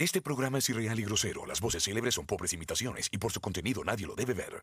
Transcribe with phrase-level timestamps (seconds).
[0.00, 1.44] Este programa es irreal y grosero.
[1.44, 4.62] Las voces célebres son pobres imitaciones y por su contenido nadie lo debe ver.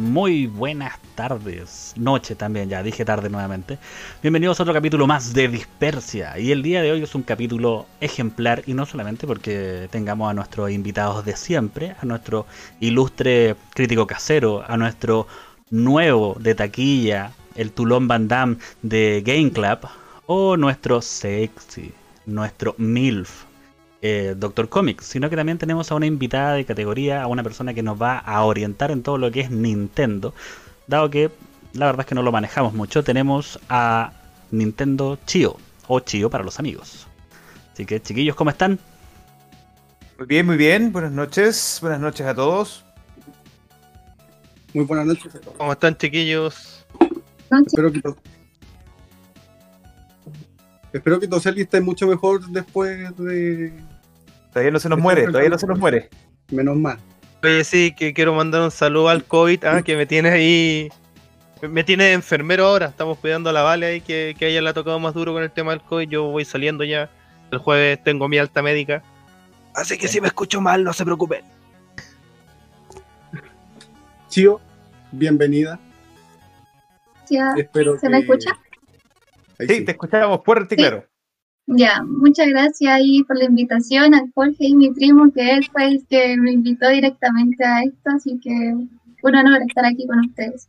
[0.00, 3.78] Muy buenas tardes, noche también, ya dije tarde nuevamente.
[4.20, 6.36] Bienvenidos a otro capítulo más de Dispersia.
[6.40, 10.34] Y el día de hoy es un capítulo ejemplar y no solamente porque tengamos a
[10.34, 12.46] nuestros invitados de siempre, a nuestro
[12.80, 15.28] ilustre crítico casero, a nuestro
[15.70, 19.88] nuevo de taquilla, el Tulón Van Damme de Game Club,
[20.26, 21.92] o nuestro sexy,
[22.26, 23.44] nuestro MILF,
[24.00, 27.74] eh, Doctor Comics, sino que también tenemos a una invitada de categoría, a una persona
[27.74, 30.34] que nos va a orientar en todo lo que es Nintendo,
[30.86, 31.30] dado que
[31.72, 33.02] la verdad es que no lo manejamos mucho.
[33.02, 34.12] Tenemos a
[34.50, 37.06] Nintendo Chio, o Chio para los amigos.
[37.72, 38.78] Así que, chiquillos, ¿cómo están?
[40.18, 40.92] Muy bien, muy bien.
[40.92, 41.78] Buenas noches.
[41.80, 42.84] Buenas noches a todos.
[44.74, 45.56] Muy buenas noches a todos.
[45.56, 46.81] ¿Cómo están, chiquillos?
[47.66, 48.16] Espero que to-
[50.92, 53.72] Espero que Toseli esté mucho mejor después de.
[54.52, 56.10] Todavía no se nos muere, todavía no se nos muere.
[56.50, 56.98] Menos mal.
[57.42, 60.88] Oye, sí, que quiero mandar un saludo al COVID, ah, que me tiene ahí.
[61.62, 62.86] Me tiene de enfermero ahora.
[62.86, 65.32] Estamos cuidando a la Vale ahí, que, que a ella le ha tocado más duro
[65.32, 66.08] con el tema del COVID.
[66.08, 67.08] Yo voy saliendo ya.
[67.50, 69.02] El jueves tengo mi alta médica.
[69.74, 71.44] Así que si me escucho mal, no se preocupen.
[74.28, 74.60] Chio,
[75.12, 75.78] bienvenida.
[77.56, 78.50] Espero ¿Se que- me escucha?
[79.58, 79.84] Ahí Sí, sí.
[79.84, 80.82] te escuchábamos fuerte y Sí.
[80.84, 81.06] claro.
[81.66, 85.86] ya, muchas gracias ahí por la invitación a Jorge y mi primo, que él fue
[85.86, 90.68] el que me invitó directamente a esto, así que un honor estar aquí con ustedes.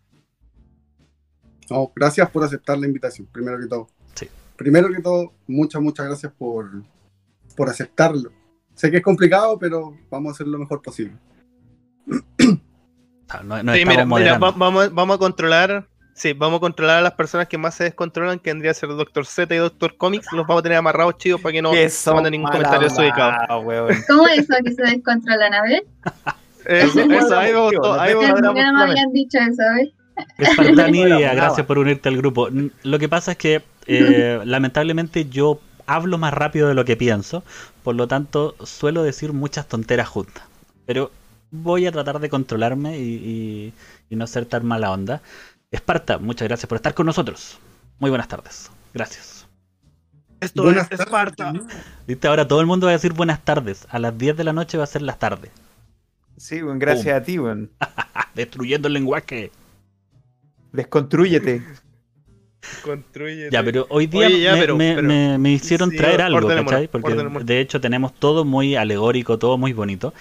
[1.69, 3.87] No, gracias por aceptar la invitación, primero que todo.
[4.13, 4.27] Sí.
[4.55, 6.83] Primero que todo, muchas, muchas gracias por,
[7.57, 8.31] por aceptarlo.
[8.75, 11.17] Sé que es complicado, pero vamos a hacer lo mejor posible.
[13.29, 14.45] Ah, No, no Sí, estamos mira, mira, moderando.
[14.45, 15.87] va- vamos, vamos a controlar.
[16.15, 18.89] Sí, vamos a controlar a las personas que más se descontrolan, que vendría a ser
[18.89, 20.31] Doctor Z y Doctor Comics.
[20.31, 23.33] Los vamos a tener amarrados, chicos, para que no se manden ningún comentario desubicado.
[24.07, 25.53] ¿Cómo es eso que se descontrolan?
[25.53, 25.83] A ver,
[26.65, 28.49] Eso, eso, ahí me gustó, ahí me no
[28.83, 29.91] habían dicho eso, a ver.
[30.37, 31.35] Espartán Nidia, Bravo.
[31.35, 32.47] gracias por unirte al grupo.
[32.83, 37.43] Lo que pasa es que eh, lamentablemente yo hablo más rápido de lo que pienso,
[37.83, 40.43] por lo tanto suelo decir muchas tonteras juntas.
[40.85, 41.11] Pero
[41.51, 43.73] voy a tratar de controlarme y, y-
[44.09, 45.21] y no ser tan mala onda.
[45.73, 47.57] Esparta, muchas gracias por estar con nosotros.
[47.99, 48.69] Muy buenas tardes.
[48.93, 49.47] Gracias.
[50.39, 51.05] Esto Buenas es tardes.
[51.07, 51.53] Esparta.
[52.05, 53.87] Viste, ahora todo el mundo va a decir buenas tardes.
[53.89, 55.51] A las 10 de la noche va a ser las tardes.
[56.37, 57.71] Sí, weón, gracias a ti, weón.
[57.79, 59.51] Ah, destruyendo el lenguaje.
[60.73, 61.63] Descontrúyete.
[62.83, 63.49] Construye.
[63.51, 66.21] Ya, pero hoy día Oye, ya, me, pero- me- pero- me- me hicieron sí, traer
[66.21, 66.87] algo, ¿cachai?
[66.87, 70.13] Porque de hecho tenemos todo muy alegórico, todo muy bonito.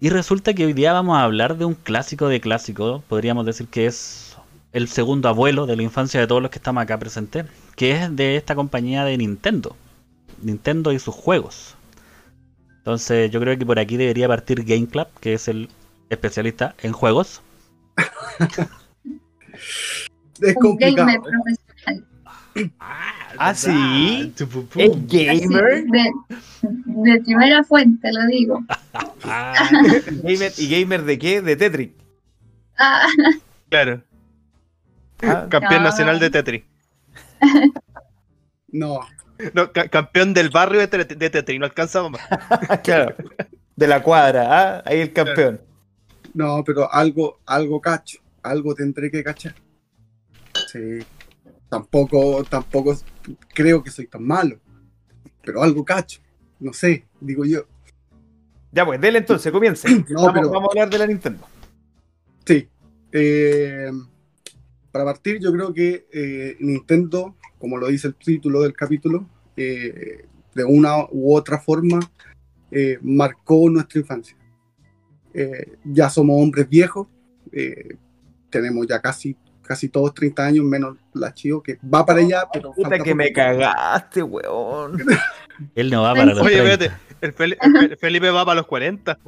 [0.00, 3.66] Y resulta que hoy día vamos a hablar de un clásico de clásicos, podríamos decir
[3.68, 4.29] que es
[4.72, 8.14] el segundo abuelo de la infancia de todos los que estamos acá presentes, que es
[8.16, 9.76] de esta compañía de Nintendo.
[10.42, 11.74] Nintendo y sus juegos.
[12.78, 15.68] Entonces yo creo que por aquí debería partir Game Club, que es el
[16.08, 17.42] especialista en juegos.
[20.40, 21.22] Es Un gamer complicado.
[21.22, 22.06] profesional.
[23.38, 24.32] Ah, sí.
[24.50, 24.66] Pum.
[24.76, 25.06] ¿Es Así,
[25.46, 25.84] gamer?
[25.84, 26.10] de,
[26.62, 28.64] de primera fuente, lo digo.
[29.24, 29.68] Ah,
[30.22, 30.52] gamer?
[30.56, 31.42] ¿Y gamer de qué?
[31.42, 31.90] De Tetris.
[32.78, 33.06] Ah,
[33.68, 34.02] Claro,
[35.22, 35.88] Ah, campeón No.
[35.88, 36.64] nacional de Tetris.
[38.72, 39.00] No,
[39.54, 42.80] No, ca- campeón del barrio de, Tet- de Tetris, no alcanzamos más.
[42.84, 43.14] claro.
[43.74, 44.46] De la cuadra,
[44.78, 44.82] ¿ah?
[44.86, 45.60] Ahí el campeón.
[46.34, 48.18] no, pero algo, algo cacho.
[48.42, 49.54] Algo tendré que cachar.
[50.68, 51.00] Sí.
[51.68, 52.96] Tampoco, tampoco
[53.54, 54.58] creo que soy tan malo.
[55.42, 56.20] Pero algo cacho.
[56.58, 57.64] No sé, digo yo.
[58.72, 59.88] Ya, pues, dele entonces, comience.
[60.10, 61.46] No, vamos, pero- vamos a hablar de la Nintendo.
[62.46, 62.68] Sí.
[63.12, 63.90] Eh,
[64.92, 70.24] para partir, yo creo que eh, Nintendo, como lo dice el título del capítulo, eh,
[70.54, 72.00] de una u otra forma
[72.70, 74.36] eh, marcó nuestra infancia.
[75.32, 77.06] Eh, ya somos hombres viejos,
[77.52, 77.96] eh,
[78.50, 82.72] tenemos ya casi, casi todos 30 años, menos la Chio, que va para allá, pero
[82.72, 84.98] Puta que me cagaste, weón.
[85.74, 86.72] él no va para los Oye, 30.
[86.84, 89.18] espérate, el, Fel- el Fel- Felipe va para los 40.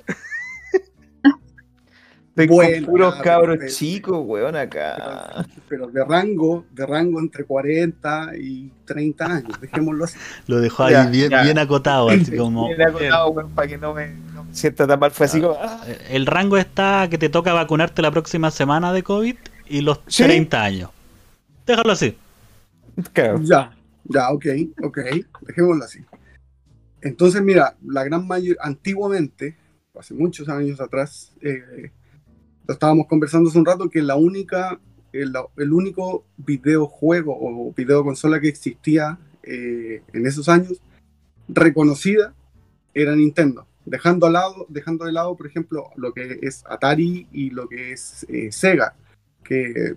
[2.34, 5.44] Estoy Bueno, con puros cabros pero- chicos, weón, acá.
[5.68, 10.16] Pero de rango, de rango entre 40 y 30 años, dejémoslo así.
[10.46, 11.42] Lo dejó ahí Ya, bien, ya.
[11.42, 12.68] bien acotado, así como...
[12.68, 15.10] Bien acotado, weón, para que no me, no me sienta tan mal.
[15.10, 15.58] Fue así como.
[15.60, 19.36] ah, Eh, El rango está que te toca vacunarte la próxima semana de COVID
[19.68, 20.22] y los ¿Sí?
[20.22, 20.90] 30 años.
[21.66, 22.16] Déjalo así.
[23.12, 23.40] claro.
[23.42, 23.72] Ya,
[24.04, 24.46] ya, ok,
[24.84, 24.98] ok,
[25.42, 26.00] dejémoslo así.
[27.02, 29.56] Entonces, mira, la gran mayoría, antiguamente,
[29.98, 31.90] hace muchos años atrás, eh,
[32.68, 34.78] estábamos conversando hace un rato, que la única
[35.12, 40.80] el, el único videojuego o videoconsola que existía eh, en esos años
[41.48, 42.34] reconocida
[42.94, 43.66] era Nintendo.
[43.84, 47.92] Dejando, al lado, dejando de lado, por ejemplo, lo que es Atari y lo que
[47.92, 48.94] es eh, Sega,
[49.42, 49.96] que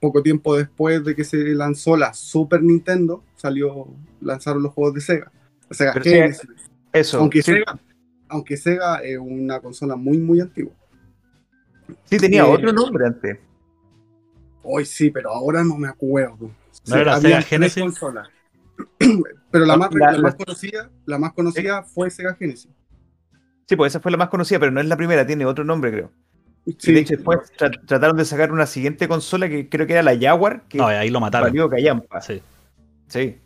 [0.00, 3.88] poco tiempo después de que se lanzó la Super Nintendo, salió,
[4.20, 5.32] lanzaron los juegos de Sega.
[6.00, 6.48] Genesis.
[6.92, 7.18] Eso.
[7.18, 7.80] aunque, sí, Sega,
[8.28, 10.72] aunque Sega es una consola muy, muy antigua.
[12.04, 13.38] Sí tenía eh, otro nombre antes.
[14.62, 16.50] Hoy sí, pero ahora no me acuerdo.
[16.86, 17.82] ¿No era Sega Genesis?
[17.82, 18.28] consolas.
[19.50, 22.70] pero la más, La- más conocida, la más conocida fue Sega Genesis.
[23.66, 25.90] Sí, pues esa fue la más conocida, pero no es la primera, tiene otro nombre,
[25.90, 26.10] creo.
[26.66, 29.92] Y Sí, de hecho, después tra- trataron de sacar una siguiente consola que creo que
[29.94, 31.48] era la Jaguar, que No, ahí lo mataron.
[31.48, 32.20] valió callampa.
[32.20, 32.40] Sí.
[33.08, 33.38] Sí.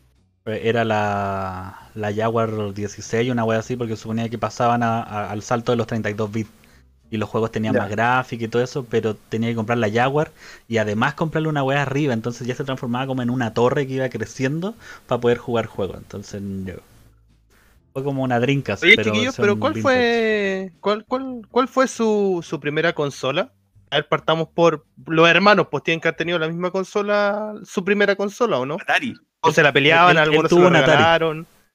[0.44, 5.42] Era la, la Jaguar 16, una wea así, porque suponía que pasaban a- a- al
[5.42, 6.50] salto de los 32 bits.
[7.10, 10.30] Y los juegos tenían más gráfica y todo eso, pero tenía que comprar la Jaguar
[10.68, 12.12] y además comprarle una wea arriba.
[12.14, 14.74] Entonces ya se transformaba como en una torre que iba creciendo
[15.06, 15.96] para poder jugar juegos.
[15.98, 16.74] Entonces yo-
[17.92, 18.82] fue como una Dreamcast.
[18.84, 19.82] Oye, pero chiquillos, pero ¿cuál vintage.
[19.82, 23.52] fue cuál, cuál, cuál fue su, su primera consola?
[23.90, 27.84] A ver, partamos por los hermanos, pues tienen que haber tenido la misma consola, su
[27.84, 28.76] primera consola, ¿o no?
[28.76, 29.14] Atari.
[29.40, 31.04] O se la peleaban, él- él algunos se tuvo lo un Atari.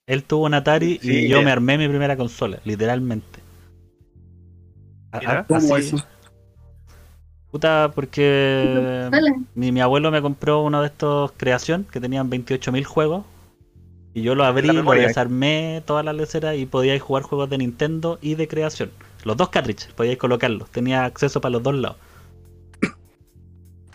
[0.06, 1.45] Él tuvo un Atari y yo eh.
[1.45, 3.32] me armé mi primera consola, literalmente.
[5.13, 5.39] A- Mira.
[5.39, 6.06] a- ¿Cómo así- eso?
[7.51, 9.31] Puta, porque Vale.
[9.54, 13.25] mi, mi abuelo me compró uno de estos creación que tenían 28.000 juegos.
[14.15, 18.19] Y yo lo abrí, lo desarmé toda la lecera y podíais jugar juegos de Nintendo
[18.21, 18.92] y de creación.
[19.24, 20.69] Los dos cartridges, podíais colocarlos.
[20.69, 21.98] Tenía acceso para los dos lados.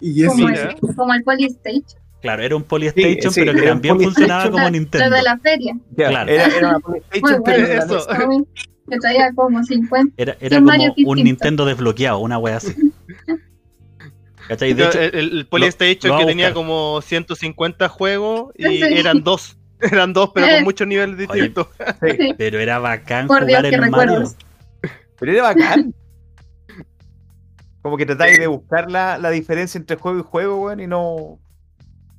[0.00, 2.00] Y eso, Como, el, como el Polystation.
[2.20, 4.52] Claro, era un Polystation, sí, pero que también funcionaba Polystation.
[4.52, 5.08] como Nintendo.
[5.10, 5.76] Lo de la feria.
[5.96, 6.30] Claro.
[6.30, 7.66] Era, era una pero bueno.
[7.66, 8.06] era Eso.
[8.90, 10.14] Que traía como 50.
[10.16, 11.24] Era, Sí, era como Mario un distinto.
[11.24, 12.74] Nintendo desbloqueado, una wea así.
[14.48, 14.72] ¿Cachai?
[14.72, 18.82] De hecho, el, Polystation lo voy que tenía como 150 juegos y Sí.
[18.82, 19.54] eran dos.
[19.80, 21.68] Eran dos, pero con muchos niveles distintos.
[22.02, 23.84] Sí, pero era bacán Por jugar en Mario.
[23.84, 24.36] recuerdos.
[25.20, 25.94] pero era bacán.
[27.82, 31.38] Como que tratáis de buscar la, la diferencia entre juego y juego, weón, y no.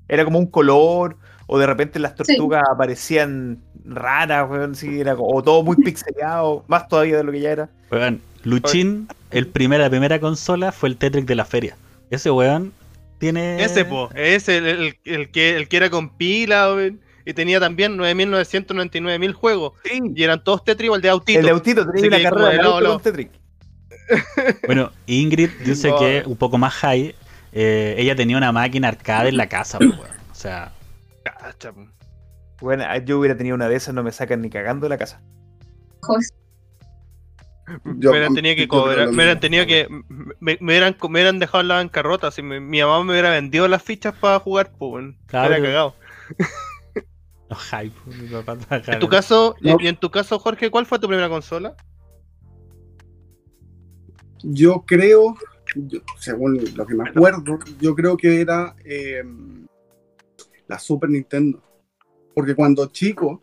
[0.08, 1.18] Era como un color,
[1.48, 6.64] o de repente las tortugas aparecían raras, weón, sí, era como- o todo muy pixelado,
[6.68, 7.70] más todavía de lo que ya era.
[7.92, 11.76] Weón, Luchín, el primer, la primera consola fue el Tetrick de la feria.
[12.10, 12.72] Ese weón
[13.18, 13.64] tiene.
[13.64, 17.60] Ese, po, ese, el, el- el que, el que era con pila, weón, y tenía
[17.60, 19.74] también 9.999.000 juegos.
[19.84, 21.40] Sí, Y eran todos Tetris igual de autito.
[21.40, 22.94] el de autito tenía una carrera de auto lado.
[22.96, 23.32] con Tetrick.
[24.66, 26.00] Bueno, Ingrid dice No.
[26.00, 27.14] que un poco más high.
[27.52, 29.94] eh, ella tenía una máquina arcade en la casa, weón.
[30.32, 30.72] O sea,
[31.24, 31.72] Cacha.
[32.62, 35.22] Bueno, yo hubiera tenido una de esas, no me sacan ni cagando de la casa.
[36.02, 36.34] José.
[37.86, 39.88] Yo- me hubieran tenido que cobrar, me hubieran tenido que,
[40.40, 43.30] me, me hubieran, me hubieran dejado en la bancarrota, si me- mi mamá me hubiera
[43.30, 45.50] vendido las fichas para jugar, pues, Claro.
[45.50, 45.96] hubiera cagado.
[47.50, 47.58] no
[48.22, 49.78] mi papá trabaja- En tu caso, No.
[49.80, 51.76] y en tu caso, Jorge, ¿cuál fue tu primera consola?
[54.42, 55.36] Yo creo,
[55.76, 59.24] yo- según lo que me acuerdo, yo creo que era eh,
[60.68, 61.62] la Super Nintendo.
[62.34, 63.42] Porque cuando chico,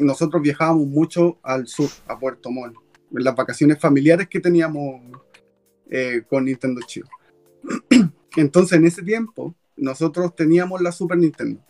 [0.00, 2.76] nosotros viajábamos mucho al sur, a Puerto Montt,
[3.12, 5.00] en las vacaciones familiares que teníamos
[5.90, 7.08] eh, con Nintendo Chico.
[8.36, 11.60] Entonces, en ese tiempo, nosotros teníamos la Super Nintendo.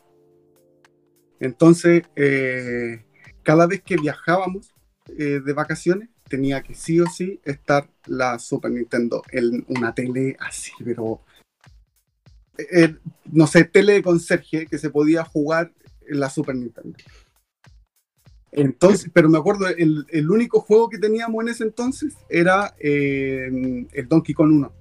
[1.41, 3.05] Entonces, eh,
[3.43, 4.73] cada vez que viajábamos
[5.19, 10.37] eh, de vacaciones, tenía que sí o sí estar la Super Nintendo en una tele
[10.41, 11.21] así, pero
[13.33, 15.73] no sé, tele de conserje que se podía jugar
[16.09, 16.97] la Super Nintendo.
[18.53, 23.87] Entonces, pero me acuerdo, el, el único juego que teníamos en ese entonces era eh,
[23.93, 24.73] el Donkey Kong 1.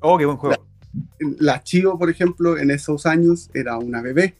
[0.00, 0.66] Oh, qué buen juego.
[1.38, 4.36] La Chio, por ejemplo, en esos años era una bebé.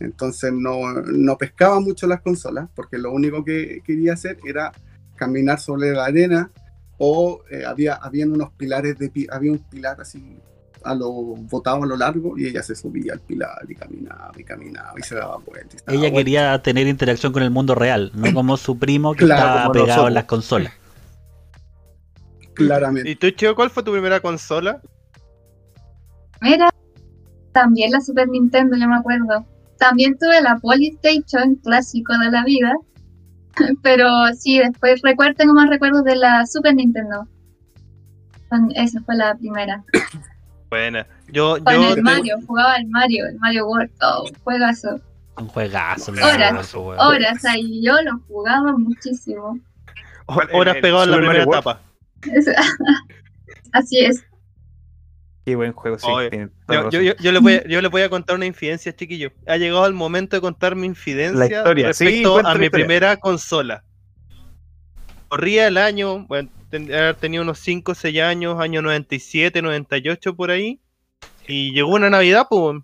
[0.00, 4.72] Entonces no, no pescaba mucho las consolas, porque lo único que quería hacer era
[5.16, 6.50] caminar sobre la arena
[6.98, 10.38] o eh, había habían unos pilares de había un pilar así
[10.84, 14.44] a lo botado a lo largo y ella se subía al pilar y caminaba y
[14.44, 15.76] caminaba y se daba vuelta.
[15.76, 16.18] y se daba Ella vuelta.
[16.18, 20.08] quería tener interacción con el mundo real, no como su primo que Claro, estaba pegado
[20.08, 20.72] en las consolas.
[22.54, 23.10] claramente.
[23.10, 24.80] ¿Y tú, Chico, cuál fue tu primera consola?
[26.42, 26.68] Era
[27.52, 29.46] también la Super Nintendo, yo me acuerdo.
[29.78, 32.72] También tuve la Polystation, clásico de la vida.
[33.82, 37.26] Pero sí, después recuerdo, tengo más recuerdos de la Super Nintendo.
[38.76, 39.84] Esa fue la primera.
[40.74, 41.06] Buena.
[41.28, 43.90] Yo, Con yo el te- Mario, jugaba el Mario, el Mario World.
[44.02, 45.00] Oh, juegazo.
[45.36, 47.00] Un juegazo, Horas, loco, weón.
[47.00, 49.58] Horas ahí, yo lo jugaba muchísimo.
[50.26, 51.60] horas pegado en la primera World.
[51.60, 51.80] etapa.
[53.72, 54.24] Así es.
[55.44, 56.06] Qué buen juego, sí.
[56.68, 59.30] Yo, yo, yo, yo les voy a, yo les voy a contar una infidencia, chiquillo.
[59.46, 62.64] Ha llegado el momento de contar mi infidencia La historia, sí, respecto cuenta a mi
[62.64, 62.86] historia.
[62.86, 63.84] primera consola.
[65.28, 70.34] Corría el año, bueno, ten- haber tenido unos 5 o 6 años, año 97, 98
[70.34, 70.80] por ahí.
[71.46, 72.80] Y llegó una Navidad, pues.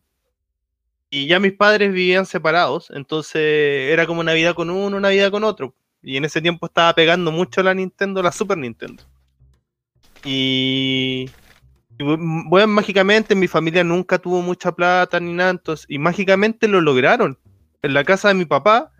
[1.11, 3.43] Y ya mis padres vivían separados, entonces
[3.91, 5.75] era como Navidad con uno, Navidad con otro.
[6.03, 9.03] Y en ese tiempo estaba pegando mucho la Nintendo, la Super Nintendo.
[10.25, 11.29] Y
[11.99, 16.81] y bu- bueno, mágicamente mi familia nunca tuvo mucha plata ni nada, y mágicamente lo
[16.81, 17.39] lograron.
[17.83, 18.93] En la casa de mi papá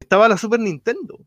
[0.00, 1.18] estaba la Super Nintendo.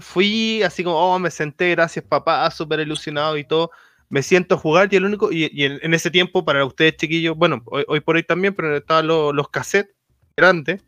[0.00, 3.70] Fui así como, oh, me senté, gracias papá, súper ilusionado y todo.
[4.08, 6.96] Me siento a jugar y el único, y, y en, en ese tiempo, para ustedes
[6.96, 9.94] chiquillos, bueno, hoy, hoy por hoy también, pero estaban los, los cassettes
[10.36, 10.82] grandes.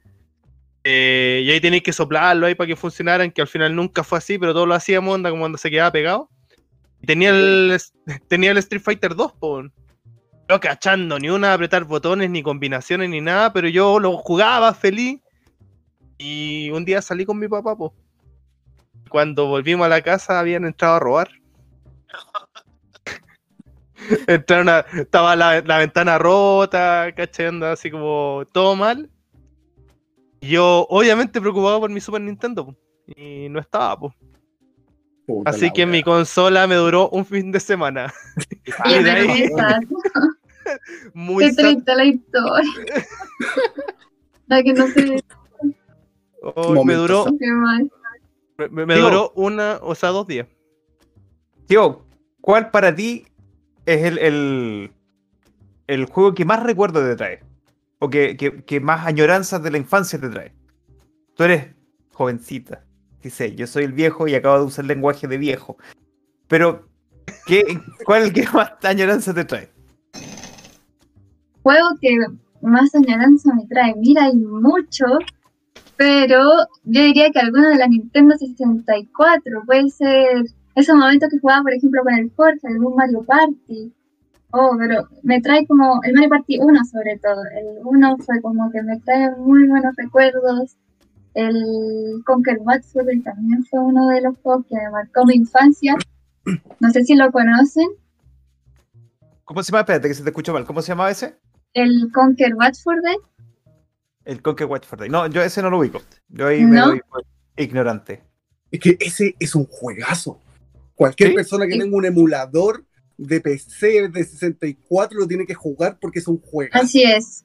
[0.85, 4.19] eh, y ahí tenéis que soplarlo ahí para que funcionaran, que al final nunca fue
[4.19, 6.29] así, pero todos lo hacíamos, onda como cuando se quedaba pegado.
[7.03, 7.79] Y tenía el,
[8.29, 9.63] tenía el Street Fighter 2, po.
[10.49, 15.21] No cachando ni una apretar botones, ni combinaciones, ni nada, pero yo lo jugaba feliz.
[16.19, 17.95] Y un día salí con mi papá, po.
[19.15, 21.31] Cuando volvimos a la casa habían entrado a robar.
[24.27, 29.09] Entraron a- estaba la, la ventana rota, cachando así como todo mal.
[30.41, 32.77] Y yo, obviamente, preocupado por mi Super Nintendo, po.
[33.07, 34.13] Y no estaba, po.
[35.29, 35.93] Puta Así que wea.
[35.93, 38.13] mi consola me duró un fin de semana.
[38.85, 39.79] Y Y en de ahí- esa,
[41.15, 42.93] Muy qué triste la historia.
[44.49, 45.23] La que no sé
[46.43, 47.31] oh, me duró, sad.
[47.39, 47.89] qué mal.
[48.57, 50.47] Me, duró una, o sea, dos días.
[51.67, 52.05] Tío,
[52.41, 53.27] ¿cuál para ti
[53.87, 54.93] es el, el,
[55.87, 57.43] el juego que más recuerdo te trae?
[57.99, 60.53] O que, que- que más añoranzas de la infancia te trae.
[61.35, 61.75] Tú eres
[62.13, 62.85] jovencita.
[63.23, 65.79] Sí sé, yo soy el viejo y acabo de usar lenguaje de viejo.
[66.47, 66.87] Pero,
[67.47, 69.71] ¿qué, ¿cuál es el que más añoranza te trae?
[71.63, 72.15] Juego que
[72.61, 73.95] más añoranza me trae.
[73.97, 75.05] Mira, hay mucho,
[75.97, 76.41] pero
[76.85, 81.73] yo diría que alguno de la Nintendo 64 puede ser esos momentos que jugaba, por
[81.73, 83.93] ejemplo, con el Jorge, algún Mario Party.
[84.51, 87.43] Oh, pero me trae como el Mario Party 1 sobre todo.
[87.57, 90.77] El 1 fue como que me trae muy buenos recuerdos.
[91.35, 92.59] El Conquer
[92.93, 95.97] Furry también fue uno de los juegos que me marcó mi infancia.
[96.81, 97.89] No sé si lo conocen.
[99.45, 99.81] ¿Cómo se llama?
[99.81, 100.65] Espérate que se te escuchó mal.
[100.65, 101.37] ¿Cómo se llama ese?
[101.73, 103.17] El Conquer Furry.
[104.25, 105.09] El Conquer Watch for Day.
[105.09, 106.03] No, yo ese no lo ubico.
[106.29, 107.01] Yo ahí me doy
[107.57, 108.23] ignorante.
[108.71, 110.41] Es que ese es un juegazo.
[110.95, 111.35] Cualquier ¿Sí?
[111.37, 111.79] persona que Sí.
[111.81, 112.85] tenga un emulador
[113.17, 116.85] de PC de 64 lo tiene que jugar porque es un juegazo.
[116.85, 117.45] Así es.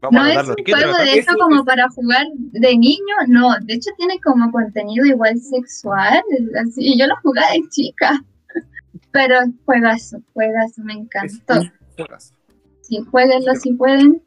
[0.00, 3.14] Vamos No a es un ¿Qué juego de Eso como es- para jugar de niño,
[3.28, 3.50] no.
[3.62, 6.22] De hecho tiene como contenido igual sexual.
[6.60, 8.24] Así, y yo lo jugaba de chica.
[9.12, 11.60] Pero juegazo, juegazo, me Es encantó.
[11.60, 12.34] un juegazo.
[12.82, 14.22] Sí, jueguenlo si pueden.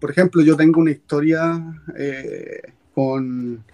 [0.00, 3.64] Por ejemplo, yo tengo una historia eh, con,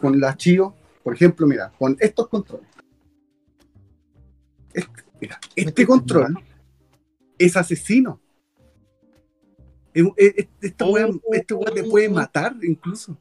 [0.00, 0.74] con la Chio.
[1.02, 2.68] Por ejemplo, mira, con estos controles.
[4.72, 6.38] Este, mira, este control
[7.38, 8.20] es asesino.
[9.94, 13.16] Es- es- es- Esta wea, este wea te puede matar incluso.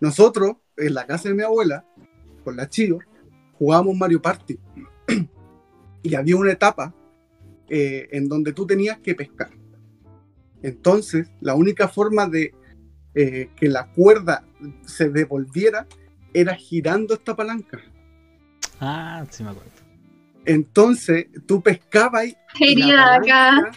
[0.00, 1.84] Nosotros, en la casa de mi abuela,
[2.44, 2.98] con la Chio,
[3.58, 4.58] jugábamos Mario Party.
[6.02, 6.94] y había una etapa
[7.68, 9.50] eh, en donde tú tenías que pescar.
[10.62, 12.52] Entonces, la única forma de
[13.14, 14.44] eh, que la cuerda
[14.86, 15.86] se devolviera
[16.34, 17.80] era girando esta palanca.
[18.80, 19.70] Ah, sí me acuerdo.
[20.44, 23.70] Entonces, tú pescabas y Querida acá.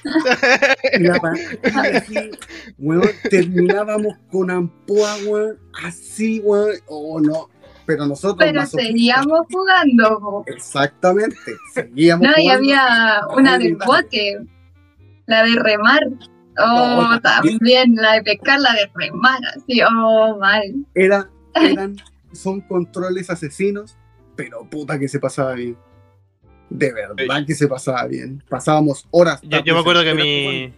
[0.94, 2.32] y la palanca así,
[2.78, 7.50] weón, terminábamos con ampoa, weón, así, weón, o no.
[7.86, 10.44] Pero nosotros Pero seguíamos jugando.
[10.46, 11.36] Exactamente,
[11.74, 12.54] seguíamos No, y jugando.
[12.54, 14.38] había una del bote.
[15.26, 16.00] La de remar.
[16.58, 17.58] Oh, también.
[17.58, 19.40] también la de pescar, la de remar.
[19.56, 20.64] Así, oh, mal.
[20.96, 21.96] Era, eran,
[22.34, 23.96] son controles asesinos,
[24.36, 25.78] pero puta que se pasaba bien.
[26.70, 28.44] De verdad que se pasaba bien.
[28.50, 29.42] Pasábamos horas.
[29.44, 30.74] Yo, yo me acuerdo que mi.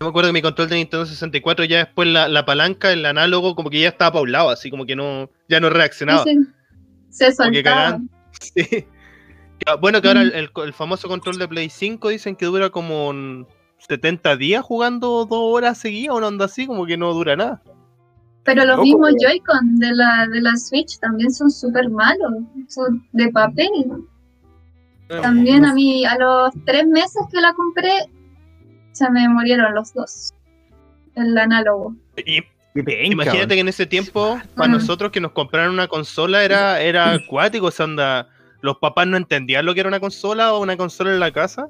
[0.00, 3.06] Yo me acuerdo que mi control de Nintendo 64 ya después la, la palanca, el
[3.06, 6.24] análogo, como que ya estaba paulado, así como que no, ya no reaccionaba.
[6.24, 6.36] Sí,
[7.10, 8.00] Se soltaba.
[8.40, 8.84] Sí.
[9.80, 10.26] Bueno, que ahora Mm.
[10.26, 13.46] el, el- el famoso control de Play 5 dicen que dura como un
[13.88, 17.62] 70 días jugando dos horas seguidas, una onda así, como que no dura nada.
[18.44, 19.10] Pero los Loco, mismos.
[19.22, 22.32] Joy-Con de la, de la Switch también son súper malos.
[22.68, 23.70] Son de papel.
[25.08, 27.92] También a mí, a los tres meses que la compré,
[28.92, 30.32] se me murieron los dos.
[31.14, 31.94] El análogo.
[32.26, 32.42] Y
[32.74, 34.72] imagínate que en ese tiempo, para Mm.
[34.72, 38.28] nosotros que nos compraron una consola era, era acuático, o sea, onda,
[38.60, 41.68] los papás no entendían lo que era una consola o una consola en la casa.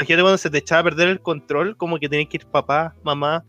[0.00, 2.94] Imagínate cuando se te echaba a perder el control, como que tenías que ir papá,
[3.02, 3.44] mamá,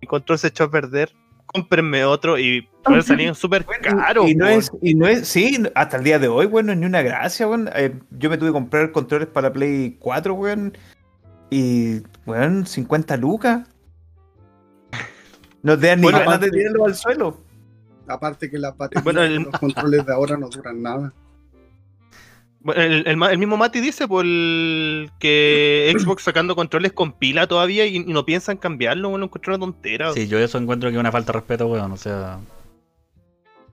[0.00, 1.10] el control se echó a perder,
[1.46, 4.28] cómprenme otro y bueno, salían súper caros.
[4.30, 4.58] y no weón.
[4.60, 7.02] es, y no es, sí, hasta el día de hoy, weón, no es ni una
[7.02, 7.68] gracia, weón.
[7.74, 10.78] Eh, yo me tuve que comprar controles para Play 4, weón.
[11.50, 13.68] Y, weón, 50 lucas.
[15.62, 17.40] No te dan ni Bueno, ganas de tirarlo al suelo.
[18.06, 21.12] Aparte que las baterías Bueno, el- los controles de ahora no duran nada.
[22.66, 27.86] Bueno, el, el mismo Mati dice por el que Xbox sacando controles con pila todavía
[27.86, 30.12] y, y no piensan cambiarlo, bueno, encuentro una tontera.
[30.12, 31.92] Sí, yo eso encuentro que es una falta de respeto, weón.
[31.92, 32.38] O sea,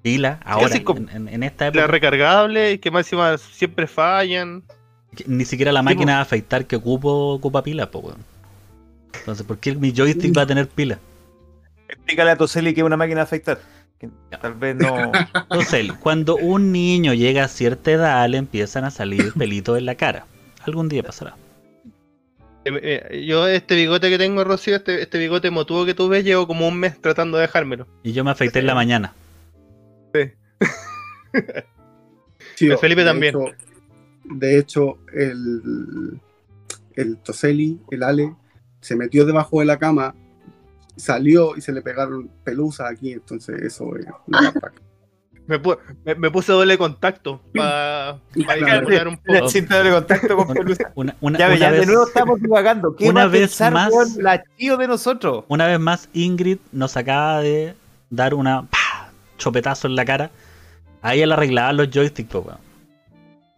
[0.02, 4.64] pila, ahora, en, en- en esta La época, recargable y que más encima siempre fallan.
[5.26, 8.18] ni siquiera la máquina de afeitar que ocupo ocupa pila, po, weón.
[9.20, 11.00] Entonces, ¿por qué mi joystick va a tener pila?
[11.88, 13.60] Explícale a Toseli que es una máquina de afeitar.
[14.00, 14.10] Que
[14.42, 15.12] tal vez no.
[15.50, 19.96] Entonces, cuando un niño llega a cierta edad, le empiezan a salir pelitos en la
[19.96, 20.26] cara.
[20.66, 21.36] Algún día pasará.
[22.66, 26.24] Eh, eh, Yo este bigote que tengo, Rocío, este, este bigote motudo que tú ves,
[26.24, 27.88] llevo como un mes tratando de dejármelo.
[28.04, 29.14] Y yo me afeité en la mañana.
[30.14, 30.32] Sí,
[32.70, 33.36] El Felipe de también.
[33.36, 33.56] hecho-
[34.26, 36.20] de hecho, el,
[36.96, 38.34] el Toseli, el Ale,
[38.80, 40.16] se metió debajo de la cama,
[40.96, 44.74] salió y se le pegaron pelusas aquí, entonces eso es barbaca.
[45.46, 49.50] Me, pu- me, me puse doble contacto para disimular un La poco.
[49.50, 50.92] cinta de contacto con pelusa.
[50.96, 52.96] Una, una- Ya, una ya, de vez, nuevo estamos divagando.
[52.96, 55.44] ¿Qué una va a vez más- la tío de nosotros?
[55.50, 57.76] una vez más, Ingrid nos acaba de
[58.10, 59.10] dar una ¡pah!
[59.38, 60.32] chopetazo en la cara.
[61.02, 62.46] A ella le arreglaban los joysticks, po.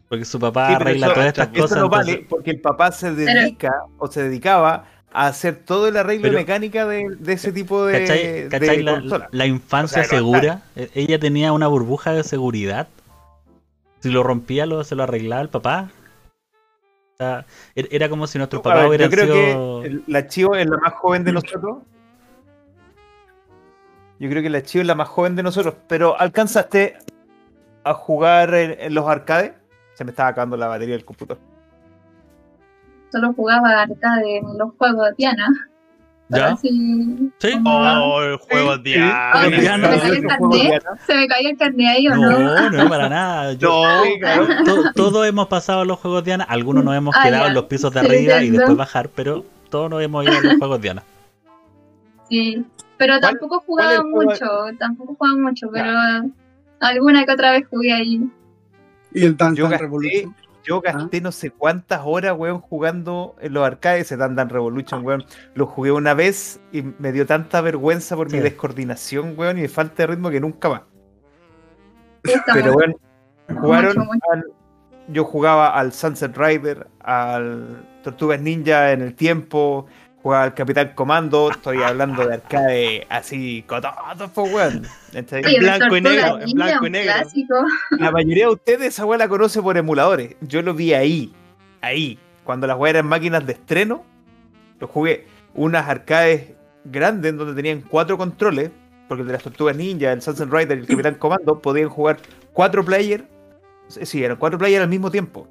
[0.10, 1.78] Porque su papá Sí, arregla eso- todas estas Eso cosas.
[1.78, 5.98] no entonces- vale porque el papá se dedica o se dedicaba a hacer todo el
[5.98, 8.02] arreglo Pero- de mecánica de, de ese tipo de,
[8.50, 9.30] ¿Cachai, de la, consola.
[9.32, 10.62] la infancia O sea, no segura?
[10.76, 12.88] Eh, Ella tenía una burbuja de seguridad.
[14.02, 15.90] Si lo rompía, lo, se lo arreglaba el papá.
[17.14, 17.46] O sea,
[17.76, 19.82] er- era como si nuestros A papás hubieran yo creo sido.
[19.82, 21.78] que el- la Chivo es la más joven de nosotros.
[24.20, 25.76] Yo creo que la Chivo es la más joven de nosotros.
[25.88, 26.98] Pero ¿alcanzaste
[27.84, 29.54] a jugar en, en los arcades?
[29.94, 31.42] Se me estaba acabando la batería del computador.
[33.16, 35.48] Solo jugaba arcade en los juegos de Diana.
[36.28, 36.48] ¿Ya?
[36.48, 37.52] Así, Sí.
[37.54, 39.32] como- Oh, el juego de Diana.
[39.42, 40.84] ¿Se me cayó el carnet?
[41.08, 42.40] ¿Se me cayó el carnet ahí o no?
[42.40, 43.54] No, no, para nada.
[43.60, 43.84] Yo-
[44.20, 46.44] No, to- todos hemos pasado los juegos Diana.
[46.44, 49.46] Algunos nos hemos Ah, quedado en los pisos de Sí, arriba y después bajar, pero
[49.70, 51.04] todos nos hemos ido a los juegos Diana.
[52.30, 52.66] Sí,
[52.98, 54.46] pero tampoco jugaba mucho,
[54.78, 55.90] tampoco jugaba mucho, pero
[56.82, 58.30] alguna que otra vez jugué ahí.
[59.14, 60.36] Y el Dance Revolution.
[60.66, 65.06] Yo gasté no sé cuántas horas, weón, jugando en los arcades, ese Dan Dan Revolution,
[65.06, 65.24] weón.
[65.54, 69.68] Lo jugué una vez y me dio tanta vergüenza por mi descoordinación, weón, y mi
[69.68, 70.82] falta de ritmo que nunca más.
[72.54, 72.96] Pero bueno,
[73.62, 73.98] jugaron
[74.32, 74.46] al-
[75.08, 79.86] yo jugaba al Sunset Rider, al Tortugas Ninja en el tiempo,
[80.26, 84.88] jugaba al Capitán Comando, estoy hablando de arcade así, cototos, pues weón.
[85.14, 87.14] En blanco y negro, en blanco y negro.
[87.92, 90.36] La mayoría de ustedes esa weá la conoce por emuladores.
[90.42, 91.32] Yo lo vi ahí,
[91.82, 92.18] ahí.
[92.44, 94.04] Cuando las weas eran máquinas de estreno,
[94.80, 96.54] lo jugué unas arcades
[96.86, 98.72] grandes en donde tenían cuatro controles,
[99.08, 102.18] porque el de las tortugas ninja, el Sunset Rider y el Capitán Comando podían jugar
[102.52, 103.26] cuatro players.
[103.90, 105.48] Sí, eran cuatro players al mismo tiempo.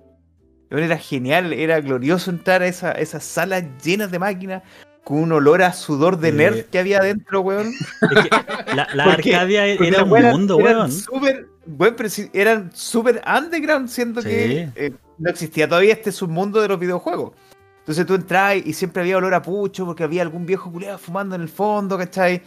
[0.78, 4.62] Era genial, era glorioso entrar a esa- esas salas llenas de máquinas
[5.04, 7.72] con un olor a sudor de Eh, nerd que había adentro, weón.
[8.10, 10.92] Es que la Arcadia era un weas mundo, eran weón.
[10.92, 14.28] súper- buen preci- eran súper underground, siendo Sí.
[14.28, 17.32] que eh, no existía todavía este submundo de los videojuegos.
[17.80, 21.34] Entonces tú entras y siempre había olor a pucho porque había algún viejo culiado fumando
[21.34, 22.42] en el fondo, ¿cachai?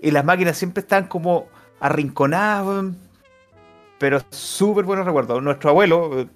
[0.00, 1.46] Y las máquinas siempre están como
[1.80, 2.96] arrinconadas, weón.
[3.98, 5.42] Pero súper buenos recuerdos.
[5.42, 6.26] Nuestro abuelo, eh,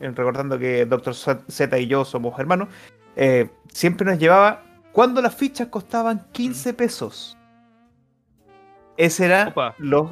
[0.00, 1.14] recordando que Dr.
[1.14, 2.68] Z y yo somos hermanos,
[3.16, 7.36] eh, siempre nos llevaba cuando las fichas costaban 15 pesos.
[8.96, 9.74] Ese era Opa.
[9.78, 10.10] los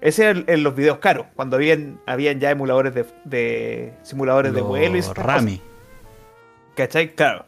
[0.00, 4.60] ese era en los videos caros, cuando habían, habían ya emuladores de, de simuladores de
[4.60, 5.16] vuelo y cosas.
[5.16, 5.62] Rami.
[6.76, 7.14] ¿Cachai?
[7.14, 7.46] Claro.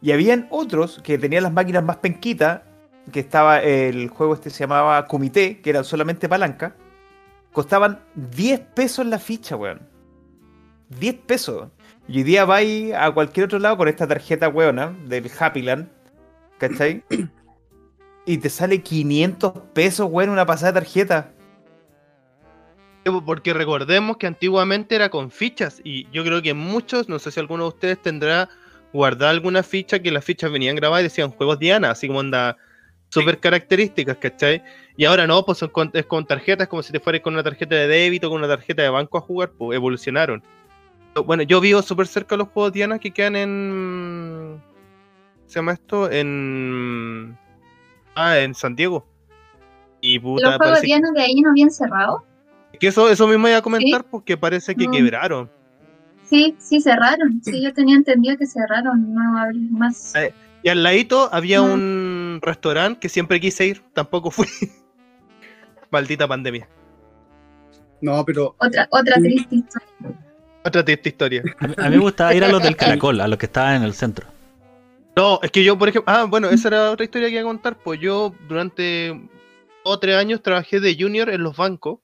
[0.00, 2.62] Y habían otros que tenían las máquinas más penquitas,
[3.10, 6.76] que estaba el juego este se llamaba Comité, que eran solamente palanca.
[7.52, 9.80] Costaban 10 pesos la ficha, weón.
[10.90, 11.68] 10 pesos.
[12.08, 15.88] Y hoy día vais a cualquier otro lado con esta tarjeta weona del Happyland,
[16.58, 17.02] ¿cachai?
[18.26, 21.32] Y te sale 500 pesos, weón, una pasada de tarjeta.
[23.24, 27.40] Porque recordemos que antiguamente era con fichas y yo creo que muchos, no sé si
[27.40, 28.48] alguno de ustedes tendrá
[28.92, 32.58] guardada alguna ficha que las fichas venían grabadas y decían juegos Diana, así como anda
[33.08, 34.62] súper características, ¿cachai?
[34.96, 37.42] Y ahora no, pues son con, es con tarjetas, como si te fueras con una
[37.42, 40.42] tarjeta de débito, con una tarjeta de banco a jugar, pues evolucionaron.
[41.26, 44.62] Bueno, yo vivo súper cerca de los juegos Diana que quedan en.
[45.46, 46.10] ¿Se llama esto?
[46.10, 47.36] En.
[48.14, 49.06] Ah, en San Diego.
[50.00, 52.24] Y puta, Los juegos parece Diana de ahí no habían cerrado.
[52.78, 54.92] que eso, eso mismo iba a comentar, porque parece que No.
[54.92, 55.50] quebraron.
[56.24, 57.40] Sí, sí cerraron.
[57.42, 59.12] Sí, yo tenía entendido que cerraron.
[59.12, 60.14] No había más.
[60.14, 61.72] Eh, Y al ladito había Mm.
[61.72, 64.46] un restaurante que siempre quise ir, tampoco fui.
[65.90, 66.68] Maldita pandemia.
[68.00, 69.88] No, pero Otra, otra triste historia.
[70.64, 71.42] Otra triste historia.
[71.58, 73.76] A mí, a mí me gustaba ir a los del Caracol, a los que estaban
[73.76, 74.26] en el centro.
[75.16, 76.12] No, es que yo, por ejemplo.
[76.12, 77.76] Ah, bueno, esa era otra historia que iba a contar.
[77.76, 79.18] Pues yo durante dos
[79.94, 81.98] o tres años trabajé de junior en los bancos.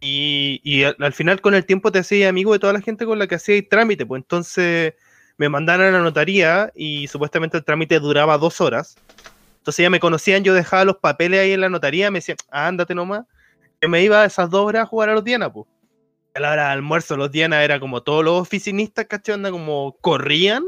[0.00, 3.04] Y, y al, al final, con el tiempo, te hacía amigo de toda la gente
[3.04, 4.06] con la que hacía el trámite.
[4.06, 4.94] Pues entonces
[5.36, 8.96] me mandaron a la notaría y supuestamente el trámite duraba dos horas.
[9.58, 12.68] Entonces ya me conocían, yo dejaba los papeles ahí en la notaría, me decían, "Ah,
[12.68, 13.24] ándate nomás.
[13.80, 15.66] Que me iba esas dos horas a jugar a los Diana, pues.
[16.34, 19.34] A la hora de almuerzo, los Diana era como todos los oficinistas, ¿cachai?
[19.34, 20.62] Onda como corrían,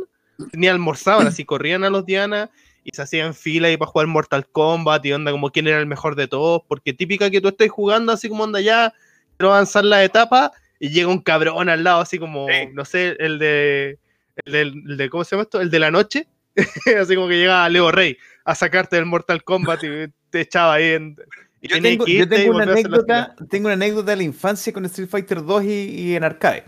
[0.53, 2.51] ni almorzaban, así corrían a los Diana
[2.83, 5.87] y se hacían fila ahí para jugar Mortal Kombat y onda como quién era el
[5.87, 8.93] mejor de todos, porque típica que tú estés jugando así como onda ya,
[9.37, 12.69] quiero avanzar la etapa y llega un cabrón al lado, así como, Sí.
[12.73, 13.99] no sé, el de,
[14.47, 15.61] el de, el de- ¿cómo se llama esto?
[15.61, 16.27] El de la noche,
[17.01, 19.89] así como que llega Leo Rey a sacarte del Mortal Kombat y
[20.31, 21.17] te echaba ahí en...
[21.63, 25.45] Yo tengo, yo tengo una anécdota, tengo una anécdota de la infancia con Street Fighter
[25.45, 26.65] 2 y, y en arcade.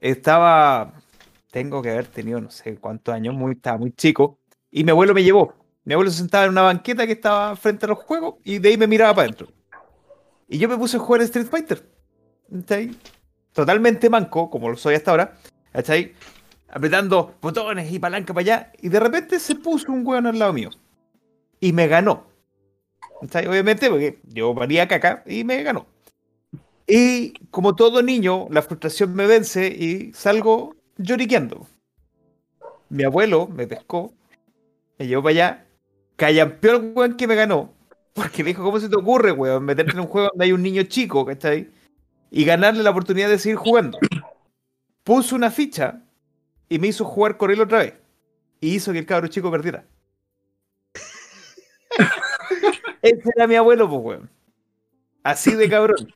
[0.00, 0.94] Estaba,
[1.50, 5.14] tengo que haber tenido no sé cuántos años, muy, estaba muy chico, y mi abuelo
[5.14, 5.54] me llevó.
[5.86, 8.70] Mi abuelo se sentaba en una banqueta que estaba frente a los juegos y de
[8.70, 9.46] ahí me miraba para adentro.
[10.48, 11.88] Y yo me puse a jugar Street Fighter.
[12.50, 12.90] ¿cachai?
[13.52, 15.38] Totalmente manco, como lo soy hasta ahora.
[15.72, 16.12] ¿cachai?
[16.68, 18.72] Apretando botones y palanca para allá.
[18.82, 20.70] Y de repente se puso un hueón al lado mío.
[21.60, 22.26] Y me ganó.
[23.20, 25.86] Obviamente, porque yo valía caca y me ganó.
[26.86, 31.66] Y como todo niño, la frustración me vence y salgo lloriqueando.
[32.88, 34.14] Mi abuelo me pescó,
[34.98, 35.66] me llevó para allá,
[36.14, 37.72] callampeó al weón que me ganó,
[38.12, 40.62] porque le dijo, ¿cómo se te ocurre, weón, meterte en un juego donde hay un
[40.62, 41.70] niño chico, ¿cachai?
[42.30, 43.98] Y ganarle la oportunidad de seguir jugando.
[45.02, 46.02] Puso una ficha
[46.68, 47.94] y me hizo jugar con él otra vez.
[48.60, 49.84] Y hizo que el cabro chico perdiera.
[53.02, 54.30] Ese era mi abuelo, pues, weón.
[55.22, 56.08] Así de cabrón.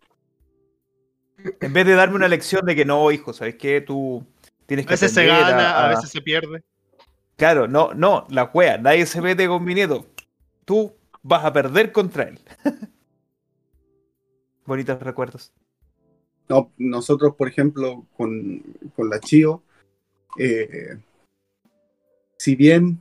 [1.61, 3.81] En vez de darme una lección de que no, hijo, ¿sabes qué?
[3.81, 4.25] Tú
[4.66, 6.62] tienes A que veces se gana, a a- veces se pierde.
[7.37, 10.07] Claro, no, no, la wea, nadie se mete con mi nieto.
[10.66, 12.38] Tú vas a perder contra él.
[14.66, 15.53] Bonitos recuerdos.
[16.49, 18.62] no, nosotros, por ejemplo, con,
[18.95, 19.62] con la Chio,
[20.38, 20.99] eh,
[22.37, 23.01] si bien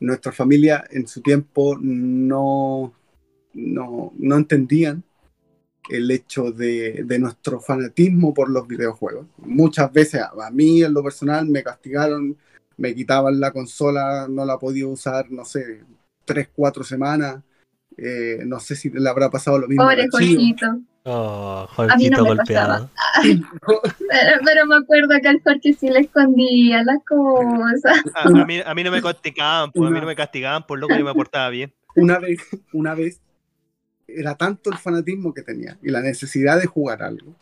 [0.00, 2.92] nuestra familia en su tiempo no,
[3.54, 5.02] no, no entendían
[5.88, 9.26] el hecho de, de nuestro fanatismo por los videojuegos.
[9.38, 12.36] Muchas veces a, mí en lo personal me castigaron,
[12.76, 15.82] me quitaban la consola, no la podía usar, no sé,
[16.24, 17.42] tres, cuatro semanas.
[17.96, 20.08] Eh, no sé si le habrá pasado lo mismo Pobre.
[20.10, 20.66] Jorgito.
[21.04, 22.90] Oh, A mí no me golpeado.
[23.22, 28.02] Pero, pero me acuerdo que al Jorge sí le escondía las cosas.
[28.14, 30.78] A, a mí, a mí no me castigaban, pues, a mí no me castigaban por
[30.78, 31.72] loco yo me portaba bien.
[31.96, 32.38] una vez,
[32.72, 33.20] una vez,
[34.06, 37.36] era tanto el fanatismo que tenía y la necesidad de jugar algo.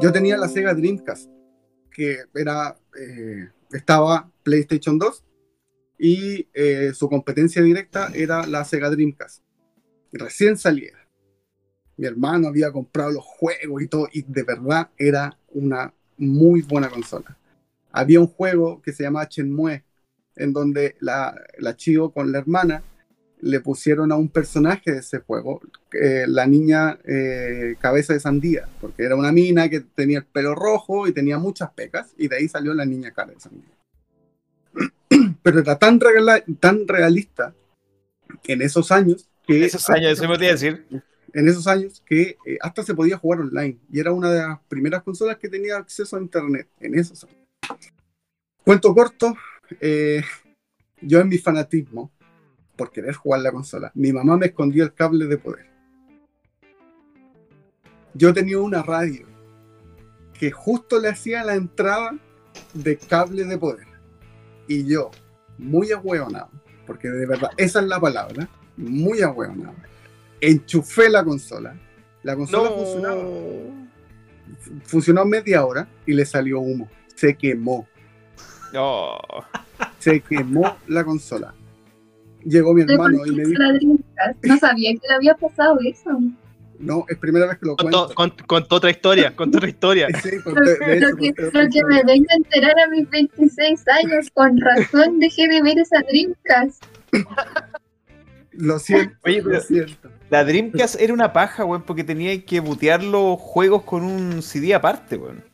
[0.00, 1.30] Yo tenía la Sega Dreamcast,
[1.90, 5.24] que era, eh, estaba PlayStation 2
[5.98, 9.42] y eh, su competencia directa era la Sega Dreamcast.
[10.12, 11.01] Recién salía.
[11.96, 16.88] Mi hermano había comprado los juegos y todo, y de verdad era una muy buena
[16.88, 17.36] consola.
[17.92, 19.84] Había un juego que se llama Shenmue,
[20.36, 22.82] en donde la, la Chio con la hermana
[23.42, 25.60] le pusieron a un personaje de ese juego,
[26.00, 30.54] eh, la niña eh, cabeza de sandía, porque era una mina que tenía el pelo
[30.54, 33.74] rojo y tenía muchas pecas, y de ahí salió la niña cara de sandía.
[35.42, 35.98] Pero era tan,
[36.60, 37.52] tan realista
[38.44, 40.86] en esos años que Esos años, eso me a decir.
[41.34, 44.60] En esos años que eh, hasta se podía jugar online y era una de las
[44.68, 47.36] primeras consolas que tenía acceso a internet en esos años.
[48.64, 49.34] Cuento corto,
[49.80, 50.22] eh,
[51.00, 52.12] yo en mi fanatismo
[52.76, 55.66] por querer jugar la consola, mi mamá me escondió el cable de poder.
[58.14, 59.26] Yo tenía una radio
[60.38, 62.18] que justo le hacía la entrada
[62.74, 63.86] de cable de poder
[64.68, 65.10] y yo,
[65.58, 66.50] muy ahueonado,
[66.86, 69.91] porque de verdad, esa es la palabra, muy ahueonado
[70.42, 71.74] enchufé la consola.
[72.22, 73.22] La consola funcionaba.
[74.60, 76.88] Fu- Funcionó media hora y le salió humo.
[77.14, 77.86] Se quemó.
[78.72, 79.18] No.
[79.98, 81.54] Se quemó la consola.
[82.44, 83.62] Llegó mi hermano y me dijo.
[84.42, 86.10] No sabía que le había pasado eso.
[86.78, 88.14] No, es primera vez que lo Contó, cuento.
[88.14, 90.08] con- contó otra historia, contó otra historia.
[90.20, 93.84] Sí, Lo, conté- de hecho, lo que, lo me venga a enterar a mis 26
[93.88, 96.84] años, con razón dejé de ver esa Dreamcast.
[98.52, 100.10] Lo siento, Oye, lo pero- siento.
[100.32, 104.72] La Dreamcast era una paja, weón, porque tenía que butear los juegos con un CD
[104.72, 105.44] aparte, weón.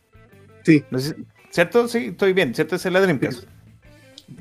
[0.63, 0.85] Sí.
[0.93, 1.01] No
[1.51, 1.89] ¿Cierto?
[1.89, 2.77] Sí, estoy bien, ¿cierto?
[2.77, 3.43] Esa es la Dreamcast.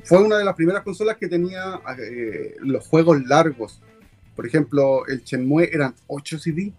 [0.04, 3.82] Fue una de las primeras consolas que tenía eh, los juegos largos.
[4.36, 6.72] Por ejemplo, el Shenmue eran 8 CD.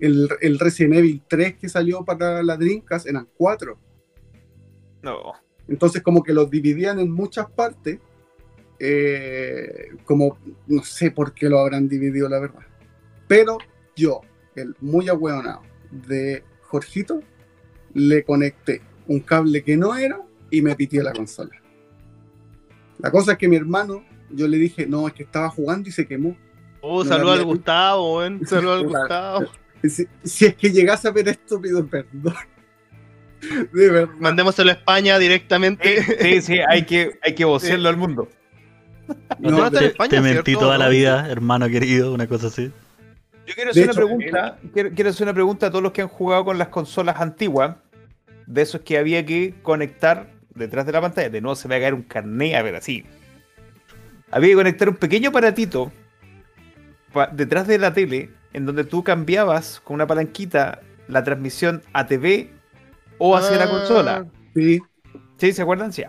[0.00, 3.78] El, el Resident Evil 3 que salió para la Dreamcast eran 4.
[5.02, 5.34] No.
[5.68, 8.00] Entonces como que los dividían en muchas partes.
[8.78, 12.66] Eh, como no sé por qué lo habrán dividido la verdad.
[13.28, 13.58] Pero
[13.94, 14.20] yo,
[14.54, 17.20] el muy ahueonado de Jorgito,
[17.94, 21.62] le conecté un cable que no era y me pitié la consola.
[22.98, 25.92] La cosa es que mi hermano, yo le dije, no, es que estaba jugando y
[25.92, 26.36] se quemó.
[26.80, 27.44] Oh, No saludo al.
[27.44, 28.46] Gustavo, weón.
[28.46, 28.84] Saludo al.
[28.84, 29.46] Gustavo.
[29.82, 32.34] Si, si es que llegase a ver esto, pido perdón.
[33.72, 34.14] De verdad.
[34.18, 36.02] Mandémoselo a España directamente.
[36.20, 38.28] Sí, sí, hay que, hay que vocearlo al mundo.
[39.38, 40.60] No, Te, España, te mentí ¿cierto?
[40.66, 42.72] toda la vida, hermano querido, una cosa así.
[43.46, 44.58] Yo quiero De hacer hecho, una pregunta.
[44.72, 47.76] Quiero, quiero hacer una pregunta a todos los que han jugado con las consolas antiguas.
[48.46, 51.28] De esos que había que conectar detrás de la pantalla.
[51.30, 53.04] De nuevo se me va a caer un carné, a ver, así.
[54.30, 55.92] Había que conectar un pequeño aparatito
[57.12, 62.06] pa- detrás de la tele, en donde tú cambiabas con una palanquita la transmisión a
[62.06, 62.50] TV
[63.18, 64.26] o hacia la Ah, consola.
[64.54, 64.80] Sí,
[65.38, 65.52] ¿Sí?
[65.52, 65.92] ¿Se acuerdan?
[65.92, 66.02] Sí.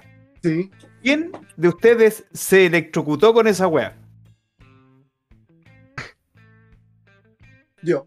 [0.43, 0.71] sí.
[1.01, 3.95] ¿Quién de ustedes se electrocutó con esa wea?
[7.83, 8.05] Yo.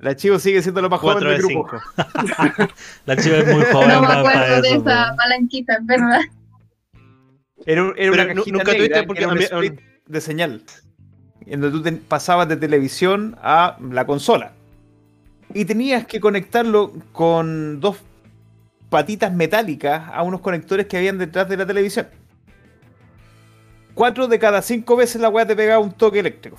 [0.00, 1.70] La Chivo sigue siendo lo más joven del de grupo.
[3.06, 4.76] La chiva es muy joven No me acuerdo para de eso.
[4.80, 6.20] esa palanquita, es ¿verdad?
[7.64, 10.62] Era, una cajita nunca negra tuviste que porque era un split de señal.
[11.46, 14.52] En donde tú te- pasabas de televisión a la consola.
[15.54, 17.98] Y tenías que conectarlo con dos
[18.92, 22.08] patitas metálicas a unos conectores que habían detrás de la televisión.
[23.94, 26.58] Cuatro de cada cinco veces la weá te pegaba un toque eléctrico.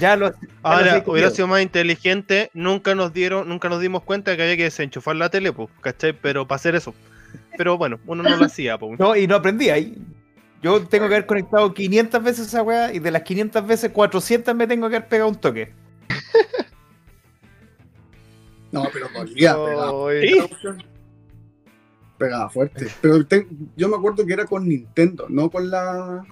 [0.00, 0.30] Ya lo.
[0.30, 4.34] ya lo Ahora, con hubiera sido más inteligente, nunca nos dieron, nunca nos dimos cuenta
[4.36, 6.14] que había que desenchufar la tele, pues, ¿cachai?
[6.14, 6.94] Pero para hacer eso.
[7.58, 8.98] Pero bueno, uno no lo hacía, pues.
[8.98, 9.98] No, y no aprendí ahí.
[10.62, 14.54] Yo tengo que haber conectado 500 veces esa weá y de las 500 veces, 400
[14.54, 15.72] me tengo que haber pegado un toque.
[18.70, 19.92] No, pero dolía, pegaba.
[22.18, 22.88] Pegaba fuerte.
[23.00, 26.24] Pero te- yo me acuerdo que era con Nintendo, no con la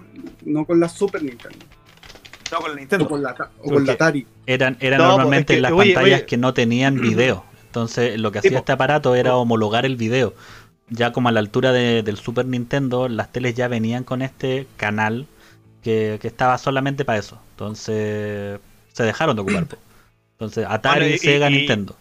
[0.43, 1.57] no con la Super Nintendo,
[2.51, 3.07] No, con la o Nintendo.
[3.07, 3.93] con la, ta- o ¿Por con la?
[3.93, 4.27] Atari.
[4.45, 6.25] Eran, eran No, pues, normalmente es que, las oye, pantallas oye.
[6.25, 7.45] que no tenían video.
[7.67, 10.33] Entonces, lo que hacía este aparato era homologar el video.
[10.89, 14.67] Ya como a la altura de- del Super Nintendo, las teles ya venían con este
[14.77, 15.27] canal
[15.83, 17.39] que, que estaba solamente para eso.
[17.51, 18.59] Entonces,
[18.93, 19.65] se dejaron de ocupar.
[19.67, 19.77] po.
[20.33, 21.95] Entonces, Atari, y- Sega, y- Nintendo.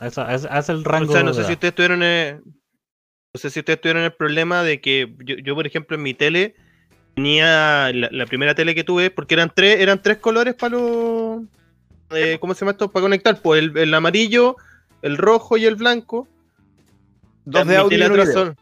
[0.00, 1.10] Es el rango.
[1.10, 2.40] O sea, no de sé si ustedes tuvieron el,
[3.32, 6.14] no sé si ustedes tuvieron el problema de que yo, yo, por ejemplo, en mi
[6.14, 6.54] tele
[7.14, 11.42] tenía la, la primera tele que tuve, porque eran tres, eran tres colores para los
[12.10, 12.90] eh, ¿cómo se llama esto?
[12.90, 14.56] Para conectar, pues el, el amarillo,
[15.02, 16.26] el rojo y el blanco.
[17.44, 18.56] Dos Mi de audio tele atrás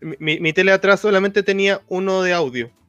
[0.00, 2.70] mi, mi- mi tele atrás solamente tenía uno de audio.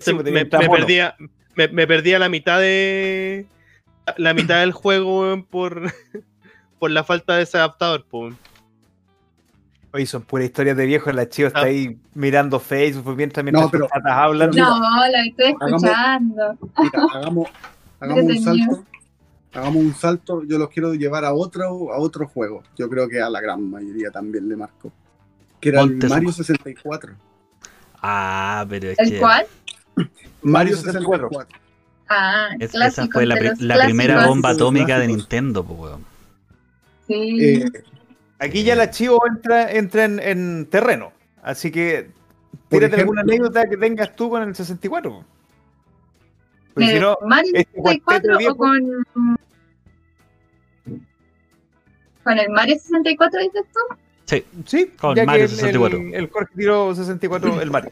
[0.00, 1.16] Sí, pues, me, perdía
[1.54, 3.46] me, me perdía la mitad de
[4.16, 5.92] la mitad del juego por
[6.78, 8.34] por la falta de ese adaptador pues.
[9.94, 11.12] Oye, son puras historias de viejo.
[11.12, 11.64] La chiva está Ah.
[11.64, 14.50] ahí mirando Facebook mientras, mientras No, pero- patas hablan.
[14.50, 16.58] No, la estoy Hagamos- escuchando.
[16.78, 17.48] Mira, hagamos,
[18.00, 18.84] hagamos un salto.
[19.54, 20.42] Hagamos un salto.
[20.44, 22.62] Yo los quiero llevar a otro, a otro juego.
[22.78, 24.90] Yo creo que a la gran mayoría también le marcó.
[25.60, 25.96] Que era el.
[26.08, 27.12] Mario 64.
[28.00, 29.46] Ah, pero es ¿El que cual?
[30.42, 31.28] Mario 64.
[31.28, 31.58] 64.
[32.08, 33.36] Ah, es- esa clásico fue la,
[33.84, 35.06] primera bomba atómica de.
[35.08, 36.04] Nintendo, po, weón.
[37.06, 37.44] Sí.
[37.62, 37.64] Eh,
[38.44, 41.12] Aquí ya la chivo entra, entra en, en terreno.
[41.42, 42.10] Así que
[42.68, 45.24] tírate ejemplo- alguna anécdota que tengas tú con el 64.
[46.74, 49.06] Porque ¿De si no, Mario este cuarteto 64 viejo- o con.
[52.24, 53.96] ¿Con el Mario 64 dices tú?
[54.24, 55.98] Sí, sí, Con ya Mario que el, 64.
[55.98, 57.90] El, el Jorge tiró 64 el Mario.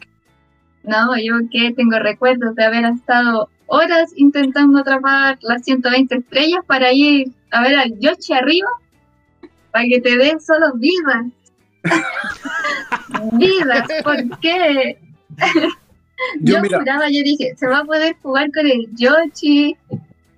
[0.84, 6.92] No, yo que tengo recuerdos de haber estado horas intentando atrapar las 120 estrellas para
[6.92, 8.68] ir a ver al Yoshi arriba
[9.72, 11.26] para que te den solo vidas.
[13.32, 14.98] vidas, ¿por qué?
[16.40, 19.76] Yo, Yo juraba, yo dije, se va a poder jugar con el Yoshi,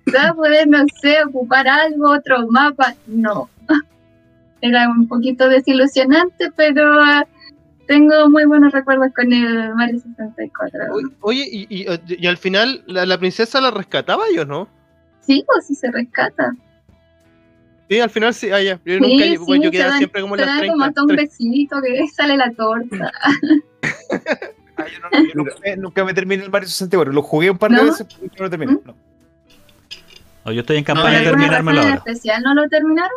[0.05, 2.95] se va a poder, no sé, ocupar algo, otro mapa.
[3.07, 3.49] No.
[4.61, 7.25] Era un poquito desilusionante, pero ah,
[7.85, 10.79] te tengo muy buenos recuerdos con el Mario 64.
[10.93, 14.69] Oye, Oye, y, y- y al final, ¿la, la princesa la rescataba yo, no?
[15.19, 16.55] Sí, pues sí se rescata.
[17.89, 18.79] Sí, al final sí, ah, ya.
[18.85, 20.73] Yo Sí, nunca, sí, bueno, yo te quedaba dan- siempre como en las da 30.
[20.73, 21.23] como hasta un 30.
[21.29, 23.11] besito que sale la torta.
[24.75, 27.13] Ah, yo no- yo nunca, me- nunca me terminé el Mario 64.
[27.13, 27.83] Lo jugué un par de ¿No?
[27.83, 28.71] veces, pero nunca lo terminé.
[28.71, 28.79] ¿Mm?
[30.45, 30.51] no.
[30.51, 31.93] Yo estoy en No, campaña de ¿Alguna terminármelo ahora.
[31.95, 33.11] especial no lo terminaron?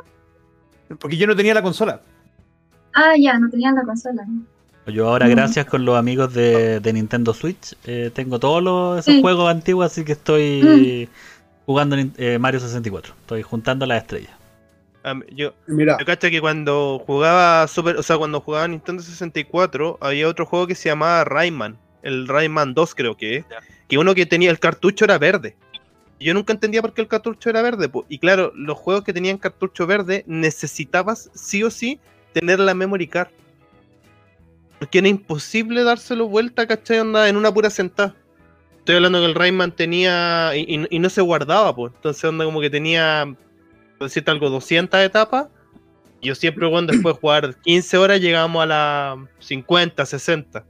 [1.00, 2.02] Porque yo no tenía la consola.
[2.92, 4.24] Ah, ya, no tenían la consola.
[4.86, 5.30] Yo ahora, Mm.
[5.30, 9.20] gracias con los amigos de, de Nintendo Switch, eh, tengo todos los, esos Sí.
[9.22, 11.08] juegos antiguos, así que estoy
[11.64, 13.14] jugando en, eh, Mario 64.
[13.22, 14.30] Estoy juntando las estrellas.
[15.30, 20.28] Yo, Mira, yo cacho que cuando jugaba Super, o sea, cuando jugaba Nintendo 64, había
[20.28, 21.78] otro juego que se llamaba Rayman.
[22.02, 23.44] El Rayman 2 creo que es.
[23.88, 25.56] Que uno que tenía el cartucho era verde.
[26.18, 27.88] Yo nunca entendía por qué el cartucho era verde.
[27.88, 28.04] po.
[28.08, 32.00] Y claro, los juegos que tenían cartucho verde necesitabas sí o sí
[32.32, 33.28] tener la memory card.
[34.78, 36.98] Porque era imposible dárselo vuelta, ¿cachai?
[37.00, 38.14] Onda, en una pura sentada.
[38.78, 40.52] Estoy hablando que el Rayman tenía.
[40.56, 41.92] Y, y- y no se guardaba, pues.
[41.96, 43.34] Entonces, onda como que tenía.
[44.00, 45.48] Decirte algo, 200 etapas.
[46.22, 50.64] Yo siempre, cuando después de jugar 15 horas, llegábamos a las 50, 60.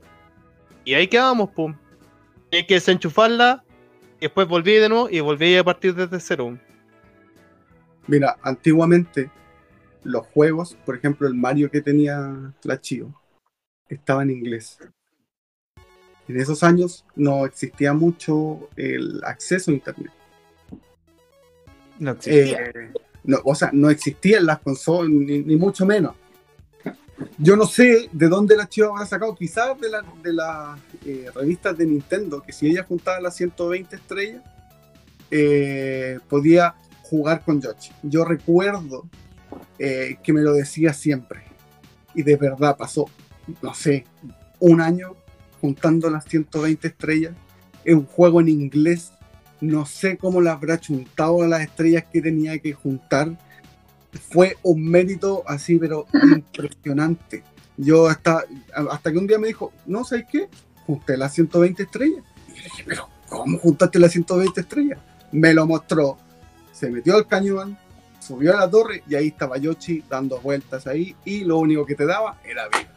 [0.85, 1.75] Y ahí quedábamos, pum.
[2.49, 3.63] Tenía que desenchufarla.
[4.19, 6.57] Y después volví de nuevo y volví a partir desde cero.
[8.07, 9.29] mira, antiguamente
[10.03, 13.13] los juegos, por ejemplo, el Mario que tenía la Chio,
[13.89, 14.79] estaba en inglés.
[16.27, 20.11] En esos años no existía mucho el acceso a internet.
[21.99, 22.63] No existía.
[22.65, 22.91] Eh,
[23.27, 26.15] no, o sea, no existían las consolas, ni, ni mucho menos.
[27.37, 31.29] Yo no sé de dónde la Chio habrá sacado, quizás de, la- de las eh,
[31.35, 34.41] revistas de Nintendo, que si ella juntaba las 120 estrellas,
[35.31, 37.91] eh, podía jugar con Yoshi.
[38.03, 39.07] Yo recuerdo
[39.79, 41.41] eh, que me lo decía siempre,
[42.13, 43.05] y de verdad pasó,
[43.61, 44.05] no sé,
[44.59, 45.15] un año
[45.61, 47.33] juntando las 120 estrellas,
[47.83, 49.11] es un juego en inglés
[49.61, 53.37] no sé cómo le habrá chuntado a las estrellas que tenía que juntar.
[54.31, 57.43] Fue un mérito así, pero impresionante.
[57.77, 60.47] Yo hasta, hasta que un día me dijo, no, ¿sabes qué?
[60.85, 62.23] Junté las 120 estrellas.
[62.49, 64.99] Y dije, pero ¿cómo juntaste las 120 estrellas?
[65.31, 66.17] Me lo mostró.
[66.71, 67.77] Se metió al cañón,
[68.19, 71.95] subió a la torre y ahí estaba Yoshi dando vueltas ahí y lo único que
[71.95, 72.96] te daba era vidas.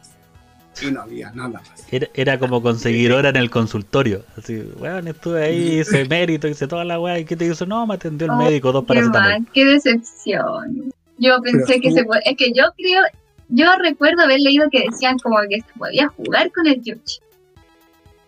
[0.81, 1.63] Y no había nada más.
[1.91, 4.23] Era, era como conseguir hora en el consultorio.
[4.37, 7.19] Así, weón, estuve ahí, hice mérito, hice toda la weá.
[7.19, 7.65] ¿Y qué te hizo?
[7.65, 9.29] No, me atendió el Oh, médico, dos Qué paracetamol.
[9.29, 10.93] mal, qué decepción.
[11.17, 12.21] Yo pensé Pero que tú- se puede.
[12.25, 13.01] Es que yo creo.
[13.49, 17.19] Yo recuerdo haber leído que decían como que se podía jugar con el Yoshi.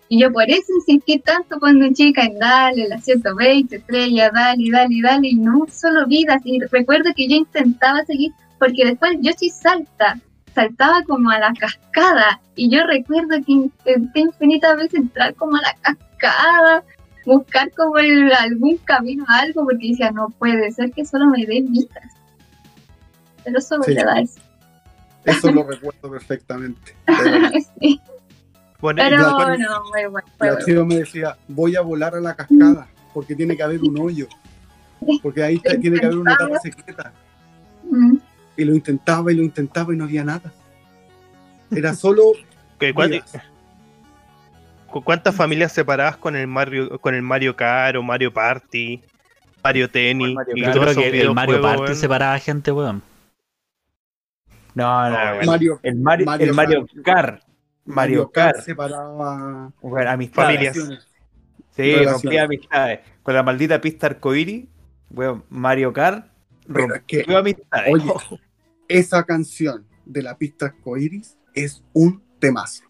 [0.10, 4.96] Y yo por eso insistí tanto cuando chica en darle las 120 estrellas, dale, dale,
[5.02, 6.42] dale, y no solo vidas.
[6.44, 10.20] Y recuerdo que yo intentaba seguir, porque después Yoshi salta,
[10.54, 12.40] saltaba como a la cascada.
[12.56, 16.84] Y yo recuerdo que intenté infinitas veces entrar como a la cascada,
[17.26, 21.62] buscar como el- algún camino, algo, porque decía, no puede ser que solo me dé
[21.62, 22.12] vidas.
[23.44, 23.96] Pero solo Sí.
[23.96, 24.40] te da eso.
[25.26, 26.96] Eso lo recuerdo perfectamente.
[27.80, 28.00] Sí,
[28.80, 30.28] Bueno, pero la no, muy bueno.
[30.40, 33.98] muy La me decía, voy a volar a la cascada, porque tiene que haber un
[34.02, 34.28] hoyo.
[35.22, 37.14] Porque ahí está- tiene que haber una etapa secreta.
[38.58, 40.52] Y lo intentaba y lo intentaba y no había nada.
[41.72, 42.24] Era solo
[42.80, 43.34] ¿qué- cuán- vidas.
[44.88, 49.02] cu- ¿Cuántas familias separadas con el Mario, con el Mario Kart o Mario Party,
[49.64, 50.36] Mario Tennis?
[50.36, 51.96] Mario y Yo creo que el Mario Party weón?
[51.96, 53.02] separaba gente, weón.
[54.76, 57.44] No, no, Ah, el- Mario, el Mario, Mario el Mario Kart.
[57.86, 58.58] Mario Kart.
[58.62, 60.74] separaba Bueno, amistades.
[60.78, 61.08] Familias.
[61.76, 63.00] Sí, rompía amistades.
[63.24, 64.66] Con la maldita pista arcoíris,
[65.12, 66.26] weón, Mario Kart
[66.72, 67.94] Pero es que, rompió amistades.
[67.94, 68.12] oye,
[68.88, 72.84] esa canción de la pista arcoíris es un temazo.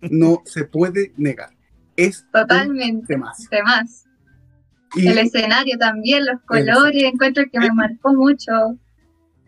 [0.00, 1.50] No se puede negar.
[1.96, 3.06] Es un Totalmente.
[3.06, 3.44] temazo.
[3.50, 4.04] Demás.
[4.94, 8.52] Y El escenario también, los colores, encuentro que me marcó mucho.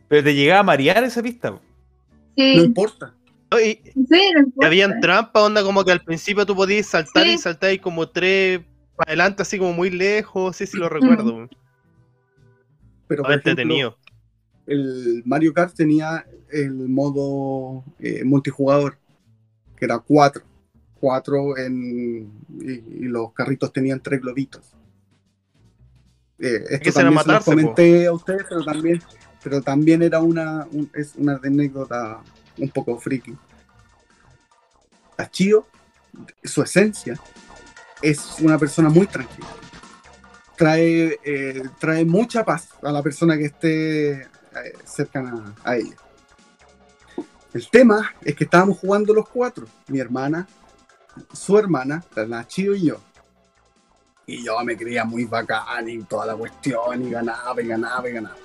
[0.09, 1.51] Pero te llegaba a marear esa pista.
[1.51, 3.15] no importa.
[3.53, 4.67] Y, sí, no y importa.
[4.67, 7.33] habían trampas, onda como que al principio tú podías saltar Sí.
[7.35, 8.61] y saltar y como tres
[8.97, 11.49] para adelante, así como muy lejos, sí, sí lo recuerdo.
[13.13, 13.99] Pero por ejemplo,
[14.67, 18.97] el Mario Kart tenía el modo eh, multijugador,
[19.77, 20.43] que era cuatro.
[20.99, 24.63] Cuatro en, y, y los carritos tenían tres globitos.
[26.39, 27.57] Eh, esto que también se los matarse, po.
[27.57, 29.03] comenté a ustedes, pero también,
[29.43, 32.21] pero también era una, un- es una anécdota
[32.57, 33.35] un poco friki.
[35.19, 35.67] A Chio,
[36.45, 37.19] su esencia,
[38.01, 39.49] es una persona muy tranquila.
[40.57, 44.29] Trae, eh, trae mucha paz a la persona que esté eh,
[44.85, 45.97] cercana a ella.
[47.53, 50.47] El tema es que estábamos jugando los cuatro, mi hermana,
[51.33, 53.01] su hermana, la Nachio y yo.
[54.27, 58.13] Y yo me creía muy bacán y toda la cuestión, y ganaba, y ganaba, y
[58.13, 58.37] ganaba.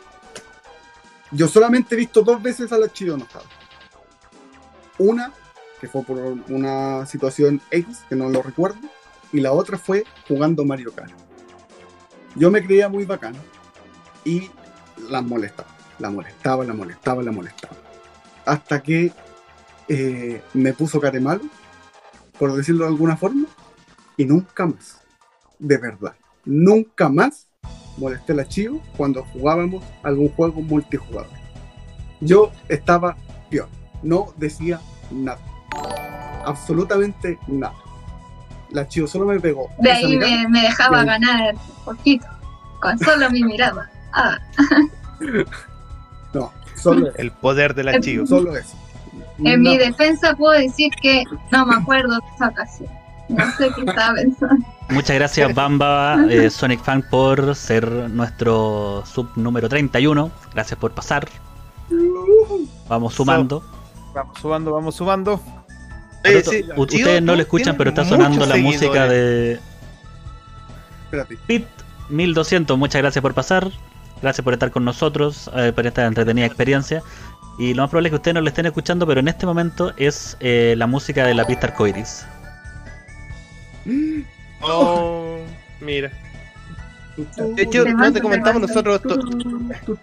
[1.31, 3.45] Yo solamente he visto dos veces a la Chio enojado.
[4.97, 5.31] Una,
[5.79, 8.79] que fue por una situación X, que no lo recuerdo,
[9.31, 11.26] y la otra fue jugando Mario Kart.
[12.37, 13.33] Yo me creía muy bacán
[14.23, 14.51] y
[15.09, 17.75] la molestaba, la molestaba, la molestaba, la molestaba.
[18.45, 19.11] Hasta que
[19.87, 21.41] eh, me puso care malo,
[22.37, 23.47] por decirlo de alguna forma,
[24.17, 25.01] y nunca más,
[25.57, 26.15] de verdad,
[26.45, 27.47] nunca más
[27.97, 31.35] molesté a la Chio cuando jugábamos algún juego multijugador.
[32.21, 33.17] Yo estaba
[33.49, 33.67] peor,
[34.03, 34.79] no decía
[35.09, 35.39] nada,
[36.45, 37.86] absolutamente nada.
[38.71, 39.69] La Chio solo me pegó.
[39.79, 41.55] De ahí me, me dejaba ganar
[41.85, 42.27] poquito,
[42.81, 43.89] con solo mi mirada.
[44.13, 44.37] Ah,
[46.33, 47.17] No, solo eso.
[47.17, 47.99] El poder de la.
[48.25, 48.75] Solo eso.
[49.39, 52.89] en mi defensa puedo decir que no me acuerdo de esa ocasión.
[53.29, 54.65] No sé qué estaba pensando.
[54.89, 60.31] Muchas gracias, Bamba, eh, Sonic Fan, por ser nuestro sub número 31.
[60.53, 61.27] Gracias por pasar.
[62.87, 63.63] Vamos sumando.
[64.13, 65.41] Vamos sumando, vamos sumando.
[66.25, 69.59] Oye, sí, ustedes no lo escuchan, pero está sonando la música de
[71.05, 71.37] Espérate.
[71.47, 71.65] Pit
[72.09, 72.77] 1200.
[72.77, 73.69] Muchas gracias por pasar.
[74.21, 77.01] Gracias por estar con nosotros, eh, por esta entretenida experiencia.
[77.59, 79.93] Y lo más probable es que ustedes no lo estén escuchando, pero en este momento
[79.97, 82.25] es eh, la música de la pista arcoiris.
[84.61, 85.39] Oh,
[85.79, 86.11] mira.
[87.55, 89.01] De hecho, Te no te comentamos nosotros.
[89.01, 89.19] to-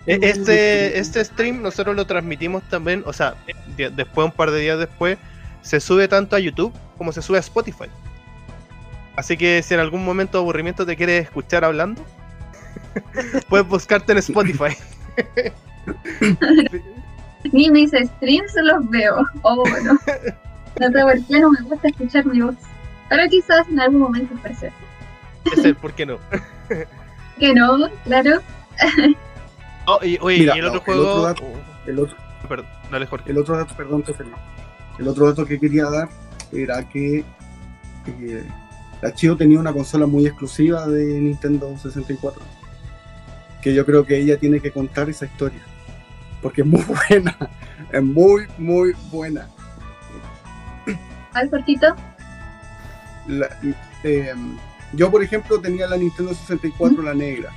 [0.07, 3.35] e- Este, este stream nosotros lo transmitimos también, o sea,
[3.77, 5.17] de- después, un par de días después,
[5.65, 7.87] se sube tanto a YouTube como se sube a Spotify.
[9.17, 12.03] Así que si en algún momento de aburrimiento te quieres escuchar hablando,
[13.49, 14.77] puedes buscarte en Spotify.
[17.53, 19.25] Ni mis streams los veo.
[19.43, 19.99] Oh, bueno.
[20.81, 22.55] No sé por qué no me gusta escuchar mi voz.
[23.09, 24.73] Pero quizás en algún momento aparecerá.
[25.57, 26.19] Es el por qué no.
[27.39, 28.41] Que no, claro.
[29.87, 31.11] Oh, y, oye, Mira, y el otro no, el juego.
[31.11, 33.31] otro dato- El otro, oh, perdón, dale, Jorge.
[33.33, 34.37] el otro dato, perdón, te frenó.
[34.99, 36.09] El otro dato que quería dar
[36.53, 37.25] era que
[38.07, 38.45] eh,
[39.03, 42.43] la Chio tenía una consola muy exclusiva de Nintendo 64.
[43.63, 45.61] Que yo creo que ella tiene que contar esa historia.
[46.43, 47.37] Porque es muy buena.
[47.93, 49.49] Es muy, muy buena.
[51.33, 51.95] Al cortito.
[53.27, 53.49] La-
[54.05, 54.33] eh,
[54.93, 57.51] yo, por ejemplo, tenía la Nintendo 64, la negra.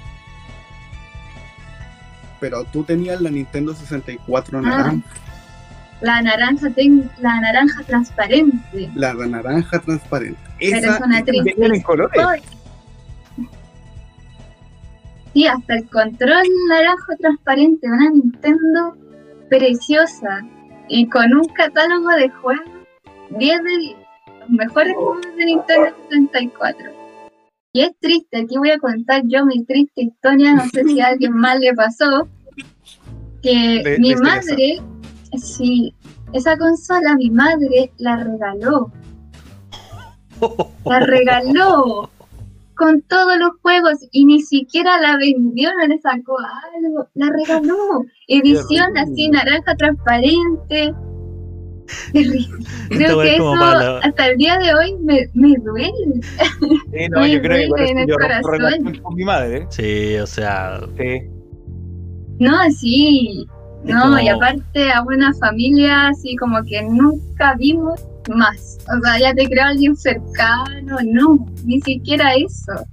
[2.39, 4.95] Pero tú tenías la Nintendo 64 Ah.
[6.01, 8.89] La naranja, ten- la naranja transparente.
[8.95, 10.39] la naranja transparente.
[10.59, 12.25] Esa es una triste colores.
[12.25, 12.41] Ay.
[15.33, 18.97] Sí, hasta el control naranja transparente, una Nintendo
[19.49, 20.41] preciosa
[20.87, 22.65] y con un catálogo de juegos
[23.37, 23.95] 10 de 10,
[24.41, 26.91] los mejores juegos de Nintendo 64.
[27.73, 31.07] Y es triste, aquí voy a contar yo mi triste historia, no sé si a
[31.07, 32.27] alguien más le pasó,
[33.43, 34.55] que De- mi Teresa.
[35.37, 35.93] Sí,
[36.33, 38.91] esa consola mi madre la regaló
[40.85, 42.09] la regaló
[42.75, 48.05] con todos los juegos y ni siquiera la vendió, no le sacó algo, la regaló.
[48.27, 50.93] Edición así, naranja transparente.
[52.89, 56.21] Creo que eso para hasta el día de hoy me, me duele.
[56.91, 58.99] Sí, no, yo creo que en el yo corazón.
[59.01, 59.65] con mi madre.
[59.69, 61.21] Sí, o sea, Sí.
[62.39, 63.47] No, sí.
[63.87, 68.77] No, como- y aparte a una familia así como que nunca vimos más.
[68.95, 72.85] O sea, ya te creo alguien cercano, no, ni siquiera eso.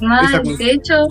[0.00, 1.06] Mal, Esa de hecho,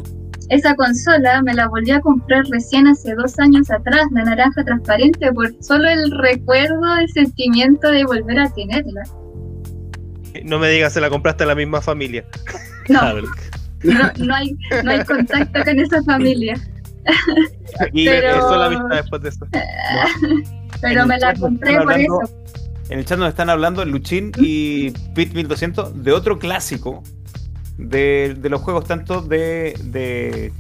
[0.50, 5.32] esa consola me la volví a comprar recién hace dos años atrás, la naranja transparente,
[5.34, 9.04] por solo el recuerdo, el sentimiento de volver a tenerla.
[10.44, 12.26] No me digas, se la compraste a la misma familia.
[12.90, 13.02] No,
[13.84, 16.56] no, no hay, no hay contacto con esa familia,
[17.80, 19.48] Aquí Pero- Eso es la vista después de eso.
[20.82, 22.34] pero me el la compré por hablando- eso.
[22.90, 27.02] En el chat nos están hablando Luchín y Pit 1200 de otro clásico
[27.80, 30.54] de, de los juegos tanto de, de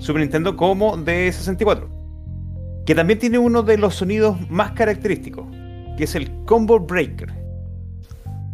[0.00, 1.90] Super Nintendo como de 64.
[2.86, 5.44] Que también tiene uno de los sonidos más característicos,
[5.98, 7.28] que es el Combo Breaker,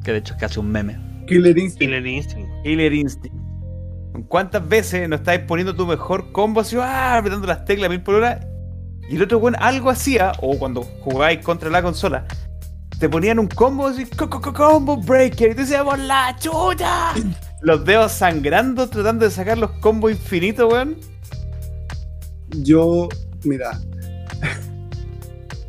[0.04, 0.98] que de hecho es casi un meme.
[1.28, 1.78] Killer Instinct.
[1.78, 2.50] Killer Instinct.
[2.64, 3.36] Killer Instinct.
[4.28, 8.16] ¿Cuántas veces no estáis poniendo tu mejor combo así, ah, apretando las teclas mil por
[8.16, 8.40] hora?
[9.08, 12.26] Y el otro bueno algo hacía, o cuando jugáis contra la consola,
[12.98, 16.36] te ponían un combo así, co- co- co- combo breaker, y te decían, por la
[16.38, 17.12] chucha.
[17.62, 20.96] Los dedos sangrando tratando de sacar los combos infinitos, weón.
[22.58, 23.08] Yo,
[23.44, 23.70] mira,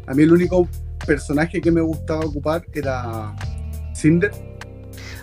[0.07, 0.67] a mí el único
[1.05, 3.35] personaje que me gustaba ocupar era
[3.95, 4.31] Cinder.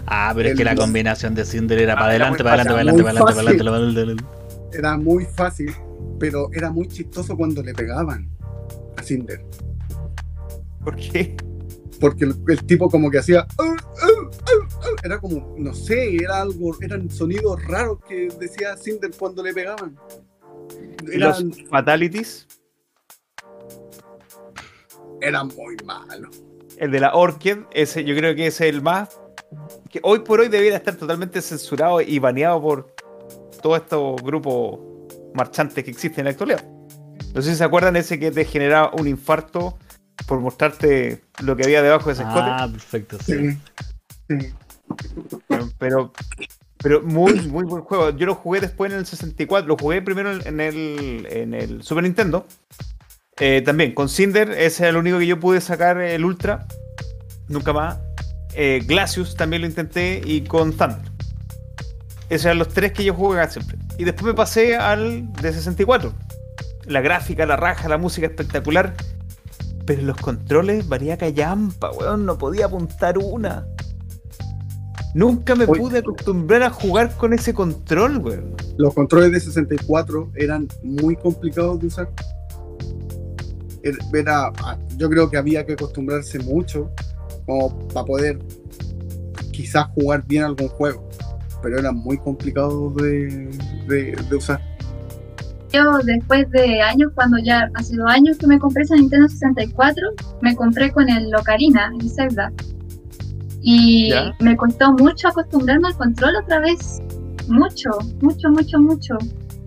[0.07, 3.03] Ah, pero es que la combinación de Cinder era Ah, para era adelante, para adelante,
[3.03, 4.79] para adelante, para adelante, para adelante, para adelante.
[4.79, 5.75] Era muy fácil,
[6.19, 8.29] pero era muy chistoso cuando le pegaban
[8.97, 9.45] a Cinder.
[10.85, 11.37] ¿Por qué?
[12.01, 13.47] Porque el, el tipo como que hacía...
[13.59, 14.07] "Ah, ah,
[14.43, 14.87] ah, ah".
[15.05, 19.97] Era como, no sé, era algo, eran sonidos raros que decía Cinder cuando le pegaban.
[21.13, 22.47] ¿Y los Eran, fatalities?
[25.21, 26.43] eran muy malos.
[26.79, 29.21] El de la Orchid, ese yo creo que ese es el más.
[29.89, 32.95] Que hoy por hoy debiera estar totalmente censurado y baneado por
[33.63, 34.81] todos estos grupos
[35.35, 36.65] marchantes que existen en la actualidad.
[37.35, 39.79] No sé si se acuerdan ese que te generaba un infarto
[40.27, 42.41] por mostrarte lo que había debajo de ese escote.
[42.43, 43.59] Ah, perfecto, sí.
[45.79, 46.13] Pero,
[46.79, 48.11] pero muy, muy buen juego.
[48.11, 49.69] Yo lo jugué después en el 64.
[49.69, 52.47] Lo jugué primero en el, en el Super Nintendo.
[53.39, 56.67] Eh, también con Cinder, ese era el único que yo pude sacar el Ultra.
[57.49, 57.99] Nunca más.
[58.55, 60.21] Eh, Glacius también lo intenté.
[60.25, 61.11] Y con Thunder.
[62.29, 63.77] Esos eran los tres que yo jugaba siempre.
[63.99, 66.13] Y después me pasé al de 64.
[66.87, 68.95] La gráfica, la raja, la música espectacular.
[69.87, 72.25] Pero los controles varía callampa, weón.
[72.27, 73.67] No podía apuntar una.
[75.15, 75.81] Nunca me Oye.
[75.81, 78.55] pude acostumbrar a jugar con ese control, weón.
[78.77, 82.09] Los controles de 64 eran muy complicados de usar.
[83.83, 86.91] Er- Era, ah, yo creo que había que acostumbrarse mucho
[87.51, 88.39] como para poder
[89.53, 91.09] quizás jugar bien algún juego,
[91.63, 93.51] pero eran muy complicados de,
[93.89, 94.61] de- de usar.
[95.73, 100.09] Yo después de años, cuando ya hace dos años que me compré esa Nintendo 64,
[100.41, 102.53] me compré con el Ocarina, el Zelda.
[103.63, 104.35] Y Ya.
[104.41, 107.01] me costó mucho acostumbrarme al control otra vez.
[107.49, 107.91] Mucho,
[108.21, 109.17] mucho, mucho, mucho.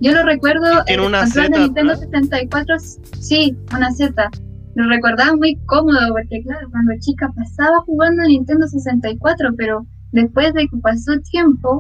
[0.02, 2.06] Yo lo recuerdo, Tiene el una control Z de Nintendo atrás.
[2.10, 2.76] 64,
[3.20, 4.30] sí, una Z.
[4.76, 10.54] Lo recordaba muy cómodo porque claro, cuando chica pasaba jugando a Nintendo 64, pero después
[10.54, 11.80] de que pasó tiempo,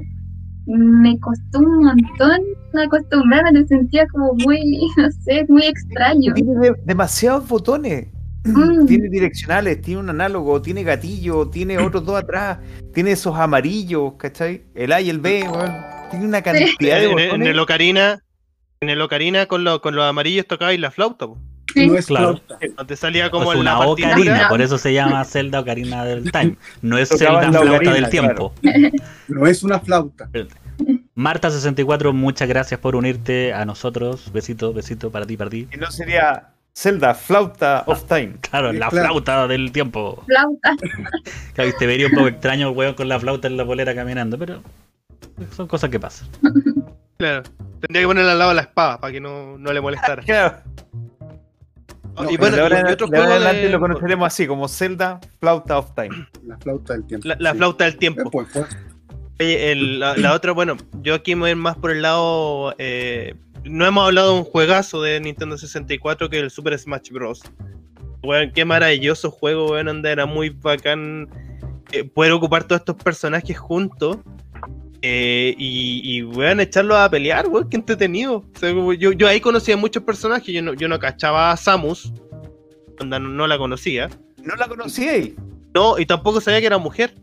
[0.66, 2.40] me costó un montón
[2.82, 4.60] acostumbrarme, me sentía como muy,
[4.98, 6.34] no sé, muy extraño.
[6.34, 8.08] Tiene de- demasiados botones.
[8.46, 8.86] Mm.
[8.88, 12.60] Tiene direccionales, tiene un análogo, tiene gatillo, tiene otros dos atrás,
[12.94, 14.66] tiene esos amarillos, ¿cachai?
[14.76, 15.72] El A y el B, weón.
[16.12, 16.68] Tiene una cantidad
[17.00, 17.48] de En, el- en botones.
[17.48, 18.20] el Ocarina,
[18.82, 21.38] en el Ocarina con, lo- con los amarillos tocaba y la flauta, po.
[21.74, 21.88] Sí.
[21.88, 22.38] No es Claro.
[22.46, 22.60] flauta.
[22.78, 26.56] Donde salía como en una ocarina, por eso se llama Zelda Ocarina del Time.
[26.82, 28.54] No es Tocaba Zelda la Flauta ocarina, del Tiempo.
[29.28, 30.30] No es una flauta.
[31.16, 34.32] Marta64, muchas gracias por unirte a nosotros.
[34.34, 35.68] Besito, besito para ti, para ti.
[35.74, 38.34] Y no sería Zelda, Flauta of Time.
[38.42, 39.06] Claro, Sí, la claro.
[39.08, 40.24] flauta del tiempo.
[40.26, 40.76] Flauta.
[41.54, 44.38] Claro, te vería un poco extraño el weón con la flauta en la polera caminando,
[44.40, 44.62] pero
[45.56, 46.28] son cosas que pasan.
[47.18, 47.44] Claro.
[47.80, 50.24] Tendría que ponerle al lado la espada para que no, no le molestara.
[50.24, 50.58] Claro.
[52.16, 54.46] No, y bueno, de ahora, y en- otro de ahora adelante de- lo conoceremos así,
[54.48, 56.28] como Zelda, Flauta of Time.
[56.46, 57.28] La flauta del tiempo.
[57.28, 57.58] La, la sí.
[57.58, 58.30] flauta del tiempo.
[58.32, 58.66] pues, pues,
[59.40, 62.02] Oye, el- la, la otra, bueno, yo aquí me voy a ir más por el
[62.04, 62.76] lado.
[62.78, 63.34] eh,
[63.64, 67.42] no hemos hablado de un juegazo de Nintendo 64 que es el Super Smash Bros.
[68.24, 71.30] Weón, qué maravilloso juego, weón, donde era muy bacán
[71.92, 74.18] eh, poder ocupar todos estos personajes juntos.
[75.06, 78.38] Eh, y, y weón, echarlos a pelear, weón, qué entretenido.
[78.38, 81.58] O sea, como yo, yo ahí conocía muchos personajes, yo no, yo no cachaba a
[81.58, 82.14] Samus,
[83.00, 84.10] onda, no, no la conocía.
[84.42, 85.34] No la conocíais.
[85.76, 87.14] No, y tampoco sabía que era mujer.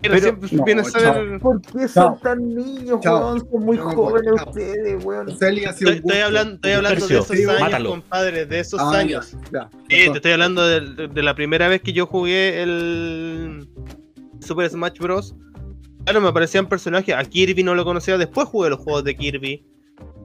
[0.00, 1.40] Pero, Pero- siempre no, viene a saber.
[1.40, 2.12] ¿Por qué Chao.
[2.12, 3.18] son tan niños, Chao.
[3.34, 3.50] weón?
[3.50, 4.48] Son muy jóvenes chao.
[4.50, 5.28] ustedes, weón.
[5.30, 7.90] Estoy, hablando, estoy hablando de esos sí, años, mátalo.
[7.90, 9.36] compadre, de esos Ah, ya, años.
[9.52, 13.66] ya, Sí, te estoy hablando de, de la primera vez que yo jugué el
[14.40, 15.34] Super Smash Bros.
[16.04, 17.14] Claro, me aparecían personajes.
[17.14, 19.64] A Kirby no lo conocía, después jugué los juegos de Kirby.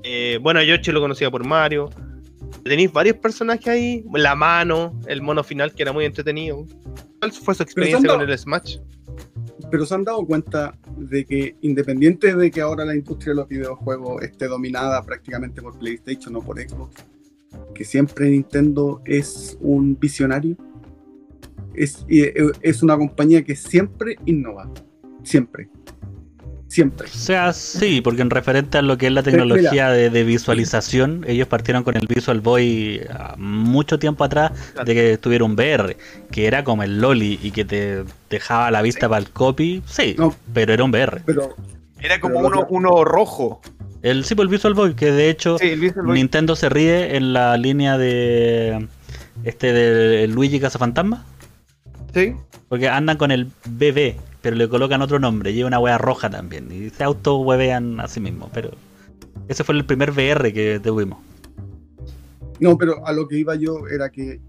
[0.04, 1.90] Eh, bueno, a Yoshi lo conocía por Mario.
[2.64, 4.06] Tenéis varios personajes ahí.
[4.14, 6.66] La mano, el mono final que era muy entretenido.
[7.20, 8.78] ¿Cuál fue su experiencia con el Smash?
[9.72, 13.48] Pero se han dado cuenta de que independiente de que ahora la industria de los
[13.48, 17.06] videojuegos esté dominada prácticamente por PlayStation o por Xbox,
[17.76, 20.58] que siempre Nintendo es un visionario,
[21.74, 24.72] es, eh, es una compañía que siempre innova,
[25.30, 25.70] siempre,
[26.68, 27.08] siempre.
[27.08, 31.24] O sea, sí, porque en referente a lo que es la tecnología de, de visualización,
[31.28, 34.52] ellos partieron con el Visual Boy ah, mucho tiempo atrás
[34.86, 35.98] de que tuviera un VR,
[36.32, 40.16] que era como el Loli y que te dejaba la vista para el copy, sí,
[40.18, 40.36] No.
[40.54, 41.22] pero era un VR.
[41.26, 41.56] Pero
[42.02, 43.62] Era como Pero uno, uno rojo.
[44.02, 45.74] El, sí, pues, el Visual Boy, que de hecho Sí.
[46.06, 48.88] Nintendo se ríe en la línea de
[49.44, 51.26] este de Luigi Cazafantasma,
[52.14, 52.34] Sí.
[52.70, 56.72] porque andan con el BB, pero le colocan otro nombre, lleva una wea roja también,
[56.72, 58.72] y se auto huevean a sí mismos, pero
[59.48, 61.20] ese fue el primer VR que tuvimos.
[62.60, 64.42] no, pero a lo que iba yo era que,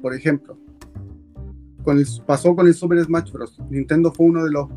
[0.00, 0.56] por ejemplo,
[1.84, 3.58] con el- pasó con el Super Smash Bros.
[3.68, 4.68] Nintendo fue uno de los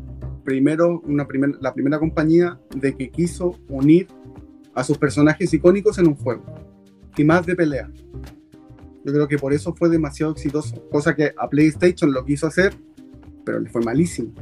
[0.44, 4.08] primeros, una primer- la primera compañía de que quiso unir
[4.74, 6.44] a sus personajes icónicos en un juego
[7.16, 7.90] y más de pelea.
[9.04, 12.74] Yo creo que por eso fue demasiado exitoso, cosa que a PlayStation lo quiso hacer,
[13.46, 14.32] pero le fue malísimo.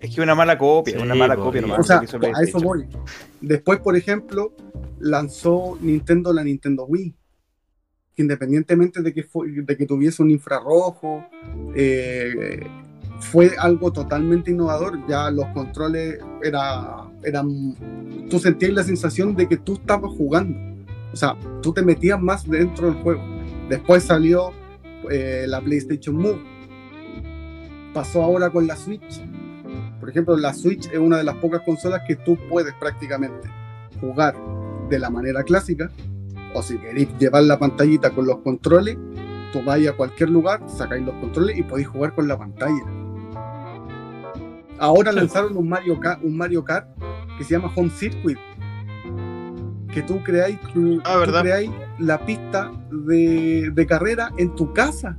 [0.00, 1.78] Es que una mala copia, Sí, una mala copia nomás.
[1.80, 2.62] O sea, lo que hizo a eso PlayStation.
[2.64, 2.86] voy.
[3.40, 4.54] Después, por ejemplo,
[4.98, 7.14] lanzó Nintendo la Nintendo Wii.
[8.16, 11.24] que Independientemente de que, fue- de que tuviese un infrarrojo,
[11.76, 12.60] eh,
[13.20, 14.98] fue algo totalmente innovador.
[15.06, 17.74] Ya los controles era, eran.
[18.28, 20.58] Tú sentías la sensación de que tú estabas jugando.
[21.12, 23.22] O sea, tú te metías más dentro del juego.
[23.68, 24.50] Después salió
[25.10, 26.40] eh, la PlayStation Move.
[27.94, 29.22] Pasó ahora con la Switch.
[29.98, 33.48] Por ejemplo, la Switch es una de las pocas consolas que tú puedes prácticamente
[34.00, 34.34] jugar
[34.88, 35.90] de la manera clásica.
[36.54, 38.96] O si queréis llevar la pantallita con los controles,
[39.52, 42.82] tú vais a cualquier lugar, sacáis los controles y podéis jugar con la pantalla.
[44.78, 46.88] Ahora lanzaron un Mario Kart, un Mario Kart
[47.36, 48.38] que se llama Home Circuit.
[49.92, 50.58] Que tú creáis,
[51.04, 51.32] Ah, tú
[51.98, 55.18] la pista de, de carrera en tu casa.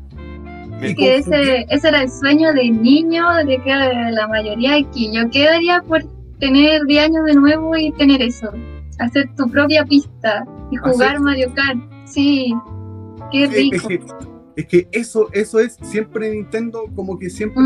[0.82, 3.70] Y Que ese, ese era el sueño de niño, de que
[4.12, 5.12] la mayoría aquí.
[5.14, 6.02] Yo quedaría por
[6.40, 8.52] tener 10 años de nuevo y tener eso.
[9.00, 11.80] Hacer tu propia pista y jugar Hacer- Mario Kart.
[12.06, 12.54] Sí,
[13.32, 13.88] qué es, rico.
[13.88, 14.00] que,
[14.56, 17.62] es que eso, eso es siempre Nintendo, como que siempre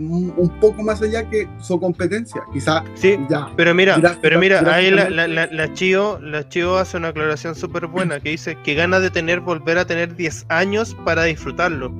[0.00, 0.30] Mm.
[0.36, 2.40] un poco más allá que su competencia.
[2.52, 3.48] Quizá Sí, ya.
[3.56, 7.56] pero mira, pero mira, ahí la, la, la, la Chio, la Chio hace una aclaración
[7.56, 11.92] súper buena que dice que gana de tener, volver a tener 10 años para disfrutarlo.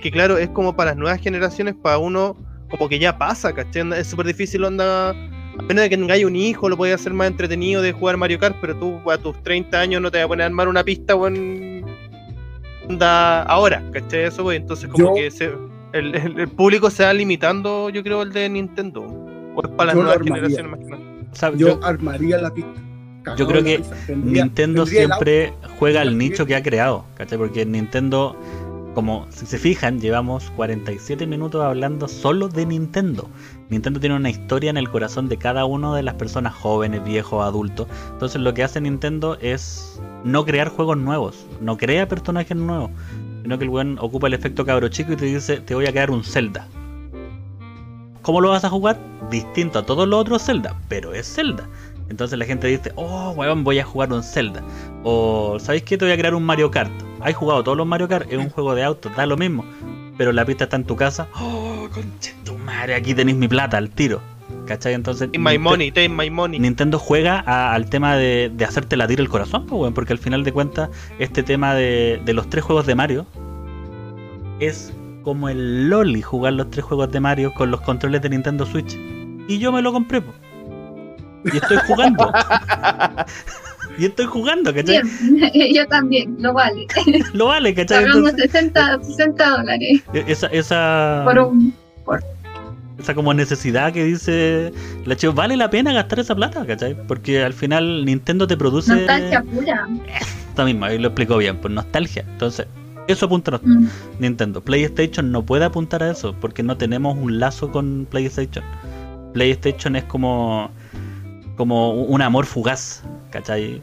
[0.00, 2.36] Que claro, es como para las nuevas generaciones, para uno,
[2.70, 3.92] como que ya pasa, ¿cachai?
[3.98, 5.10] Es súper difícil, onda.
[5.10, 8.38] A menos de que tengáis un hijo, lo podéis hacer más entretenido de jugar Mario
[8.38, 10.84] Kart, pero tú a tus 30 años no te vas a poner a armar una
[10.84, 11.84] pista, weón.
[12.88, 14.24] Onda ahora, ¿cachai?
[14.24, 14.56] Eso, güey.
[14.58, 15.46] Entonces, como Yo- que se,
[15.92, 19.02] el, el- el público se va limitando, yo creo, el de Nintendo.
[19.02, 20.34] O es para las nuevas armaría.
[20.34, 21.56] generaciones más que nada.
[21.56, 22.70] Yo Yo- armaría la pista.
[23.36, 23.82] Yo creo que
[24.16, 27.36] Nintendo siempre juega al nicho que ha creado, ¿cachai?
[27.36, 28.34] Porque Nintendo,
[28.98, 33.30] como si se fijan, llevamos 47 minutos hablando solo de Nintendo.
[33.68, 37.44] Nintendo tiene una historia en el corazón de cada una de las personas jóvenes, viejos,
[37.44, 37.86] adultos.
[38.10, 42.90] Entonces lo que hace Nintendo es no crear juegos nuevos, no crea personajes nuevos,
[43.42, 45.92] sino que el buen ocupa el efecto cabro chico y te dice, te voy a
[45.92, 46.66] crear un Zelda.
[48.22, 48.98] ¿Cómo lo vas a jugar?
[49.30, 51.68] Distinto a todos los otros Zelda, pero es Zelda.
[52.10, 54.64] Entonces la gente dice, oh, weón, voy a jugar un Zelda.
[55.04, 55.96] O, ¿sabéis qué?
[55.96, 56.90] Te voy a crear un Mario Kart.
[57.20, 58.30] ¿Has jugado todos los Mario Kart?
[58.30, 59.64] Es un juego de autos, da lo mismo.
[60.16, 61.28] Pero la pista está en tu casa.
[61.40, 64.20] Oh, conche tu madre, aquí tenéis mi plata al tiro.
[64.66, 64.94] ¿Cachai?
[64.94, 65.28] Entonces.
[65.28, 66.58] Take my money, take my money.
[66.58, 70.42] Nintendo juega a- al tema de, de hacerte latir el corazón, pues, porque al final
[70.44, 73.26] de cuentas, este tema de, de los tres juegos de Mario
[74.60, 74.92] es
[75.22, 78.94] como el Loli jugar los tres juegos de Mario con los controles de Nintendo Switch.
[79.48, 80.32] Y yo me lo compré, po.
[81.44, 82.30] Y estoy jugando.
[83.98, 85.00] y estoy jugando, ¿cachai?
[85.02, 86.86] Bien, yo también, lo vale.
[87.34, 88.04] Lo vale, ¿cachai?
[88.04, 91.74] Pagamos Entonces, 60, 60 dólares e- esa, esa, por un.
[92.98, 94.72] esa como necesidad que dice
[95.04, 96.96] la chico, vale la pena gastar esa plata, ¿cachai?
[97.06, 99.86] Porque al final Nintendo te produce Nostalgia pura.
[100.48, 102.24] esto mismo, ahí lo explicó bien, pues nostalgia.
[102.32, 102.66] Entonces,
[103.08, 103.88] eso apunta a Mm.
[104.20, 104.60] Nintendo.
[104.60, 108.64] PlayStation no puede apuntar a eso porque no tenemos un lazo con PlayStation.
[109.32, 110.70] PlayStation es como
[111.56, 113.80] como un amor fugaz, ¿cachai?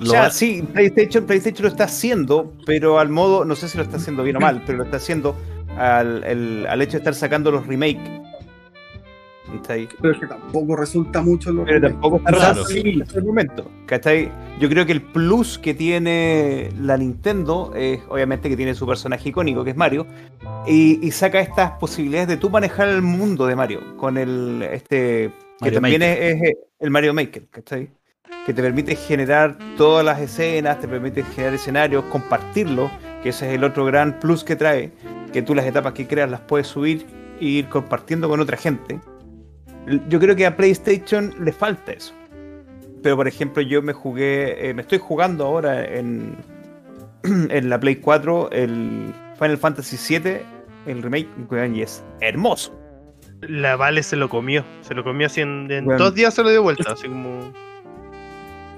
[0.00, 3.68] O Lo sea, va- sí, PlayStation, PlayStation lo está haciendo, pero al modo, no sé
[3.68, 5.34] si lo está haciendo bien o mal, pero lo está haciendo
[5.76, 8.10] al, el- al hecho de estar sacando los remakes.
[9.50, 9.88] ¿Cachai?
[10.02, 12.62] Pero es que tampoco resulta mucho lo Pero que- tampoco está Claro.
[12.62, 13.70] así en este momento.
[13.86, 14.30] ¿cachai?
[14.60, 19.30] Yo creo que el plus que tiene la Nintendo es obviamente que tiene su personaje
[19.30, 20.06] icónico, que es Mario,
[20.66, 25.32] y, y saca estas posibilidades de tú manejar el mundo de Mario con el este
[25.62, 27.88] que también es, es el Mario Maker, ¿cachai?
[28.46, 32.90] Que te permite generar todas las escenas, te permite generar escenarios, compartirlo,
[33.22, 34.92] que ese es el otro gran plus que trae,
[35.32, 37.06] que tú las etapas que creas las puedes subir
[37.40, 39.00] e ir compartiendo con otra gente.
[40.08, 42.14] Yo creo que a PlayStation le falta eso.
[43.02, 46.36] Pero por ejemplo, yo me jugué, eh, me estoy jugando ahora en,
[47.22, 50.38] en la Play 4 el Final Fantasy VII,
[50.86, 51.28] el remake,
[51.74, 52.74] y es hermoso.
[53.40, 54.64] La Vale se lo comió.
[54.80, 56.04] Se lo comió así en, en Bueno.
[56.04, 57.52] dos días se lo dio vuelta, así como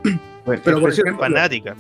[0.46, 1.76] Bueno, Pero, por ejemplo, fanática.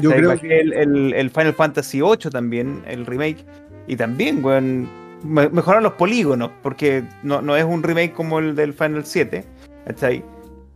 [0.00, 3.44] yo creo Bajé el, el- el Final Fantasy VIII también, el remake,
[3.88, 4.88] y también, weón,
[5.24, 9.44] me- mejoraron los polígonos, porque no, no es un remake como el del Final 7,
[9.86, 10.22] ¿cachai?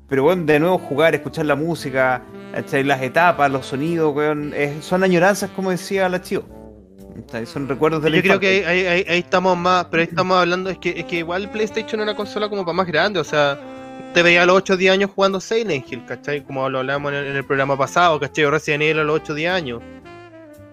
[0.09, 2.21] Pero, weón, de nuevo jugar, escuchar la música,
[2.53, 2.83] ¿cachai?
[2.83, 6.45] Las etapas, los sonidos, weón, es- son añoranzas, como decía la Chio.
[7.47, 8.71] Son recuerdos de la Yo creo que infancia.
[8.71, 12.01] ahí, ahí- ahí estamos más, pero ahí estamos hablando, es que, es que igual PlayStation
[12.01, 13.59] era una consola como para más grande, o sea,
[14.15, 16.45] te veía a los 8 o 10 años jugando Silent Hill, ¿cachai?
[16.45, 18.47] Como lo hablamos en el, en el programa pasado, ¿cachai?
[18.47, 19.83] Resident Evil a los 8 o 10 años.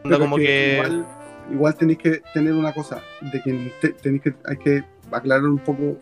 [0.04, 0.76] Pero como que...
[0.76, 1.08] Igual,
[1.52, 5.98] igual tenéis que tener una cosa, de que tenéis que, hay que aclarar un poco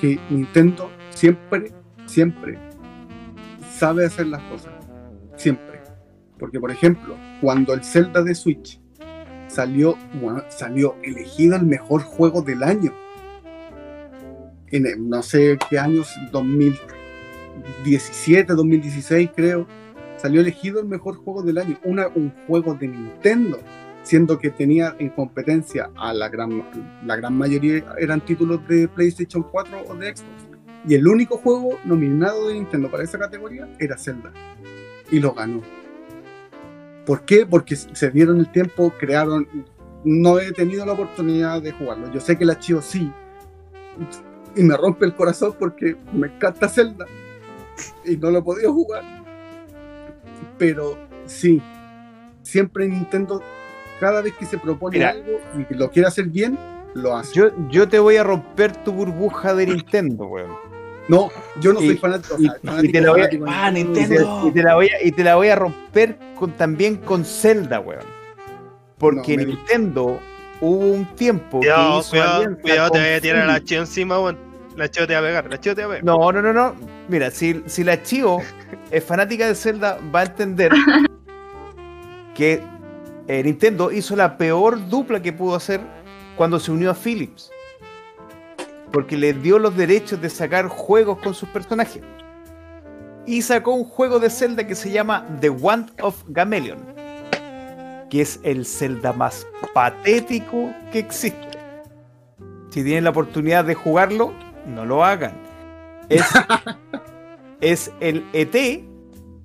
[0.00, 1.72] que Nintendo siempre,
[2.06, 2.58] siempre
[3.80, 4.72] sabe hacer las cosas.
[5.36, 5.80] Siempre.
[6.38, 8.80] Porque, por ejemplo, cuando el Zelda de Switch
[9.48, 12.94] salió, bueno, salió elegido el mejor juego del año.
[14.70, 19.66] En no sé qué años, 2017, 2016 creo,
[20.16, 21.78] salió elegido el mejor juego del año.
[21.84, 23.58] Un juego de Nintendo,
[24.02, 26.64] siendo que tenía en competencia a la gran,
[27.04, 30.46] la gran mayoría eran títulos de PlayStation 4 o de Xbox.
[30.86, 34.32] Y el único juego nominado de Nintendo para esa categoría era Zelda.
[35.10, 35.60] Y lo ganó.
[37.04, 37.44] ¿Por qué?
[37.44, 39.46] Porque se dieron el tiempo, crearon.
[40.04, 42.10] No he tenido la oportunidad de jugarlo.
[42.12, 43.12] Yo sé que el archivo sí.
[44.56, 47.06] Y me rompe el corazón porque me encanta Zelda.
[48.04, 49.02] Y no lo he podido jugar.
[50.58, 51.62] Pero sí.
[52.42, 53.42] Siempre Nintendo,
[54.00, 55.10] cada vez que se propone Mira.
[55.10, 56.58] algo y que lo quiere hacer bien,
[56.94, 57.34] lo hace.
[57.34, 60.50] Yo, yo te voy a romper tu burbuja de Nintendo, weón.
[61.08, 61.28] no,
[61.60, 62.34] yo no y- soy fanático.
[62.38, 64.42] y- sea, y fanático, te la voy a- fanático de ¡Ah, Nintendo!
[64.48, 67.78] y te la voy a, y te la voy a romper con, también con Zelda,
[67.80, 68.02] weón.
[68.98, 70.18] Porque No, Nintendo
[70.60, 73.80] hubo un tiempo Cuidado, que hizo cuidado, alianza cuidado, te voy a tirar la chivo
[73.80, 74.38] encima, weón.
[74.76, 76.04] La chivo te va a pegar, la chivo te va a pegar.
[76.04, 76.74] No, no, no, no.
[77.08, 78.38] Mira, si, si la Chio
[78.90, 80.72] es fanática de Zelda, va a entender
[82.34, 82.62] que
[83.26, 85.80] eh, Nintendo hizo la peor dupla que pudo hacer
[86.36, 87.50] cuando se unió a Philips.
[88.92, 92.02] Porque le dio los derechos de sacar juegos con sus personajes.
[93.26, 96.99] Y sacó un juego de Zelda que se llama The Wand of Gameleon.
[98.10, 101.58] Que es el Zelda más patético que existe.
[102.70, 104.32] Si tienen la oportunidad de jugarlo,
[104.66, 105.32] no lo hagan.
[106.08, 106.24] Es,
[107.60, 108.52] es el ET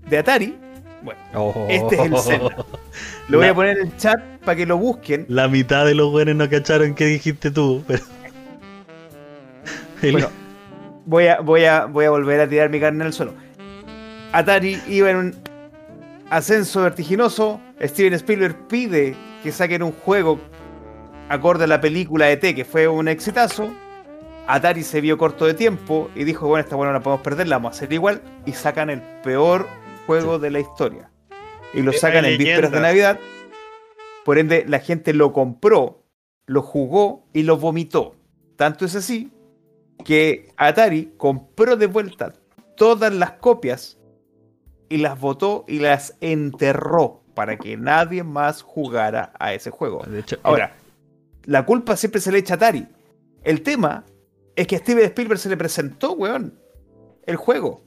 [0.09, 0.57] de Atari.
[1.03, 1.68] Bueno, Oh.
[1.70, 2.55] este es el Zelda.
[3.30, 5.26] Lo voy La- a poner en el chat para que lo busquen.
[5.30, 8.03] La mitad de los buenos no cacharon qué dijiste tú, pero.
[10.01, 10.30] Bueno,
[11.05, 13.34] voy a, voy, a, voy a volver a tirar mi carne al suelo.
[14.32, 15.36] Atari iba en un
[16.30, 17.61] ascenso vertiginoso.
[17.82, 20.39] Steven Spielberg pide que saquen un juego
[21.30, 23.73] acorde a la película ET, que fue un exitazo.
[24.47, 27.47] Atari se vio corto de tiempo y dijo, bueno, esta buena no la podemos perder,
[27.47, 28.21] la vamos a hacer igual.
[28.45, 29.67] Y sacan el peor
[30.05, 31.09] juego de la historia.
[31.73, 32.80] Y lo Eh, sacan en vísperas de.
[32.80, 33.19] Navidad.
[34.23, 36.03] Por ende, la gente lo compró,
[36.45, 38.15] lo jugó y lo vomitó.
[38.55, 39.32] Tanto es así
[40.03, 42.34] que Atari compró de vuelta
[42.78, 43.97] todas las copias
[44.90, 50.04] y las botó y las enterró para que nadie más jugara a ese juego.
[50.08, 50.76] de hecho, Ahora,
[51.44, 52.88] la culpa siempre se le echa a Atari.
[53.44, 54.06] El tema
[54.56, 56.58] es que a Steven Spielberg se le presentó, weón,
[57.26, 57.84] el juego.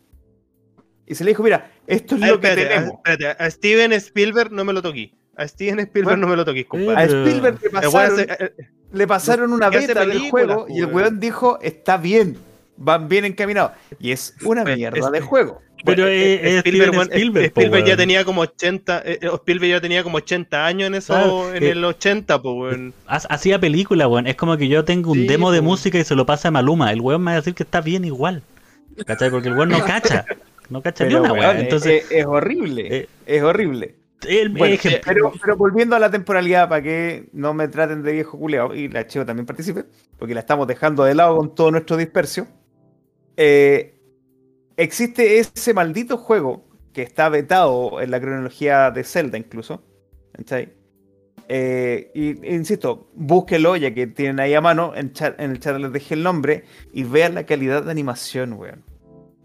[1.06, 2.92] Y se le dijo, mira, esto es Ay, lo que a, tenemos.
[3.04, 5.14] espérate, a Steven Spielberg no me lo toqué.
[5.36, 7.00] A Steven Spielberg Bueno, no me lo toqué, compadre.
[7.00, 8.52] A Spielberg le pasaron, eh,
[8.92, 11.20] le pasaron una beta del juego po, y el weón.
[11.20, 12.36] dijo, está bien,
[12.76, 13.72] van bien encaminados.
[13.98, 15.62] Y es una Pues, mierda de juego.
[15.84, 19.18] Pero Bueno, es- eh, Spielberg, Steven weón, Spielberg, po, Spielberg ya tenía como 80, eh,
[19.22, 22.54] eh, Spielberg ya tenía como 80 años en eso, Claro, en eh, el 80, pues,
[22.56, 22.94] weón.
[23.06, 24.26] ha- Hacía película, weón.
[24.26, 25.64] Es como que yo tengo un Sí, demo de po.
[25.66, 26.92] música y se lo pasa a Maluma.
[26.92, 28.42] El weón me va a decir que está bien igual.
[29.06, 29.30] ¿Cachai?
[29.30, 30.24] Porque el weón no cacha.
[30.68, 31.56] No cacha ni una, weón, weón.
[31.58, 32.96] es- Entonces, es, es horrible.
[32.96, 33.94] eh, es horrible.
[34.28, 34.76] el Bueno,
[35.06, 38.88] pero, pero volviendo a la temporalidad, para que no me traten de viejo culeado, y
[38.88, 39.84] la Chivo también participe,
[40.18, 42.48] porque la estamos dejando de lado con todo nuestro dispersio.
[43.36, 43.94] eh,
[44.78, 46.64] existe ese maldito juego
[46.94, 49.82] que está vetado en la cronología de Zelda, incluso.
[50.32, 50.72] ¿cachai?
[51.48, 54.92] Eh, y, insisto, búsquelo ya que tienen ahí a mano.
[54.94, 58.84] En, el chat les dejé el nombre y vean la calidad de animación, weón.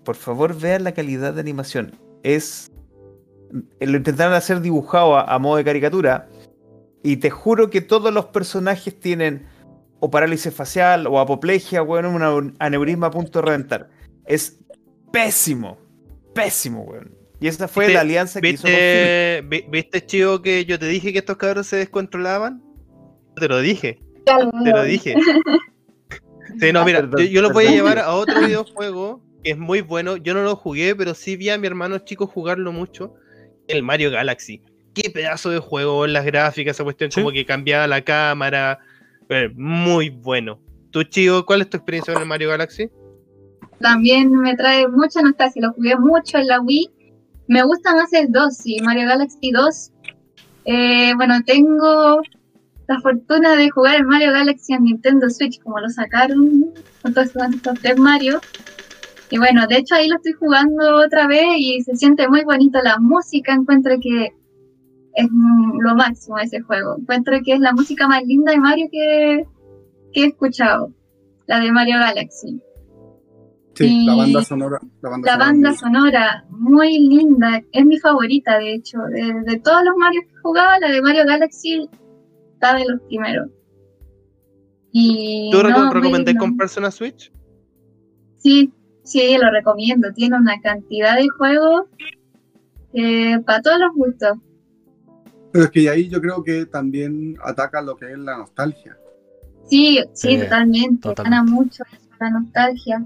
[0.06, 1.98] Por favor, vean la calidad de animación.
[2.24, 2.72] Es
[3.80, 6.28] lo intentaron hacer dibujado a, modo de caricatura
[7.04, 9.46] y te juro que todos los personajes tienen
[10.00, 13.90] o parálisis facial o apoplejia, weón, un aneurisma a punto de reventar.
[14.26, 14.63] Es
[15.14, 15.78] pésimo,
[16.34, 17.16] pésimo, weón.
[17.40, 18.72] Y esa fue ¿Viste- la alianza que hizo con.
[18.72, 22.62] ¿Viste, vi- ¿Viste, chivo, que yo te dije que estos cabros se descontrolaban?
[23.36, 25.16] Te lo dije, te lo dije.
[26.60, 29.58] Sí, no, mira, Perdón, yo, yo lo voy a llevar a otro videojuego que es
[29.58, 30.18] muy bueno.
[30.18, 33.16] Yo no lo jugué, pero sí vi a mi hermano chico jugarlo mucho.
[33.68, 34.62] El Mario Galaxy.
[34.94, 37.22] Qué pedazo de juego, las gráficas, esa cuestión Sí.
[37.22, 38.80] como que cambiaba la cámara.
[39.30, 40.60] eh, muy bueno.
[40.92, 42.90] ¿Tú, chivo, cuál es tu experiencia con el Mario Galaxy?
[43.84, 46.90] También me trae mucha nostalgia, lo jugué mucho en la Wii.
[47.50, 49.92] Me gusta más el 2, sí, Mario Galaxy 2.
[50.64, 52.22] Eh, bueno, tengo
[52.88, 56.72] la fortuna de jugar el Mario Galaxy en Nintendo Switch, como lo sacaron
[57.02, 58.40] con todos estos, tres Mario.
[59.30, 62.80] Y bueno, de hecho ahí lo estoy jugando otra vez y se siente muy bonito
[62.82, 63.52] la música.
[63.52, 64.32] Encuentro que
[65.16, 66.96] es lo máximo ese juego.
[67.00, 69.46] Encuentro que es la música más linda de Mario que,
[70.14, 70.94] que he escuchado,
[71.48, 72.62] la de Mario Galaxy.
[73.76, 74.80] Sí, Y la banda sonora.
[75.02, 79.00] La banda La sonora banda muy- sonora, muy linda, es mi favorita de hecho.
[79.10, 81.90] De, de todos los Mario que he jugado, la de Mario Galaxy
[82.54, 83.50] está de los primeros.
[84.92, 87.32] Y ¿Tú no, recomendás comprarse una Switch?
[88.38, 88.72] Sí,
[89.04, 90.14] sí, lo recomiendo.
[90.14, 91.86] Tiene una cantidad de juegos
[92.94, 94.38] eh, para todos los gustos.
[95.52, 98.96] Pero es que ahí yo creo que también ataca lo que es la nostalgia.
[99.68, 101.14] Sí, sí, totalmente.
[101.16, 101.84] Gana mucho
[102.20, 103.04] la nostalgia.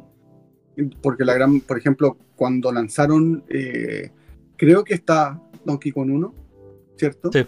[1.01, 4.11] Porque la gran, por ejemplo, cuando lanzaron, eh,
[4.55, 6.34] creo que está Donkey Kong 1,
[6.97, 7.32] ¿cierto?
[7.34, 7.45] Sí.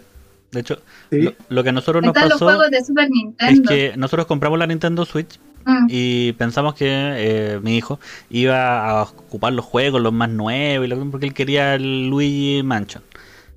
[0.50, 0.78] De hecho,
[1.10, 1.20] Sí.
[1.22, 3.08] lo, lo que a nosotros nos Están pasó juegos de Super
[3.38, 8.00] es que nosotros compramos la Nintendo Switch Mm, y pensamos que eh, mi hijo
[8.30, 12.62] iba a ocupar los juegos, los más nuevos, y lo- porque él quería el Luigi
[12.64, 13.02] Mansion.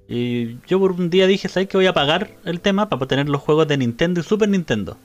[0.09, 3.30] Y yo por un día dije, ¿sabes que voy a pagar el tema para tener
[3.30, 4.97] los juegos de Nintendo y Super Nintendo?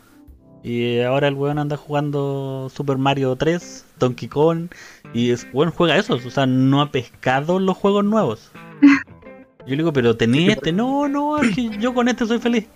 [0.62, 4.68] Y ahora el weón anda jugando Super Mario 3, Donkey Kong,
[5.14, 8.50] y es, weón juega esos, o sea, no ha pescado los juegos nuevos.
[9.61, 12.66] Yo le digo, pero tenía este, no, no, es que yo con este soy feliz.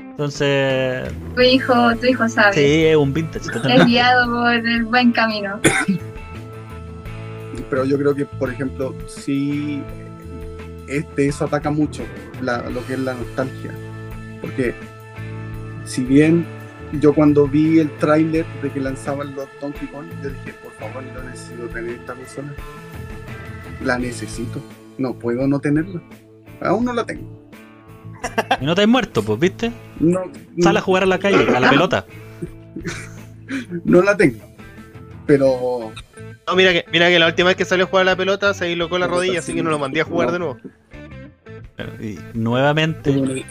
[0.00, 2.54] Entonces, tu hijo, tu hijo sabe.
[2.54, 3.46] sí, es un vintage.
[3.72, 5.60] Es guiado por el buen camino.
[7.70, 9.80] Pero yo creo que, por ejemplo, sí,
[10.88, 12.02] este, eso ataca mucho
[12.42, 13.72] la- lo que es la nostalgia.
[14.40, 14.74] Porque
[15.84, 16.46] si bien
[17.00, 21.04] yo cuando vi el tráiler de que lanzaban los Donkey Kong, yo dije, por favor,
[21.14, 22.54] yo necesito tener esta consola.
[23.84, 24.60] La necesito.
[24.96, 26.00] No puedo no tenerla.
[26.60, 27.38] Aún no la tengo.
[28.60, 29.72] Y no te has muerto, pues, ¿viste?
[30.00, 30.20] No,
[30.60, 32.04] Sale a jugar a la calle, a la pelota.
[33.84, 34.40] no la tengo.
[35.26, 35.92] Pero
[36.46, 38.52] No, mira que, mira que la última vez que salió a jugar a la pelota
[38.54, 39.56] se dislocó la rodilla, así sí.
[39.56, 40.32] que no lo mandé a jugar No.
[40.32, 40.58] de nuevo.
[42.00, 43.44] Y nuevamente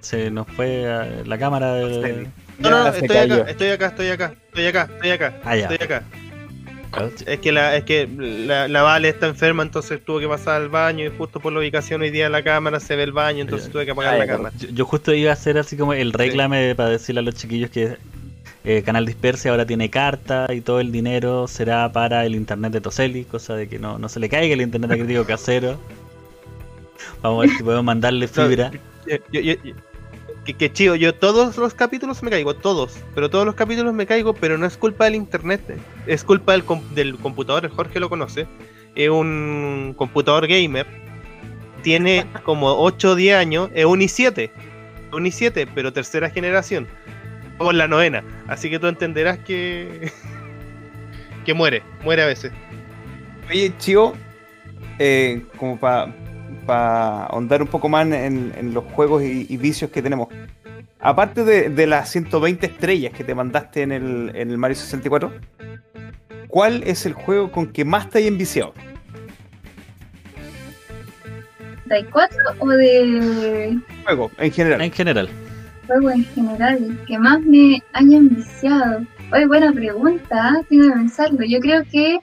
[0.00, 2.28] se nos fue la cámara de...
[2.60, 6.02] No, no, estoy acá, estoy acá, estoy acá, estoy acá, estoy acá, Ah, estoy acá.
[7.24, 10.68] Es que la, es que la, la Vale está enferma, entonces tuvo que pasar al
[10.68, 13.42] baño y justo por la ubicación hoy día en la cámara se ve el baño,
[13.42, 14.52] entonces tuve que apagar Ah, la cámara.
[14.58, 17.70] Yo, yo justo iba a hacer así como el reclame para decirle a los chiquillos
[17.70, 17.96] que
[18.64, 22.80] eh, Canal Disperse ahora tiene carta y todo el dinero será para el internet de
[22.80, 25.78] Toseli, cosa de que no, no se le caiga el internet a crítico casero.
[27.22, 28.72] Vamos a ver si podemos mandarle fibra.
[29.06, 29.54] Yo- yo-
[30.52, 34.06] que, que chido, yo todos los capítulos me caigo, todos, pero todos los capítulos me
[34.06, 35.60] caigo, pero no es culpa del internet,
[36.06, 38.46] es culpa del, del computador, el Jorge lo conoce,
[38.94, 40.86] es un computador gamer,
[41.82, 44.50] tiene como 8 o 10 años, es un i7,
[45.12, 46.88] un i7, pero tercera generación,
[47.58, 50.10] como la novena, así que tú entenderás que,
[51.44, 52.52] que muere, muere a veces.
[53.48, 54.14] Oye, Chivo,
[54.98, 56.14] eh, como para
[56.66, 60.28] ahondar un poco más en, en los juegos y, y vicios que tenemos.
[61.00, 65.32] Aparte de, de las 120 estrellas que te mandaste en el, en el Mario 64,
[66.48, 68.74] ¿cuál es el juego con que más te hay enviciado?
[71.86, 72.28] ¿34
[72.60, 74.80] o de Juego, en general.
[74.80, 75.28] En general.
[75.86, 76.98] juego en general?
[77.06, 79.00] que más me hayan viciado?
[79.32, 80.66] Oye, buena pregunta, ¿eh?
[80.68, 81.44] tengo que pensarlo.
[81.44, 82.18] Yo creo que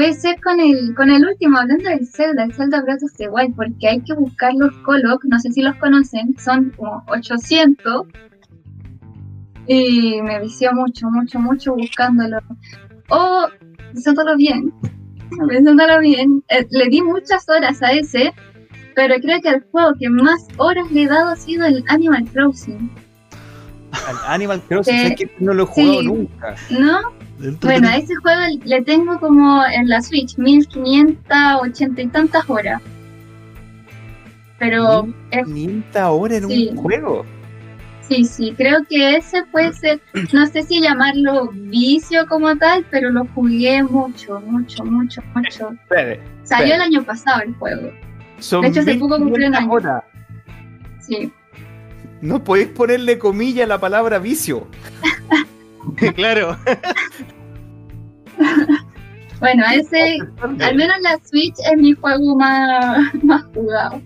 [0.00, 3.28] puede ser con el, con el último, hablando del Zelda, el Zelda Breath of the
[3.28, 8.06] Wild, porque hay que buscar los Coloc, no sé si los conocen, son como 800.
[9.66, 12.38] Y me vició mucho, mucho, mucho buscándolo.
[13.10, 13.46] O,
[13.92, 14.72] pensándolo bien,
[15.48, 18.32] pensándolo bien, eh, le di muchas horas a ese,
[18.94, 22.24] pero creo que el juego que más horas le he dado ha sido el Animal
[22.32, 22.90] Crossing.
[24.08, 26.06] Al Animal Crossing, Eh, sé que no lo he jugado sí.
[26.06, 26.54] nunca.
[26.70, 27.19] ¿No?
[27.62, 32.82] Bueno, a ese juego le tengo como en la Switch 1580 y tantas horas.
[34.58, 36.68] Pero es 500 horas en Sí.
[36.72, 37.24] un juego.
[38.08, 40.00] Sí, sí, creo que ese puede ser,
[40.32, 45.70] no sé si llamarlo vicio como tal, pero lo jugué mucho, mucho, mucho, mucho.
[45.72, 47.92] Espere, Salió el año pasado el juego,
[48.40, 49.72] son De hecho, hace poco cumplió un 1500 año.
[49.72, 50.04] horas.
[51.00, 51.32] sí.
[52.20, 54.66] No podéis ponerle comilla a la palabra vicio.
[56.14, 56.56] claro,
[59.40, 64.02] Bueno, ese, al menos la Switch es mi juego más, más jugado.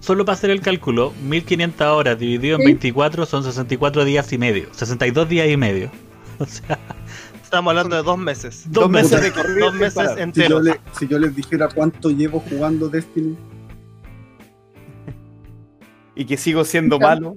[0.00, 2.66] Solo para hacer el cálculo, 1500 horas dividido en Sí.
[2.66, 4.68] 24 son 64 días y medio.
[4.72, 5.90] 62 días y medio.
[6.38, 6.78] O sea,
[7.42, 8.64] estamos hablando de dos meses.
[8.68, 9.22] dos meses.
[9.22, 10.10] de corrido Dos meses parar.
[10.12, 10.62] si yo, enteros.
[10.64, 13.38] le- si yo les dijera cuánto llevo jugando Destiny,
[16.14, 17.36] Y que sigo siendo malo.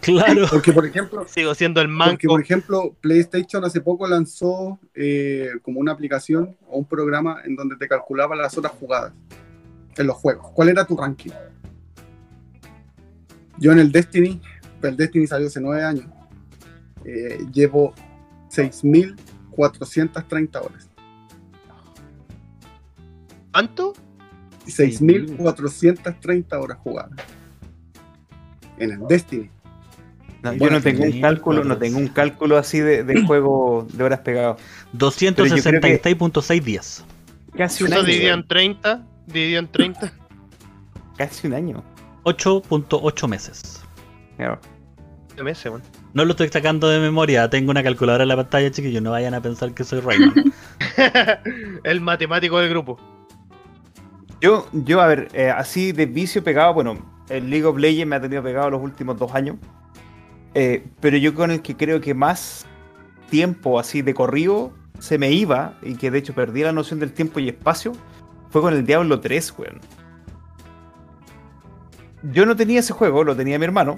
[0.00, 0.46] Claro.
[0.50, 2.28] Porque, por ejemplo, Sigo siendo el porque, manco.
[2.28, 7.76] por ejemplo, PlayStation hace poco lanzó eh, como una aplicación o un programa en donde
[7.76, 9.12] te calculaba las horas jugadas
[9.96, 10.50] en los juegos.
[10.54, 11.30] ¿Cuál era tu ranking?
[13.58, 14.40] Yo en el Destiny,
[14.82, 16.06] el Destiny salió hace nueve años,
[17.04, 17.94] eh, llevo
[18.50, 20.88] 6.430 horas.
[23.52, 23.92] ¿Cuánto?
[24.66, 27.18] 6.430 horas jugadas.
[28.78, 29.50] En el Destiny.
[30.42, 33.86] No, yo Bueno, no tengo un cálculo, no tengo un cálculo así de, de juego
[33.92, 34.56] de horas pegado.
[34.92, 37.04] Pero yo creo que- 266.6 días.
[37.56, 38.06] Casi un Eso año.
[38.06, 38.48] dividido en weón.
[38.48, 39.06] 30.
[39.26, 40.12] Dividido en 30.
[41.16, 41.84] Casi un año.
[42.24, 43.82] 8.8 meses.
[44.36, 44.58] Claro.
[45.42, 45.82] Meses, weón.
[46.14, 49.34] No lo estoy sacando de memoria, tengo una calculadora en la pantalla, chiquillos, no vayan
[49.34, 50.52] a pensar que soy Rayman.
[51.84, 52.98] el matemático del grupo.
[54.40, 58.16] Yo, yo, a ver, eh, así de vicio pegado, bueno, el League of Legends me
[58.16, 59.56] ha tenido pegado los últimos dos años.
[60.54, 62.66] Eh, pero yo con el que creo que más
[63.30, 67.12] tiempo así de corrido se me iba y que de hecho perdí la noción del
[67.12, 67.92] tiempo y espacio
[68.50, 69.80] fue con el Diablo 3, weón.
[72.22, 73.96] Yo no tenía ese juego, lo tenía mi hermano.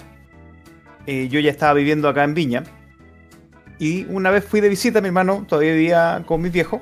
[1.06, 2.62] Eh, yo ya estaba viviendo acá en Viña.
[3.78, 6.80] Y una vez fui de visita, mi hermano todavía vivía con mis viejos.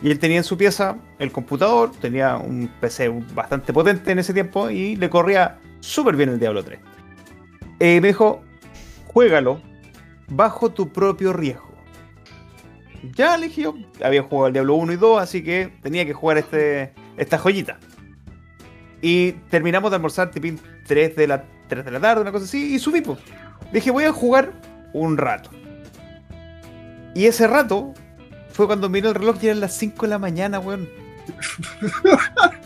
[0.00, 4.32] Y él tenía en su pieza el computador, tenía un PC bastante potente en ese
[4.32, 6.78] tiempo y le corría súper bien el Diablo 3.
[7.80, 8.42] Eh, me dijo,
[9.18, 9.60] juégalo
[10.28, 11.74] bajo tu propio riesgo.
[13.16, 16.38] Ya le yo, había jugado el Diablo 1 y 2, así que tenía que jugar
[16.38, 17.80] este, esta joyita.
[19.02, 20.46] Y terminamos de almorzar tipo
[20.86, 23.00] 3 de, la, 3 de la tarde, una cosa así, y subí.
[23.00, 23.18] pues.
[23.72, 24.52] Dije, voy a jugar
[24.92, 25.50] un rato.
[27.16, 27.92] Y ese rato
[28.52, 30.88] fue cuando miré el reloj y eran las 5 de la mañana, weón.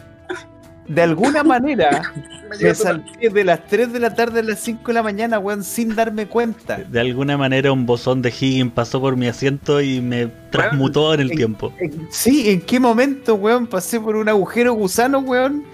[0.88, 2.12] De alguna manera
[2.60, 5.62] me salté de las 3 de la tarde a las 5 de la mañana, weón,
[5.64, 6.76] sin darme cuenta.
[6.78, 11.20] De alguna manera un bosón de Higgins pasó por mi asiento y me transmutó en
[11.20, 11.72] el en- tiempo.
[11.78, 13.66] En- Sí, ¿en qué momento, weón?
[13.66, 15.64] Pasé por un agujero gusano, weón.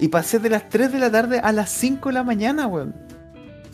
[0.00, 2.94] Y pasé de las 3 de la tarde a las 5 de la mañana, weón.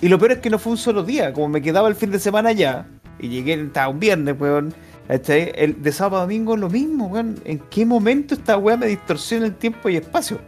[0.02, 1.32] Y lo peor es que no fue un solo día.
[1.32, 2.86] Como me quedaba el fin de semana ya.
[3.18, 4.74] Y llegué, estaba un viernes, weón.
[5.08, 5.50] ¿cachai?
[5.56, 7.36] El de sábado a domingo lo mismo, weón.
[7.44, 10.40] ¿En qué momento esta weá me distorsiona el tiempo y espacio?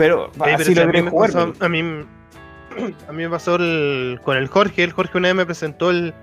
[0.00, 1.32] Pero Oye, pero así si a, mí logré me jugar.
[1.32, 1.80] pasó, a, mí,
[3.08, 4.82] a mí me pasó el- con el Jorge.
[4.82, 6.14] El Jorge una vez me presentó el.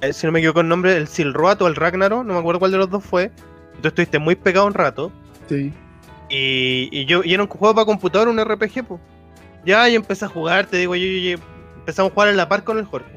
[0.00, 2.24] eh, Si no me equivoco el nombre, el Silroat o el Ragnarok.
[2.24, 3.30] No me acuerdo cuál de los dos fue.
[3.80, 5.12] Tú estuviste muy pegado un rato.
[5.48, 5.72] Sí.
[6.28, 9.00] Y, y yo y era un juego para computador, un RPG, pues.
[9.64, 11.44] Ya, yo empecé a jugar, te digo, yo, yo- yo-
[11.76, 13.16] empezamos a jugar en la par con el Jorge.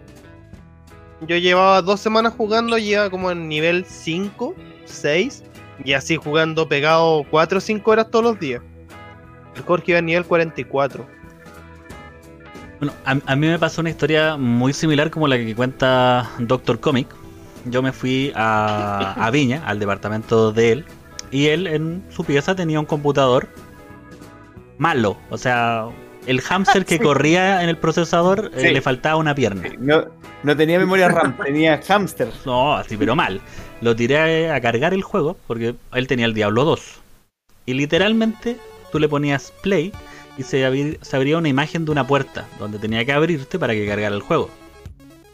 [1.27, 5.43] Yo llevaba dos semanas jugando, ya como en nivel 5, 6,
[5.83, 8.61] y así jugando pegado 4 o 5 horas todos los días.
[9.63, 11.05] Jorge iba a nivel 44.
[12.79, 16.79] Bueno, a, a mí me pasó una historia muy similar como la que cuenta Doctor
[16.79, 17.07] Comic.
[17.65, 20.85] Yo me fui a, a Viña, al departamento de él,
[21.31, 23.49] y él en su pieza tenía un computador
[24.77, 25.17] malo.
[25.29, 25.87] O sea,
[26.25, 27.03] el hámster que Sí.
[27.03, 29.63] corría en el procesador eh, le faltaba una pierna.
[29.77, 30.05] No,
[30.43, 32.29] no tenía memoria RAM, tenía hamster.
[32.45, 33.41] No, así, pero mal.
[33.81, 36.81] Lo tiré a cargar el juego porque él tenía el Diablo 2.
[37.65, 38.57] Y literalmente
[38.91, 39.91] tú le ponías play
[40.37, 44.15] y se, abría una imagen de una puerta donde tenía que abrirte para que cargara
[44.15, 44.49] el juego.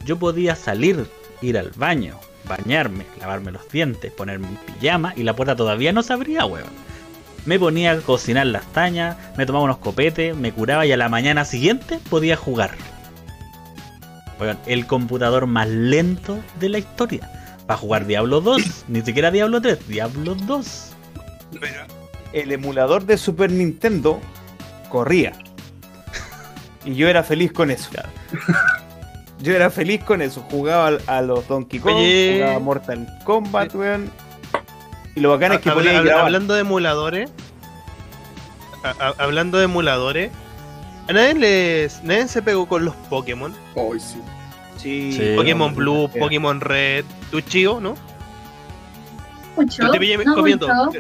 [0.03, 1.05] Yo podía salir,
[1.41, 6.01] ir al baño, bañarme, lavarme los dientes, ponerme un pijama y la puerta todavía no
[6.01, 6.85] se abría, weón.
[7.45, 11.09] Me ponía a cocinar las tañas, me tomaba unos copetes, me curaba y a la
[11.09, 12.71] mañana siguiente podía jugar.
[14.39, 17.31] Weón, el computador más lento de la historia.
[17.67, 20.91] Para jugar Diablo 2, ni siquiera Diablo 3, Diablo 2.
[22.35, 24.19] El emulador de Super Nintendo
[24.89, 25.33] corría.
[26.85, 27.89] Y yo era feliz con eso.
[29.41, 30.41] Yo era feliz con eso.
[30.49, 32.39] Jugaba al- a los Donkey Kong, Oye.
[32.39, 34.09] jugaba Mortal Kombat, weón.
[35.13, 37.29] Y lo bacán es que Habla- podía hablando de emuladores.
[38.83, 40.31] a- a- hablando de emuladores.
[41.09, 43.53] ¿A nadie, les, nadie se pegó con los Pokémon?
[43.75, 44.21] Hoy sí.
[44.77, 45.33] Sí, Sí.
[45.35, 47.03] Pokémon no, Blue, no, Pokémon Red.
[47.29, 47.95] ¿Tú, Chío, no?
[49.57, 50.67] Mucho, Yo te pillé no comiendo.
[50.67, 50.99] mucho,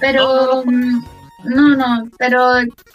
[0.00, 0.72] pero No, no, no.
[0.72, 1.04] mm,
[1.44, 2.40] no, no, pero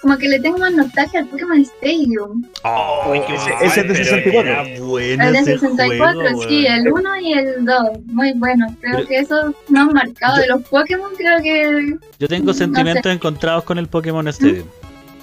[0.02, 2.44] como que le tengo más nostalgia al Pokémon Stadium.
[2.64, 4.52] Oh, qué ese- ese es de pero 64.
[4.52, 7.78] Era bueno El de ese 64, juego, sí, el 1 y el 2,
[8.08, 8.68] muy bueno.
[8.82, 12.48] Creo Pero- que eso no han marcado Yo- de los Pokémon, creo que Yo tengo
[12.48, 14.68] No sentimientos encontrados con el Pokémon Stadium.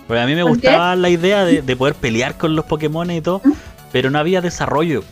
[0.07, 3.11] Porque a mí me ¿Por gustaba la idea de, de poder pelear con los Pokémon
[3.11, 3.53] y todo, ¿Mm?
[3.93, 5.05] pero no había desarrollo.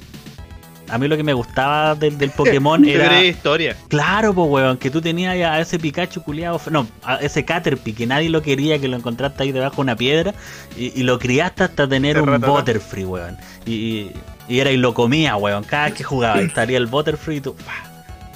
[0.88, 3.76] A mí lo que me gustaba del, del Pokémon Era historia.
[3.88, 8.06] Claro, pues, weón, que tú tenías a ese Pikachu culiado, no, a ese Caterpie, que
[8.06, 10.34] nadie lo quería, que lo encontraste ahí debajo de una piedra,
[10.76, 12.52] y, y lo criaste hasta tener un ratata.
[12.52, 13.36] Butterfree, weón.
[13.66, 14.12] Y, y,
[14.48, 15.64] y era y lo comía, weón.
[15.64, 17.88] Cada vez que jugaba, estaría el Butterfree y tú, ¡pah!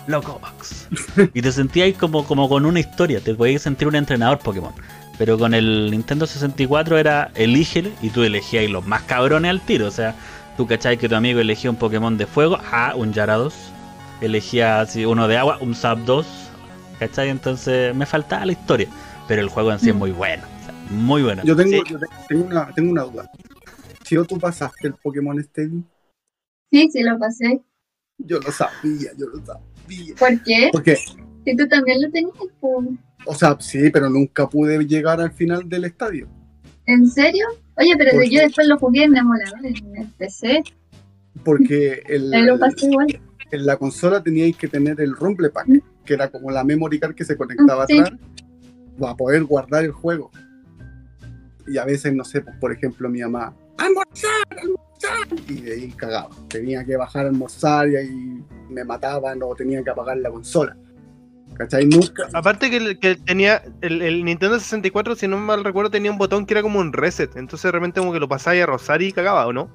[0.07, 0.89] Locomox.
[1.33, 4.73] Y te sentías como, como con una historia, te podías sentir un entrenador Pokémon.
[5.19, 9.87] Pero con el Nintendo 64 era elígele y tú elegías los más cabrones al tiro.
[9.87, 10.15] O sea,
[10.57, 13.55] tú cachai que tu amigo elegía un Pokémon de fuego, ah, un Yarados.
[14.21, 16.27] Elegía así, uno de agua, un Zapdos.
[16.99, 17.29] ¿Cachai?
[17.31, 18.89] Entonces me faltaba la historia.
[19.27, 20.43] Pero el juego en sí es muy bueno.
[20.61, 21.43] o sea, muy bueno.
[21.45, 21.83] Yo tengo, Sí.
[21.91, 23.31] yo te- tengo, una, tengo una duda.
[24.05, 25.85] Si tú pasaste el Pokémon Stadium,
[26.71, 27.61] Sí, sí, lo pasé.
[28.19, 30.15] yo lo sabía, yo lo sabía.
[30.19, 30.69] ¿Por qué?
[30.73, 30.97] Porque,
[31.45, 32.89] Si tú también lo tenías, pues.
[33.27, 36.29] o sea, sí, pero nunca pude llegar al final del estadio.
[36.87, 37.47] ¿En serio?
[37.77, 40.63] Oye, pero ¿Por yo después lo jugué en emulador, en el PC.
[41.45, 42.33] Porque el,
[42.83, 43.21] igual.
[43.51, 45.79] en la consola teníais que tener el Rumble Pack, Mm.
[46.05, 47.99] que era como la memory card que se conectaba Sí.
[47.99, 48.19] atrás
[48.99, 50.31] para poder guardar el juego.
[51.67, 54.31] Y a veces, no sé, pues, por ejemplo, mi mamá, ¡almorzar!
[54.51, 55.41] ¡almorzar!
[55.49, 56.29] Y de ahí cagaba.
[56.49, 60.77] Tenía que bajar a almorzar y ahí me mataban o tenía que apagar la consola.
[61.55, 61.87] ¿Cachai?
[61.87, 62.29] Nunca.
[62.33, 66.19] Aparte que, el- que tenía el, el Nintendo 64, si no mal recuerdo, tenía un
[66.19, 67.37] botón que era como un reset.
[67.37, 69.71] Entonces de repente como que lo pasaba a rozar y cagaba, ¿o no?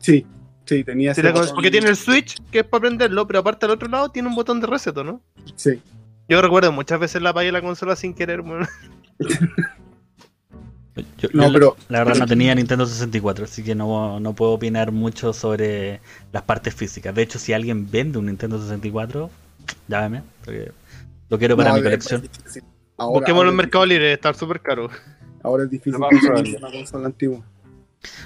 [0.00, 0.26] Sí,
[0.64, 1.54] sí, tenía ese la- botón.
[1.54, 4.34] porque tiene el Switch, que es para prenderlo, pero aparte al otro lado tiene un
[4.34, 5.20] botón de reset, ¿o no?
[5.56, 5.80] Sí.
[6.28, 8.66] Yo recuerdo muchas veces la apagué la consola sin querer, bueno.
[11.18, 14.52] Yo- No, yo pero La verdad no tenía Nintendo 64, así que no, no puedo
[14.52, 16.00] opinar mucho sobre
[16.32, 17.14] las partes físicas.
[17.14, 19.30] De hecho, si alguien vende un Nintendo 64,
[19.88, 20.72] llámeme, porque
[21.28, 22.28] lo quiero para no, mi colección.
[22.96, 24.90] Ahora- Busquémoslo ahora en Mercado Libre, debe estar súper caro.
[25.42, 26.08] Ahora es difícil una
[26.70, 27.40] consola antigua.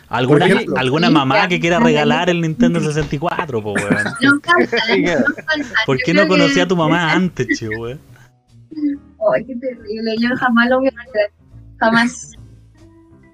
[0.09, 0.77] ¿Alguna, ejemplo.
[0.77, 3.89] alguna mamá que quiera regalar el Nintendo 64, po, weón?
[4.21, 5.75] No falta, no falta.
[5.87, 8.01] ¿Por qué no creo que- conocí a tu mamá antes, chico, weón?
[9.35, 10.15] Ay, qué terrible.
[10.21, 11.33] Yo jamás lo voy a hacer.
[11.79, 12.33] Jamás.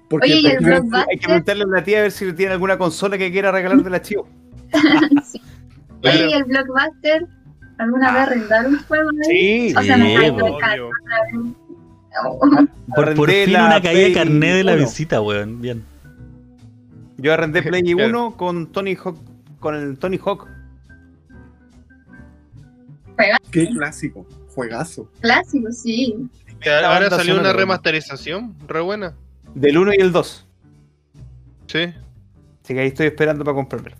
[0.09, 1.05] Porque Oye, y el Blockbuster.
[1.09, 3.83] Hay que preguntarle a la tía a ver si tiene alguna consola que quiera regalar
[3.83, 4.27] del archivo.
[5.23, 5.41] Sí.
[6.03, 7.27] Oye, y el Blockbuster.
[7.81, 9.69] ¿Alguna vez arrendaron un juego ahí?
[9.71, 10.31] Sí, O sea, me de.
[12.23, 12.39] Oh,
[12.93, 15.59] Por, por fin la una caída de carnet de la visita, weón.
[15.61, 15.83] Bien.
[17.17, 18.09] Yo arrendé Play Claro.
[18.27, 19.17] 1 con Tony Hawk,
[19.59, 20.47] con el Tony Hawk.
[23.49, 25.09] Qué clásico, juegazo.
[25.19, 26.29] Clásico, sí.
[26.85, 29.15] Ahora salió una remasterización, re buena.
[29.55, 30.47] Del 1 y el 2.
[31.65, 31.79] Sí.
[32.63, 33.95] Así que ahí estoy esperando para comprármelo.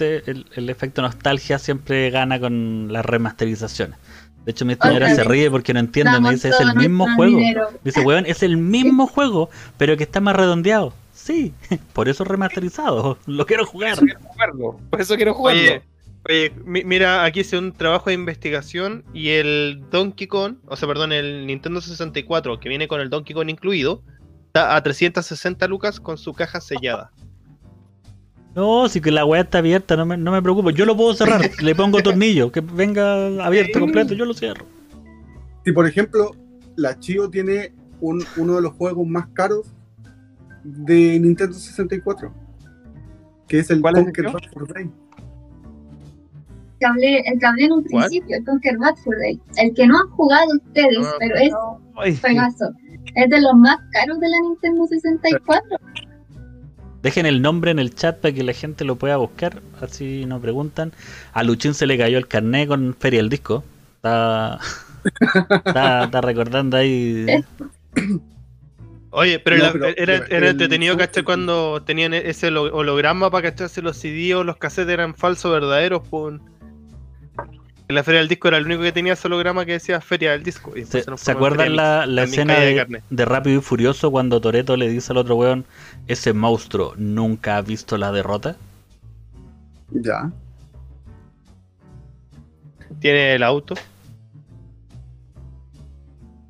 [0.00, 3.98] Este, El, el efecto nostalgia siempre gana con las remasterizaciones.
[4.44, 6.20] De hecho, mi señora se ríe porque no entiende.
[6.20, 7.36] Me dice, es el mismo juego.
[7.38, 7.68] dinero.
[7.84, 10.94] Dice, weón, es el mismo juego, pero que está más redondeado.
[11.12, 11.52] Sí,
[11.92, 13.18] por eso remasterizado.
[13.26, 13.98] Lo quiero jugar.
[13.98, 14.80] jugarlo.
[14.88, 15.60] Por eso quiero jugarlo.
[15.60, 15.82] Oye,
[16.28, 20.86] oye, mi- mira, aquí hice un trabajo de investigación y el Donkey Kong, o sea,
[20.88, 24.02] perdón, el Nintendo 64, que viene con el Donkey Kong incluido,
[24.46, 27.10] está a 360 lucas con su caja sellada.
[28.54, 30.70] No, si que la weá está abierta, no me, no me preocupo.
[30.70, 31.40] Yo lo puedo cerrar.
[31.62, 34.64] Le pongo tornillo, que venga abierto completo, yo lo cierro.
[35.64, 36.32] Si por ejemplo,
[36.76, 39.66] la Chio tiene un- uno de los juegos más caros
[40.64, 42.32] de Nintendo 64,
[43.46, 44.32] que es el ¿Cuál es el Conquer Chio?
[44.34, 44.90] Bad Fur Day.
[46.80, 48.06] Que hablé, el que hablé en un ¿Cuál?
[48.06, 49.40] principio, el Conquer Bad Fur Day.
[49.56, 51.52] El que no han jugado ustedes, Ah, pero es
[51.96, 52.70] Ay, juegazo.
[53.14, 55.76] Es de los más caros de la Nintendo 64.
[57.08, 59.62] Dejen el nombre en el chat para que la gente lo pueda buscar.
[59.80, 60.92] Así nos preguntan.
[61.32, 63.64] A Luchín se le cayó el carnet con Feria del Disco.
[63.96, 64.58] Está,
[65.64, 67.24] está, está recordando ahí.
[69.08, 71.22] Oye, pero, No, la- pero- era, era el- entretenido, ¿cachai?
[71.22, 76.02] Cuando tenían ese holo- holograma para cacharse los CD o los cassettes eran falsos verdaderos,
[76.10, 76.34] pues.
[77.88, 80.32] En la feria del disco era el único que tenía ese holograma que decía feria
[80.32, 80.76] del disco.
[80.76, 84.90] y ¿Se, a acuerdan la, la escena de de, Rápido y Furioso cuando Toreto le
[84.90, 85.64] dice al otro weón:
[86.06, 88.56] Ese monstruo nunca ha visto la derrota?
[89.90, 90.30] Ya.
[93.00, 93.74] Tiene el auto.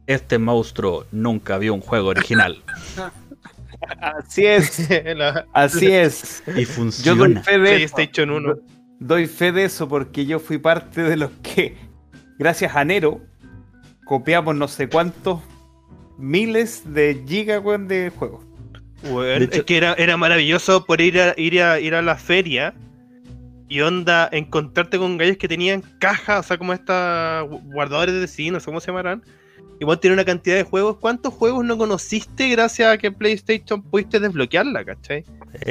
[0.08, 2.60] Este monstruo nunca vio un juego original.
[4.00, 4.88] Así es,
[5.52, 6.42] así es.
[6.48, 7.42] Y Yo doy funciona.
[7.42, 7.94] fe de eso.
[7.94, 8.56] PlayStation 1.
[9.00, 11.76] Doy fe de eso porque yo fui parte de los que,
[12.38, 13.20] gracias a Nero,
[14.04, 15.40] copiamos no sé cuántos
[16.18, 18.44] miles de gigas de juegos.
[19.38, 22.16] De hecho- es que era, era maravilloso por ir a, ir, a, ir a la
[22.16, 22.74] feria
[23.68, 28.26] y onda encontrarte con gallos que tenían cajas, o sea, como estas gu- guardadores de
[28.26, 29.22] sí, no sé cómo se llamarán,
[29.80, 30.96] igual tiene una cantidad de juegos.
[31.00, 35.24] ¿Cuántos juegos no conociste gracias a que PlayStation pudiste desbloquearla, cachai?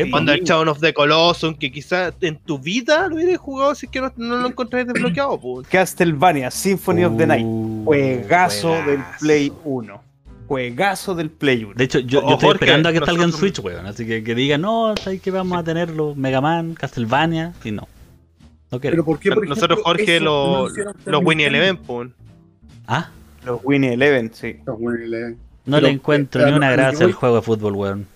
[0.09, 3.85] Cuando el Shadow of the Colossus, que quizás en tu vida lo hubieras jugado si
[3.85, 5.67] es que no, no lo encontrás desbloqueado, pues.
[5.67, 7.45] Castlevania Symphony of the Night.
[7.45, 8.99] Uh, Juegazo del.
[9.19, 10.01] Play 1.
[10.47, 11.73] Juegazo del Play 1.
[11.75, 13.85] De hecho, yo, yo estoy esperando a que salga en Switch, weón.
[13.85, 17.53] Así que que diga, no, ¿sabes que vamos a tener los Mega Man, Castlevania?
[17.63, 17.88] Y no.
[18.71, 19.05] No Pero quiero.
[19.05, 20.67] ¿por qué, por Nosotros, ejemplo, Jorge, no
[21.05, 21.47] lo- los Winnie?
[21.47, 22.09] Eleven, pues.
[22.88, 23.09] Ah,
[23.47, 24.57] Los Winnie Eleven, sí.
[24.65, 25.37] Los Winnie Eleven.
[25.65, 28.07] no Pero, le encuentro eh, ni una gracia al juego de fútbol, weón.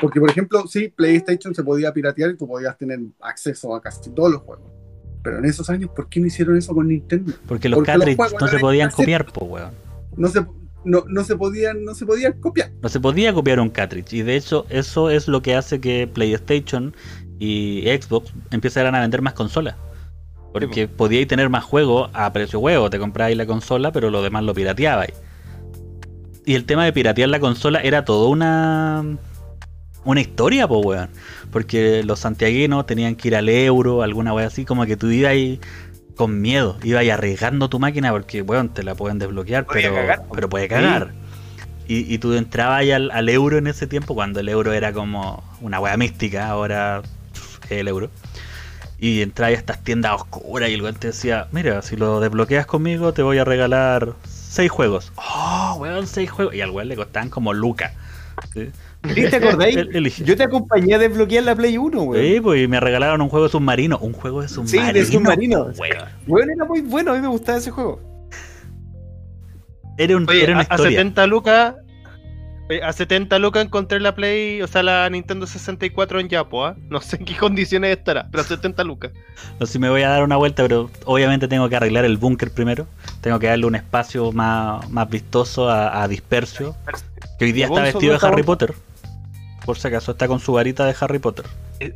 [0.00, 4.10] Porque, por ejemplo, sí, PlayStation se podía piratear y tú podías tener acceso a casi
[4.10, 4.70] todos los juegos.
[5.22, 7.32] Pero en esos años, ¿por qué no hicieron eso con Nintendo?
[7.48, 9.04] Porque los cartridges no se podían cassette.
[9.04, 9.70] copiar, po, weón.
[10.16, 10.44] No se,
[10.84, 12.70] no, no se podían, no se podían copiar.
[12.82, 14.12] No se podía copiar un cartridge.
[14.12, 16.94] Y de hecho, eso es lo que hace que PlayStation
[17.38, 19.76] y Xbox empiezan a vender más consolas.
[20.60, 22.90] Porque podíais tener más juegos a precio huevo.
[22.90, 25.12] Te comprabais la consola, pero lo demás lo pirateabais.
[26.44, 29.04] Y el tema de piratear la consola era todo una.
[30.04, 31.10] Una historia, po, weón.
[31.50, 35.32] Porque los santiaguinos tenían que ir al euro, alguna wea así, como que tú ibas
[35.32, 35.60] ahí
[36.16, 40.48] con miedo, ibas arriesgando tu máquina porque, weón, te la pueden desbloquear, pero, cagar, pero
[40.48, 41.12] puede cagar.
[41.88, 44.92] Y, y tú entrabas ahí al, al euro en ese tiempo, cuando el euro era
[44.92, 47.02] como una wea mística, ahora
[47.64, 48.10] es el euro.
[48.98, 52.64] Y entrabas a estas tiendas oscuras y el weón te decía, mira, si lo desbloqueas
[52.66, 55.12] conmigo te voy a regalar seis juegos.
[55.16, 56.54] Oh, weón, seis juegos.
[56.54, 57.92] Y al weón le costaban como lucas.
[58.54, 58.70] ¿sí?
[59.14, 59.76] ¿Sí ¿Te acordáis?
[60.24, 62.42] Yo te acompañé a desbloquear la Play 1, Sí, weón.
[62.42, 63.98] pues y me regalaron un juego de submarino.
[63.98, 64.92] Un juego de Sí, submarino.
[64.94, 65.62] de submarino.
[65.78, 66.08] weón.
[66.26, 68.00] Weón, era muy bueno, a mí me gustaba ese juego.
[69.98, 70.98] Era, un, Oye, era a, una a historia.
[70.98, 71.74] 70 lucas.
[72.68, 76.76] Oye, A 70 lucas encontré la Play, o sea, la Nintendo 64 en Yapo, ¿ah?
[76.88, 79.12] No sé en qué condiciones estará, pero a 70 lucas.
[79.58, 82.16] No sé si me voy a dar una vuelta, pero obviamente tengo que arreglar el
[82.16, 82.86] búnker primero.
[83.20, 86.74] Tengo que darle un espacio más, más vistoso a, a Dispersio,
[87.38, 88.74] que hoy día está vestido de ¿dónde Harry Potter.
[89.64, 91.46] Por si acaso está con su varita de Harry Potter.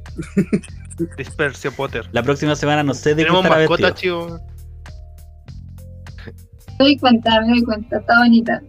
[1.17, 2.09] Dispersio Potter.
[2.13, 4.27] La próxima semana no sé de qué estará mascota, vestido.
[4.27, 4.41] chivo.
[6.79, 8.63] Me doy cuenta, me doy cuenta, está bonita.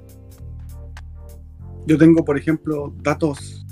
[1.86, 3.66] Yo tengo, por ejemplo, datos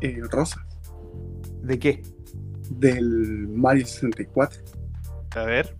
[0.00, 0.62] eh, rosas
[1.62, 2.02] ¿De qué?
[2.70, 4.60] del Mario 64.
[5.34, 5.76] A ver.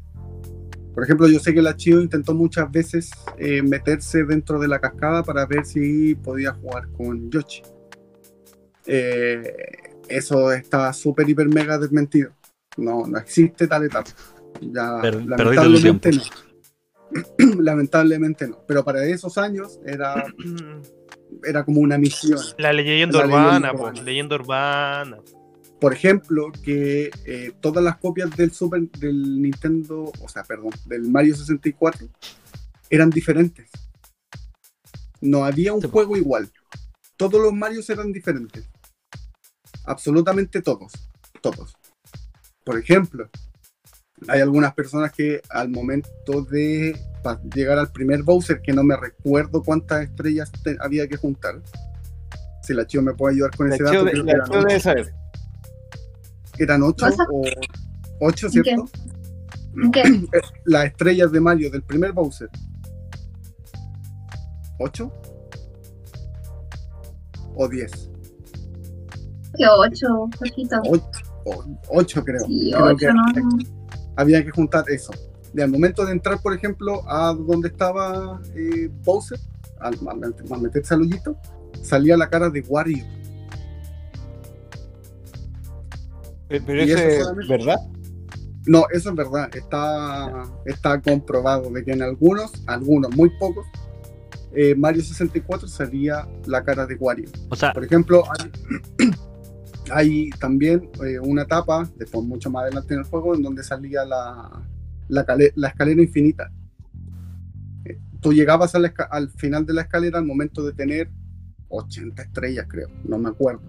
[0.94, 4.78] Por ejemplo, yo sé que la Chio intentó muchas veces eh, meterse dentro de la
[4.81, 7.62] cascada para ver si podía jugar con Yoshi.
[8.86, 9.55] Eh,
[10.09, 12.31] eso está súper, hiper, mega desmentido.
[12.77, 14.11] No, no existe tal etapa.
[14.61, 16.23] Ya, Per- lamentablemente no.
[17.60, 18.64] lamentablemente no.
[18.66, 20.24] Pero para esos años era,
[21.44, 22.38] era como una misión.
[22.58, 24.02] La leyenda La urbana, leyenda pues.
[24.04, 25.18] Leyenda urbana.
[25.80, 31.02] Por ejemplo, que eh, todas las copias del Super del Nintendo, o sea, perdón, del
[31.10, 32.08] Mario 64
[32.88, 33.70] eran diferentes.
[35.20, 35.92] No había un Sí, po.
[35.92, 36.50] juego igual.
[37.16, 38.68] Todos los Marios eran diferentes.
[39.84, 40.92] Absolutamente todos.
[41.40, 41.74] Todos.
[42.64, 43.28] Por ejemplo,
[44.28, 46.98] hay algunas personas que al momento de
[47.55, 51.60] llegar al primer Bowser, que no me recuerdo cuántas estrellas te- había que juntar.
[52.62, 54.48] Si la Chio me puede ayudar con La ese dato, de- creo que la eran
[54.51, 55.14] ocho debe saber.
[56.59, 57.43] eran ocho o
[58.20, 58.88] ocho, ¿En ¿cierto?
[59.93, 60.02] ¿Qué?
[60.64, 62.48] Las estrellas de Mario del primer Bowser.
[64.78, 65.12] ¿Ocho?
[67.55, 67.90] ¿O diez?
[69.56, 70.06] Que ocho,
[70.38, 70.76] poquito.
[71.88, 72.40] Ocho creo.
[72.47, 73.59] Sí, Creo ocho, que no.
[74.16, 75.12] Había que juntar eso.
[75.55, 79.38] Y al momento de entrar, por ejemplo, a donde estaba eh, Bowser,
[79.80, 81.36] al, al- al meterse al hoyito,
[81.82, 83.05] salía la cara de Wario.
[86.48, 87.76] Pe- Pero Y eso eso es verdad.
[88.66, 89.48] No, eso es verdad.
[89.55, 93.64] Está, está comprobado de que en algunos, algunos, muy pocos,
[94.52, 97.28] eh, Mario 64 salía la cara de Wario.
[97.51, 98.51] O sea, Por ejemplo, hay,
[99.90, 104.04] hay también eh, una etapa, después mucho más adelante en el juego, en donde salía
[104.04, 104.62] la,
[105.08, 106.50] la, cale- la escalera infinita.
[107.84, 111.10] Eh, Tú llegabas a la esca- al final de la escalera al momento de tener
[111.68, 113.62] 80 estrellas, creo, no me acuerdo.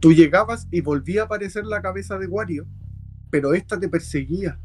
[0.00, 2.66] Tú llegabas y volvía a aparecer la cabeza de Wario,
[3.30, 4.58] pero esta te perseguía.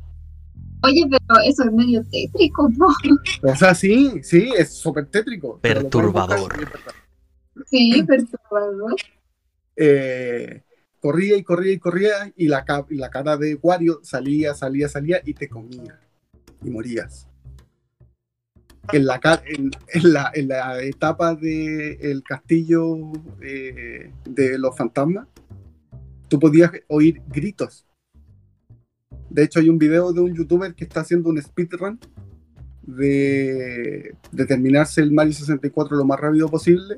[0.82, 2.88] Oye, pero eso es medio tétrico, po.
[3.44, 5.54] O sea, sí, sí, es súper tétrico.
[5.54, 6.54] buscar, Perturbador.
[7.66, 8.96] Sí, perturbador.
[9.82, 10.64] Eh,
[11.00, 15.48] corría y corría y corría y la, cara de Wario salía, salía, salía y te
[15.48, 15.98] comía
[16.62, 17.30] y morías.
[18.92, 25.28] En la etapa del castillo eh, de los fantasmas,
[26.28, 27.86] tú podías oír gritos.
[29.30, 32.00] De hecho, hay un video de un youtuber que está haciendo un speedrun
[32.82, 36.98] de, de terminarse el Mario 64 lo más rápido posible,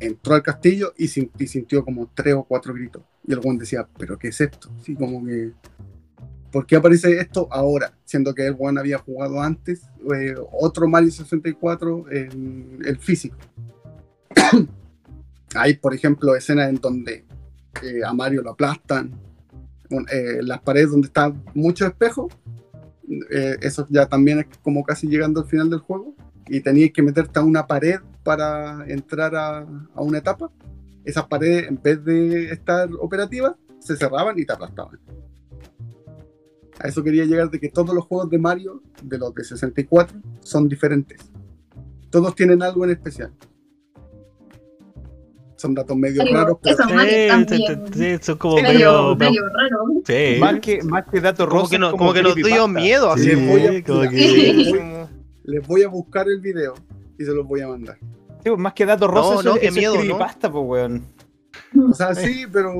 [0.00, 3.02] entró al castillo y, sin- y sintió como tres o cuatro gritos.
[3.26, 4.70] Y el buen decía, ¿pero qué es esto?
[4.80, 5.52] Así como que,
[6.50, 7.92] ¿por qué aparece esto ahora?
[8.04, 9.82] Siendo que el buen había jugado antes
[10.14, 13.36] eh, otro Mario 64 en el físico.
[15.54, 17.24] Hay, por ejemplo, escenas en donde
[17.82, 19.12] eh, a Mario lo aplastan,
[20.12, 22.32] eh, las paredes donde están muchos espejos,
[23.30, 26.14] eh, eso ya también es como casi llegando al final del juego,
[26.50, 29.58] y tenías que meterte a una pared para entrar a,
[29.94, 30.50] a una etapa.
[31.04, 34.98] Esas paredes, en vez de estar operativas, se cerraban y te aplastaban.
[36.80, 40.18] A eso quería llegar de que todos los juegos de Mario, de los de 64,
[40.40, 41.20] son diferentes.
[42.10, 43.32] Todos tienen algo en especial.
[45.56, 49.16] Son datos medio Pero raros, pero Sí, sí, son como medio, medio.
[49.16, 49.84] medio raro.
[50.06, 50.36] Sí.
[50.40, 51.70] Más que, más que datos Como rosas.
[51.70, 53.30] que, no- como que nos dio miedo así.
[53.86, 55.10] Como que-
[55.50, 56.74] les voy a buscar el video
[57.18, 57.98] y se los voy a mandar.
[58.42, 60.04] Sí, pues, más que datos rosas, No, eso, no, qué eso miedo, es ¿no?
[60.06, 61.04] creepypasta, pues, weón.
[61.90, 62.74] O sea, sí, pero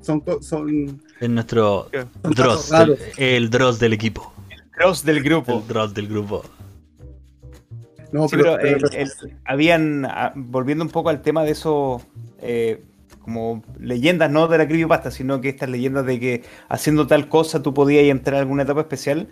[0.00, 1.88] son, son, Es nuestro
[2.22, 4.32] son Dross, el, el Dross del equipo.
[4.72, 5.58] Cross del grupo.
[5.62, 6.42] El Dross del grupo.
[8.12, 11.50] No, Sí, pero, pero, pero- el- el- habían, ah, volviendo un poco al tema de
[11.50, 12.00] eso,
[12.40, 12.82] eh,
[13.20, 17.62] como leyendas, no de la creepypasta, sino que estas leyendas de que haciendo tal cosa
[17.62, 19.28] tú podías entrar a alguna etapa especial.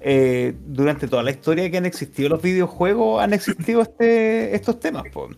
[0.00, 5.04] Eh, durante toda la historia que han existido los videojuegos, han existido este, estos temas.
[5.12, 5.28] po.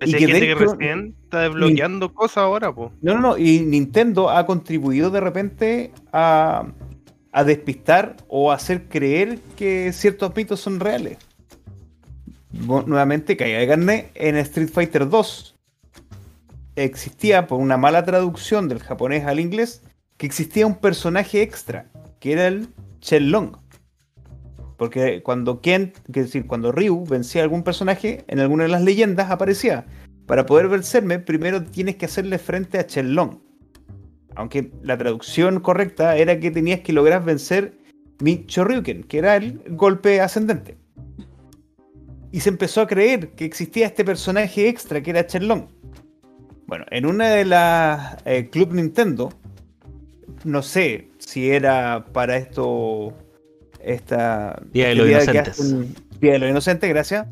[0.00, 2.72] Hay Y que gente que recién está desbloqueando cosas ahora.
[2.72, 6.66] No, no, no, y Nintendo ha contribuido de repente a,
[7.30, 11.18] a despistar o hacer creer que ciertos mitos son reales.
[12.52, 15.52] Nuevamente, caiga de carne, en Street Fighter 2
[16.76, 19.82] existía, por una mala traducción del japonés al inglés,
[20.16, 21.86] que existía un personaje extra,
[22.20, 22.68] que era el
[23.00, 23.56] Shenlong.
[24.82, 28.82] Porque cuando Ken, es decir, cuando Ryu vencía a algún personaje, en alguna de las
[28.82, 29.86] leyendas aparecía.
[30.26, 33.38] Para poder vencerme, primero tienes que hacerle frente a Shenlong.
[34.34, 37.78] Aunque la traducción correcta era que tenías que lograr vencer
[38.18, 40.76] mi Choryuken, que era el golpe ascendente.
[42.32, 45.68] Y se empezó a creer que existía este personaje extra que era Shenlong.
[46.66, 49.32] Bueno, en una de las eh, Club Nintendo,
[50.42, 53.14] no sé si era para esto
[53.84, 56.20] esta Día de los que Inocentes.
[56.20, 57.26] Día de los Inocentes, gracias.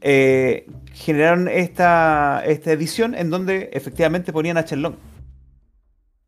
[0.00, 4.94] Eh, generaron esta, esta edición en donde efectivamente ponían a Shenlong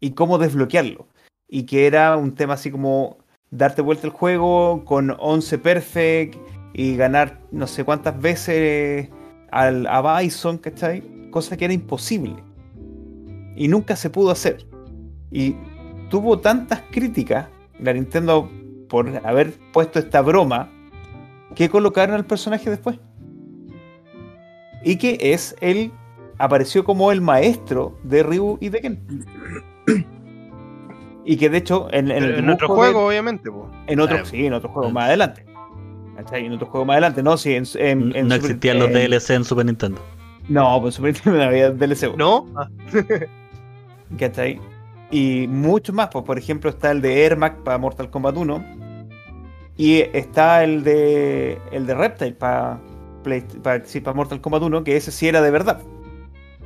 [0.00, 1.06] y cómo desbloquearlo.
[1.48, 3.18] Y que era un tema así como
[3.50, 6.36] darte vuelta el juego con 11 perfect
[6.72, 9.08] y ganar no sé cuántas veces
[9.50, 11.02] al, a Bison, ¿cachai?
[11.30, 12.36] Cosa que era imposible.
[13.54, 14.66] Y nunca se pudo hacer.
[15.30, 15.56] Y
[16.08, 17.46] tuvo tantas críticas
[17.78, 18.50] la Nintendo
[18.92, 20.68] por haber puesto esta broma
[21.56, 22.98] que colocaron al personaje después.
[24.84, 25.90] Y que es el.
[26.38, 29.24] apareció como el maestro de Ryu y de Ken.
[31.24, 33.48] Y que de hecho en, en el En otro de- juego, obviamente,
[33.86, 34.26] en otro, Claro.
[34.28, 35.46] sí, en otro juego más adelante.
[36.16, 36.44] ¿Cachai?
[36.46, 39.30] En otro juego más adelante, no, sí, en, en- en no Super- existían los DLC
[39.30, 40.00] en Super Nintendo.
[40.48, 42.16] No, pues Super Nintendo no había DLC.
[42.16, 42.46] ¿No?
[42.56, 42.68] Ah,
[44.18, 44.60] ¿Cachai?
[45.12, 48.64] Y muchos más, pues por ejemplo está el de Ermac para Mortal Kombat 1
[49.76, 52.80] y está el de el de Reptile para
[53.62, 55.80] para, sí, para Mortal Kombat 1, que ese sí era de verdad.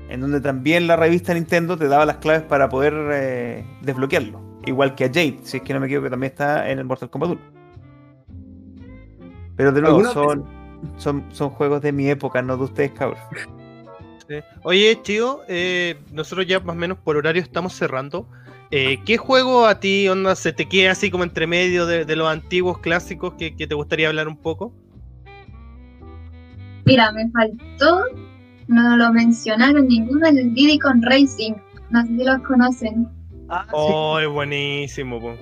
[0.08, 4.40] En donde también la revista Nintendo te daba las claves para poder eh, desbloquearlo.
[4.64, 6.84] Igual que a Jade, si es que no me equivoco, que también está en el
[6.84, 7.40] Mortal Kombat 1.
[9.56, 10.44] Pero de nuevo, ¿Alguna son,
[10.96, 13.18] son, son juegos de mi época, no de ustedes, cabros.
[14.28, 14.36] sí.
[14.62, 18.28] Oye, tío, eh, nosotros ya más o menos por horario estamos cerrando.
[18.70, 22.16] Eh, ¿Qué juego a ti, onda, se te queda así como entre medio de, de
[22.16, 24.74] los antiguos clásicos que, que te gustaría hablar un poco?
[26.84, 28.04] Mira, me faltó,
[28.68, 31.54] no lo mencionaron ninguno, el Diddy con Racing.
[31.90, 33.08] No sé si los conocen.
[33.72, 35.34] Oh, es buenísimo, po.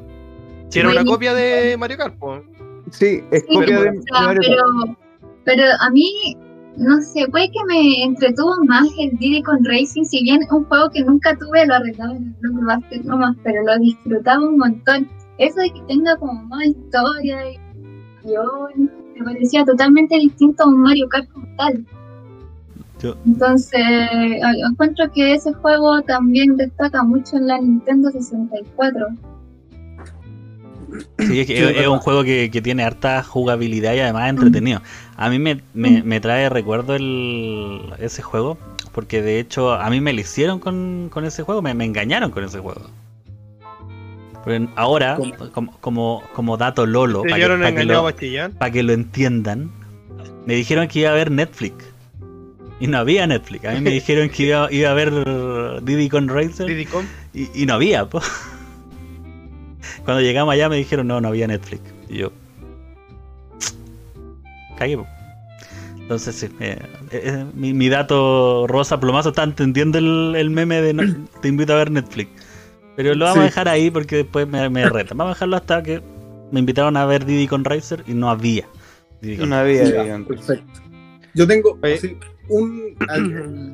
[0.69, 2.43] Si era una copia de Mario Kart, po.
[2.91, 4.55] Sí, es Sí, copia o de, sea, de Mario Kart.
[4.57, 4.99] pero,
[5.45, 6.37] pero a mí,
[6.77, 10.65] no sé, puede que me entretuvo más el Diddy con Racing, si bien es un
[10.65, 15.09] juego que nunca tuve, lo arreglaba en el Blockbuster nomás, pero lo disfrutaba un montón.
[15.39, 17.59] Eso de que tenga como más historia y
[18.25, 21.85] guion, me parecía totalmente distinto a un Mario Kart como tal.
[23.01, 23.83] Yo- Entonces,
[24.71, 29.09] encuentro que ese juego también destaca mucho en la Nintendo 64.
[31.19, 34.81] Sí, es, que Sí, es- un juego que, que tiene harta jugabilidad y además entretenido.
[35.17, 38.59] A mí me, me, me trae recuerdo el, ese juego,
[38.93, 42.31] porque de hecho a mí me lo hicieron con, con ese juego, me, me engañaron
[42.31, 42.83] con ese juego.
[44.45, 45.17] Pero ahora,
[45.53, 48.53] como, como, como dato Lolo, ¿Te para que, lo, a Chillán?
[48.53, 49.71] pa' que lo entiendan,
[50.47, 51.87] me dijeron que iba a haber Netflix.
[52.81, 53.65] Y no había Netflix.
[53.65, 56.67] A mí me dijeron que iba, iba a haber Diddy con Razer.
[56.67, 57.07] Diddy Kong.
[57.33, 58.21] Y, y no había, po.
[60.05, 61.83] Cuando llegamos allá me dijeron no, no había Netflix.
[62.09, 62.33] Y yo.
[64.77, 64.99] Cagué.
[65.99, 66.79] Entonces sí, eh,
[67.13, 71.03] eh, mi, mi dato rosa plomazo está entendiendo el, el meme de no-
[71.41, 72.29] te invito a ver Netflix.
[72.97, 73.49] Pero lo vamos a Sí.
[73.49, 75.17] dejar ahí porque después me, me retan.
[75.17, 76.03] Vamos a dejarlo hasta que
[76.53, 78.67] me invitaron a ver Diddy con Razer y no había.
[79.23, 80.29] Diddy con vida, Ya, digamos.
[80.29, 80.81] perfecto.
[81.35, 82.17] Yo tengo así,
[82.49, 82.95] un.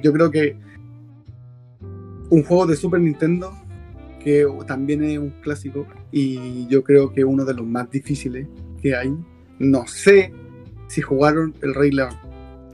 [0.03, 0.57] Yo creo que.
[2.31, 3.53] Un juego de Super Nintendo
[4.23, 8.47] que también es un clásico y yo creo que uno de los más difíciles
[8.83, 9.13] que hay.
[9.59, 10.33] No sé
[10.89, 12.15] si jugaron el Rey León.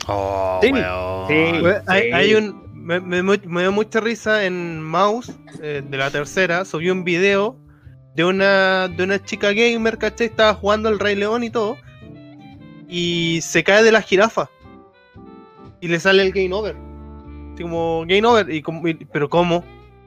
[0.09, 1.29] Oh, Sí, weón.
[1.29, 1.81] sí.
[1.87, 2.13] Hay, Sí.
[2.13, 2.67] hay un.
[2.75, 7.59] Me, me- me dio mucha risa en Mouse, eh, de la tercera, subió un video
[8.15, 10.29] de una, de una chica gamer, ¿cachai?
[10.29, 11.77] Estaba jugando el Rey León y todo.
[12.89, 14.49] Y se cae de la jirafa.
[15.81, 16.77] Y le sale el game over.
[17.55, 18.49] Así como game over.
[18.51, 19.65] Y como, y- pero ¿cómo?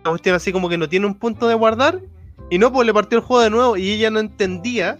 [0.09, 2.01] La cuestión así como que no tiene un punto de guardar.
[2.49, 3.77] Y no, pues le partió el juego de nuevo.
[3.77, 4.97] Y ella no entendía.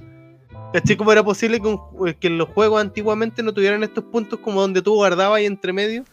[0.74, 0.96] ¿Cachai?
[0.98, 4.82] ¿Cómo era posible que, un- que los juegos antiguamente no tuvieran estos puntos como donde
[4.84, 6.04] tú guardabas ahí entre medio?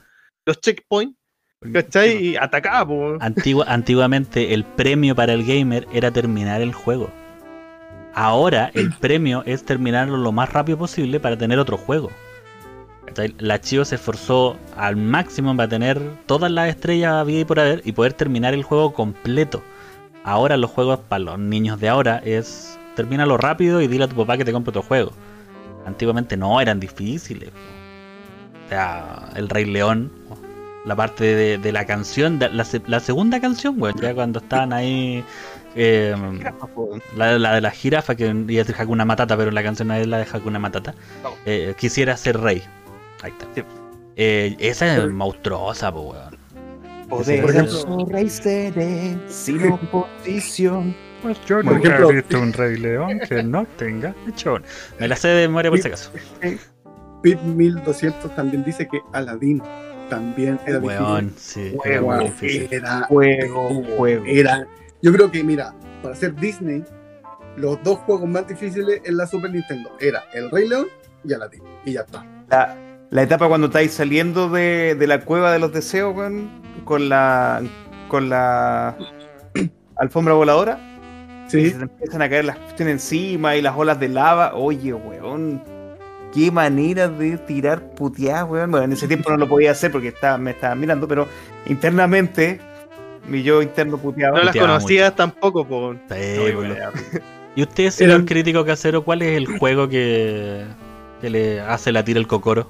[0.47, 1.15] Los checkpoints.
[1.73, 2.17] ¿Cachai?
[2.29, 3.21] Y atacaba, pues.
[3.21, 7.11] Antigua- antiguamente el premio para el gamer era terminar el juego.
[8.15, 12.11] Ahora el premio es terminarlo lo más rápido posible para tener otro juego.
[13.39, 17.61] La Chio se esforzó al máximo para tener todas las estrellas a vida y por
[17.61, 19.63] haber y poder terminar el juego completo.
[20.25, 24.17] Ahora los juegos para los niños de ahora es termínalo rápido y dile a tu
[24.17, 25.13] papá que te compre otro juego.
[25.87, 27.51] Antiguamente no, eran difíciles.
[28.67, 30.11] O sea, el Rey León,
[30.85, 34.41] la parte de, de la canción, de- la, se- la segunda canción, weón, ya cuando
[34.41, 35.25] estaban ahí.
[35.77, 36.15] eh,
[37.17, 39.95] la, la de la jirafa, que iba a decir Hakuna Matata, pero la canción no
[39.95, 40.95] es la de Hakuna Matata.
[41.45, 42.63] Eh, quisiera ser rey.
[43.23, 43.47] Ahí está.
[43.55, 43.63] Sí.
[44.17, 46.37] Eh, esa es monstruosa, po, weón.
[47.09, 50.95] Poder Por ejemplo- rey seré sin oposición.
[51.23, 54.65] Pues yo Por nunca he ejemplo- visto un rey león que no tenga mechón.
[54.99, 56.11] Me la sé de memoria por si acaso.
[57.23, 59.63] Pip 1200 también dice que Aladdin
[60.11, 61.61] también era Weón, sí.
[61.63, 61.81] difícil.
[61.85, 62.69] era muy Weón, difícil.
[62.71, 64.25] era, Juego, juego.
[64.27, 64.67] era.
[65.03, 66.85] Yo creo que, mira, para ser Disney,
[67.57, 70.87] los dos juegos más difíciles en la Super Nintendo era El Rey León
[71.25, 71.63] y Aladdin.
[71.85, 72.25] Y ya está.
[72.51, 72.77] La,
[73.11, 76.49] la etapa cuando estáis saliendo de, de la cueva de los deseos, weón,
[76.85, 77.63] con la
[78.09, 78.97] con la
[79.97, 80.79] alfombra voladora,
[81.47, 84.55] y Sí, se te empiezan a caer las cuestiones encima y las olas de lava.
[84.55, 85.63] Oye, weón,
[86.35, 88.71] qué manera de tirar puteadas, weón.
[88.73, 91.29] Bueno, en ese tiempo no lo podía hacer porque estaba, me estaban mirando, pero
[91.67, 92.61] internamente,
[93.29, 94.39] mi yo interno puteaba.
[94.39, 95.99] No las Puteaba conocías tampoco, pues.
[96.11, 96.75] Sí, weón.
[97.55, 100.65] ¿Y usted, señor Eran- crítico casero, cuál es el juego que,
[101.21, 102.69] que le hace latir el cocoro?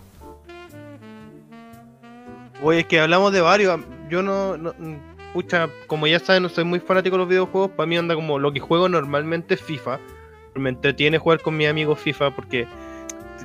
[2.63, 3.81] Oye, es que hablamos de varios.
[4.09, 4.97] Yo no, no- mm,
[5.33, 7.71] Pucha, como ya saben, no soy muy fanático de los videojuegos.
[7.73, 9.99] Para mí anda como lo que juego normalmente es FIFA.
[10.55, 12.67] Me entretiene jugar con mis amigos FIFA porque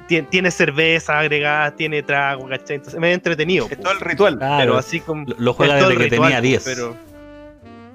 [0.07, 2.77] ti- tiene cerveza agregada, tiene trago, ¿cachai?
[2.77, 3.67] Entonces me he entretenido.
[3.69, 4.37] Es todo el ritual.
[4.37, 5.25] Claro, pero así como.
[5.37, 6.63] lo, juega desde el que ritual, tenía po, 10.
[6.63, 6.95] Pero,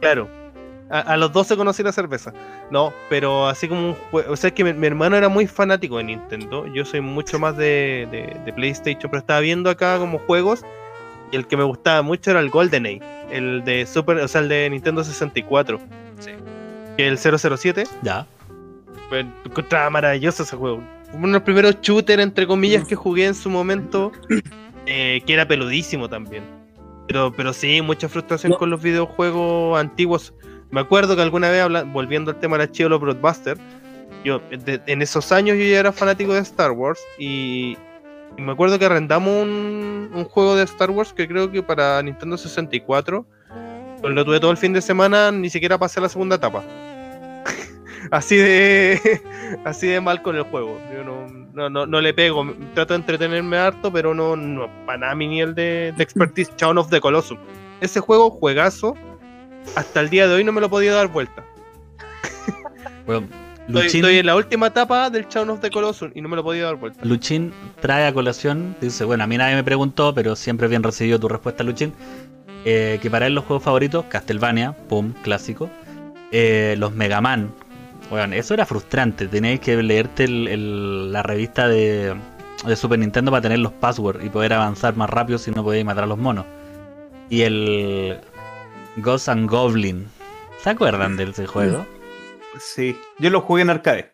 [0.01, 0.29] claro.
[0.91, 2.35] A, a los 12 conocí la cerveza.
[2.71, 4.31] No, pero así como un juego.
[4.33, 6.67] O sea, es que mi, mi hermano era muy fanático de Nintendo.
[6.67, 10.65] Yo soy mucho más de, de- de PlayStation, pero estaba viendo acá como juegos.
[11.37, 13.03] Y el que me gustaba mucho era el GoldenEye.
[13.31, 15.79] El de Super, o sea, el de Nintendo 64.
[16.19, 16.31] Sí.
[16.97, 17.85] Que el 007.
[18.03, 18.27] Ya.
[19.11, 20.83] Pues, encontraba maravilloso ese juego.
[21.11, 24.13] Fue uno de los primeros shooters, entre comillas, que jugué en su momento.
[24.87, 26.45] eh, que era peludísimo también.
[27.09, 28.59] Pero, pero sí, mucha frustración No.
[28.59, 30.33] con los videojuegos antiguos.
[30.71, 33.59] Me acuerdo que alguna vez, habla- volviendo al tema de la chido los Blockbuster,
[34.25, 37.77] yo de- en esos años yo ya era fanático de Star Wars y,
[38.37, 42.03] y me acuerdo que arrendamos un, un juego de Star Wars que creo que para
[42.03, 43.27] Nintendo 64
[44.01, 46.63] pues lo tuve todo el fin de semana, ni siquiera pasé la segunda etapa.
[48.11, 49.21] así de
[49.65, 50.79] así de mal con el juego.
[50.93, 54.99] Yo no, no, no, no le pego, trato de entretenerme harto, pero no, no para
[54.99, 56.53] nada mi nivel de, de expertise.
[56.57, 57.39] Shaun of the Colossus.
[57.81, 58.95] Ese juego, juegazo,
[59.75, 61.45] hasta el día de hoy no me lo he podido dar vuelta.
[63.07, 63.29] Bueno,
[63.69, 66.45] Luchín, estoy en la última etapa del Shaun of the Colossus y no me lo
[66.45, 67.01] podido dar vuelta.
[67.05, 71.19] Luchín trae a colación, dice, bueno, a mí nadie me preguntó, pero siempre bien recibido
[71.19, 71.93] tu respuesta, Luchín,
[72.65, 75.69] eh, que para él los juegos favoritos, Castlevania, pum, clásico,
[76.31, 77.51] eh, los Mega Man,
[78.09, 82.15] bueno, eso era frustrante, teníais que leerte el- el- la revista de,
[82.65, 85.85] de Super Nintendo para tener los passwords y poder avanzar más rápido si no podíais
[85.85, 86.45] matar a los monos.
[87.31, 88.19] Y el
[88.99, 90.07] Ghost and Goblin,
[90.63, 91.85] ¿se acuerdan de ese juego?
[92.61, 94.13] Sí, yo lo jugué en arcade.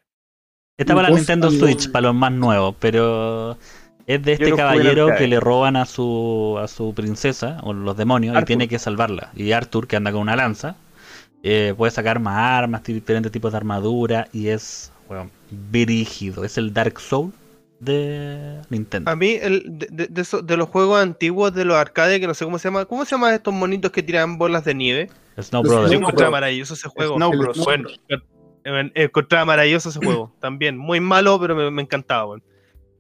[0.78, 3.56] Está para la Nintendo Switch, para los más nuevos, pero
[4.06, 8.34] es de este caballero que le roban a su a su princesa, o los demonios,
[8.40, 9.30] y tiene que salvarla.
[9.36, 10.76] Y Arthur, que anda con una lanza,
[11.42, 16.42] eh, puede sacar más armas, tiene diferentes tipos de armadura, y es, bueno, brígido.
[16.44, 17.32] Es el Dark Soul
[17.78, 19.10] de Nintendo.
[19.10, 22.26] A mí, el, de, de- de eso- de los juegos antiguos de los arcades, que
[22.26, 25.10] no sé cómo se llama, ¿cómo se llaman estos monitos que tiran bolas de nieve?
[25.40, 25.90] Snow Brothers.
[26.16, 27.16] Yo maravilloso ese juego.
[27.16, 27.58] Snow Bros.
[27.64, 27.88] Bueno,
[28.64, 30.32] encontraba maravilloso ese juego.
[30.40, 32.36] También, muy malo, pero me, me encantaba.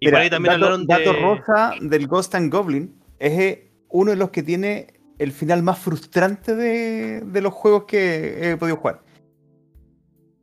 [0.00, 0.94] Y Mira, por ahí también dato, hablaron de.
[0.94, 5.62] dato rosa del Ghost and Goblin es eh, uno de los que tiene el final
[5.62, 9.02] más frustrante de, de los juegos que he podido jugar.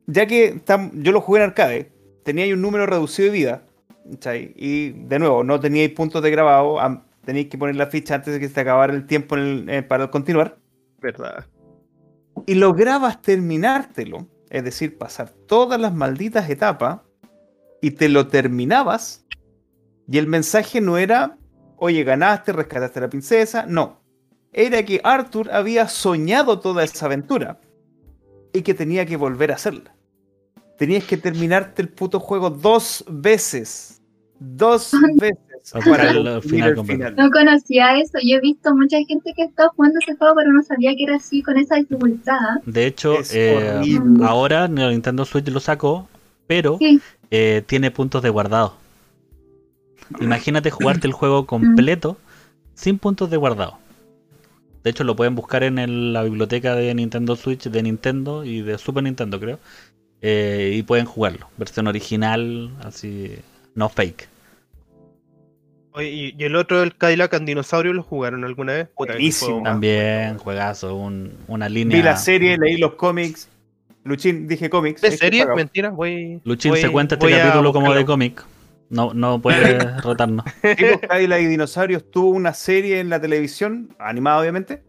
[0.08, 1.92] Ya que tam- yo lo jugué en arcade,
[2.24, 3.64] tenía ahí un número reducido de vida,
[4.12, 4.54] ¿cachai?
[4.56, 6.78] y de nuevo, no teníais puntos de grabado,
[7.26, 9.84] teníais que poner la ficha antes de que se acabara el tiempo en el- eh,
[9.84, 10.58] para continuar.
[11.02, 11.46] Verdad.
[12.46, 17.02] y lograbas terminártelo, es decir, pasar todas las malditas etapas
[17.82, 19.26] y te lo terminabas
[20.12, 21.38] y el mensaje no era,
[21.78, 24.02] oye, ganaste, rescataste a la princesa, no.
[24.52, 27.62] Era que Arthur había soñado toda esa aventura
[28.52, 29.96] y que tenía que volver a hacerla.
[30.78, 34.02] Tenías que terminarte el puto juego dos veces.
[34.40, 35.49] Dos veces.
[35.86, 36.98] Para el cumplir final el completo.
[37.10, 37.16] final.
[37.16, 38.18] No conocía eso.
[38.24, 41.16] Yo he visto mucha gente que está jugando ese juego, pero no sabía que era
[41.18, 42.40] así, con esa dificultad.
[42.66, 46.08] De hecho, eh, ahora Nintendo Switch lo sacó,
[46.48, 47.00] pero Sí.
[47.32, 48.76] eh, tiene puntos de guardado.
[50.22, 52.18] Imagínate jugarte el juego completo
[52.74, 53.78] sin puntos de guardado.
[54.84, 58.62] De hecho, lo pueden buscar en el- la biblioteca de Nintendo Switch de Nintendo y
[58.62, 59.60] de Super Nintendo, creo.
[60.22, 61.48] eh, y pueden jugarlo.
[61.56, 63.38] Versión original, así,
[63.74, 64.28] no fake.
[65.94, 68.88] Oye, y, y el otro, el Cadillac and Dinosaurio, ¿lo jugaron alguna vez?
[68.96, 69.64] Puta, Buenísimo.
[69.64, 71.98] También, juegazo, un- una línea.
[71.98, 73.50] Vi la serie, leí los cómics.
[74.04, 75.02] Luchín, dije cómics.
[75.02, 75.46] ¿De serie?
[75.56, 76.40] Mentira, voy.
[76.44, 78.44] Luchín voy- se cuenta este capítulo como de cómic.
[78.90, 80.46] No, no puede rotarnos.
[80.62, 84.82] Pues, Cadillac y Dinosaurios tuvo una serie en la televisión, animada obviamente,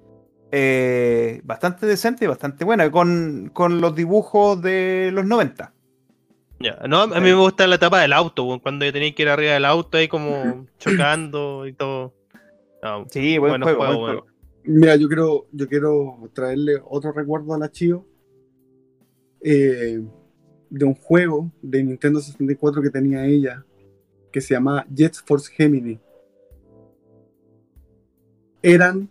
[0.53, 5.73] eh, bastante decente y bastante buena, con, con los dibujos de los 90.
[6.63, 9.29] Ya, No, a mí me gusta la etapa del auto, cuando yo tenía que ir
[9.29, 12.13] arriba del auto ahí como chocando y todo.
[12.83, 14.27] No, Sí, buen Bueno, juego, juego, buen juego.
[14.65, 18.05] Mira, yo quiero, yo quiero traerle otro recuerdo a la Chio
[19.41, 20.03] eh,
[20.69, 23.65] de un juego de Nintendo 64 que tenía ella,
[24.31, 25.99] que se llamaba Jet Force Gemini.
[28.63, 29.09] Eran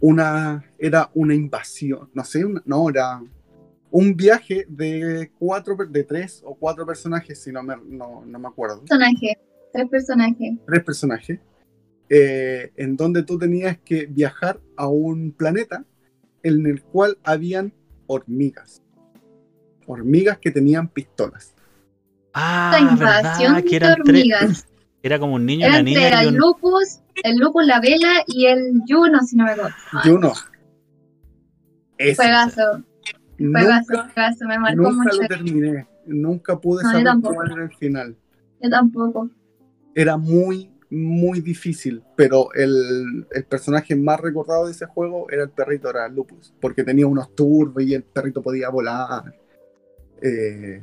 [0.00, 3.22] una, era una invasión, no sé, una- no, era
[3.96, 8.48] un viaje de cuatro, de tres o cuatro personajes, si no me, no, no me
[8.48, 9.36] acuerdo Personajes,
[9.72, 10.52] tres personajes.
[10.66, 11.38] tres personajes,
[12.08, 15.84] eh, en donde tú tenías que viajar a un planeta
[16.42, 17.72] en el cual habían
[18.08, 18.82] hormigas.
[19.86, 21.54] Hormigas que tenían pistolas.
[22.32, 24.08] Ah, Esta invasión verdad, que de eran tres.
[24.08, 24.66] hormigas.
[25.04, 26.36] Era como un niño, Era una niña y el un.
[26.38, 29.72] lupus, el lupus, la vela y el Juno, si no me equivoco.
[30.04, 30.32] Yo no.
[31.98, 32.16] Ese.
[32.16, 32.82] Juegazo,
[33.38, 35.22] juegazo, Nunca, juegazo, me marcó nunca mucho.
[35.22, 35.86] lo terminé.
[36.06, 38.16] Nunca pude No, saber cuál era el final.
[38.62, 39.30] Yo tampoco.
[39.94, 42.02] Era muy, muy difícil.
[42.16, 46.54] Pero el, el personaje más recordado de ese juego era el perrito, era Lupus.
[46.60, 49.34] Porque tenía unos turbos y el perrito podía volar.
[50.22, 50.82] Eh,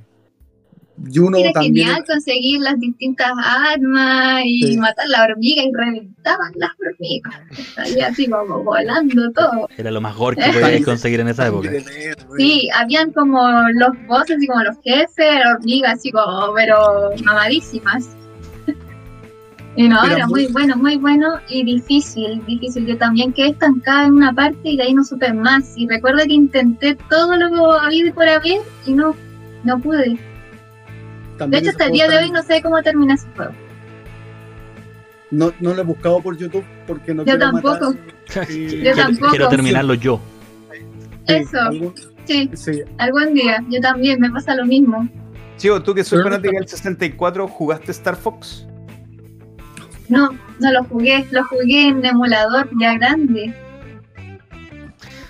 [1.13, 1.87] Juno Era también.
[1.87, 4.77] genial conseguir las distintas armas y Sí.
[4.77, 7.33] matar la hormiga y reventaban las hormigas.
[7.75, 9.67] Salía así como volando todo.
[9.77, 11.69] Era lo más gore que podíais conseguir en esa época.
[12.37, 13.41] Sí, habían como
[13.73, 18.09] los bosses, así como los jefes, hormigas, así como, pero mamadísimas.
[19.77, 22.85] Y no, Era era muy- muy bueno, muy bueno y difícil, difícil.
[22.85, 25.73] Yo también quedé estancada en una parte y de ahí no supe más.
[25.77, 29.15] Y recuerdo que intenté todo lo que había y por haber y no,
[29.63, 30.19] no pude.
[31.37, 33.51] De hecho, hasta el día de hoy no sé cómo termina ese juego.
[35.31, 37.93] No, no lo he buscado por YouTube porque no Yo quiero tampoco.
[38.27, 38.47] matar.
[38.47, 39.29] Sí, Yo Quiero, tampoco.
[39.29, 40.19] quiero terminarlo yo.
[41.27, 41.59] sí, Eso.
[41.61, 41.93] algún-
[42.25, 43.63] Sí, sí, algún día.
[43.69, 45.07] Yo también, me pasa lo mismo.
[45.57, 48.67] Chivo, tú que soy fanática del 64, ¿jugaste Star Fox?
[50.09, 50.29] No,
[50.59, 53.53] no lo jugué, lo jugué en emulador ya grande.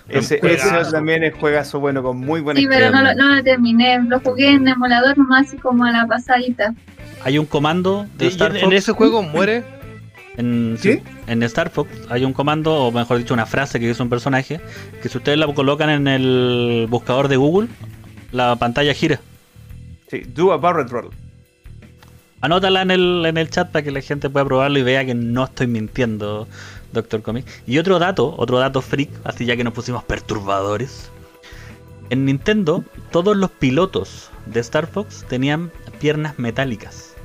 [0.10, 3.44] Ese, ese también es juegazo bueno, con muy buena Sí, pero no lo, no lo
[3.44, 4.02] terminé.
[4.04, 6.74] Lo jugué en emulador nomás así como a la pasadita.
[7.24, 8.64] Hay un comando de Star en, Fox.
[8.64, 9.64] en ese juego muere.
[10.38, 11.02] En, ¿Sí?
[11.28, 14.62] en Star Fox hay un comando, o mejor dicho, una frase que dice un personaje,
[15.02, 17.68] que si ustedes la colocan en el buscador de Google,
[18.32, 19.20] la pantalla gira.
[20.10, 21.10] Sí, do a barrel roll.
[22.40, 25.14] Anótala en el, en el chat para que la gente pueda probarlo y vea que
[25.14, 26.48] no estoy mintiendo,
[26.94, 27.46] Doctor Comic.
[27.68, 31.10] Y otro dato, otro dato freak, así ya que nos pusimos perturbadores.
[32.10, 37.16] En Nintendo, todos los pilotos de Star Fox tenían piernas metálicas.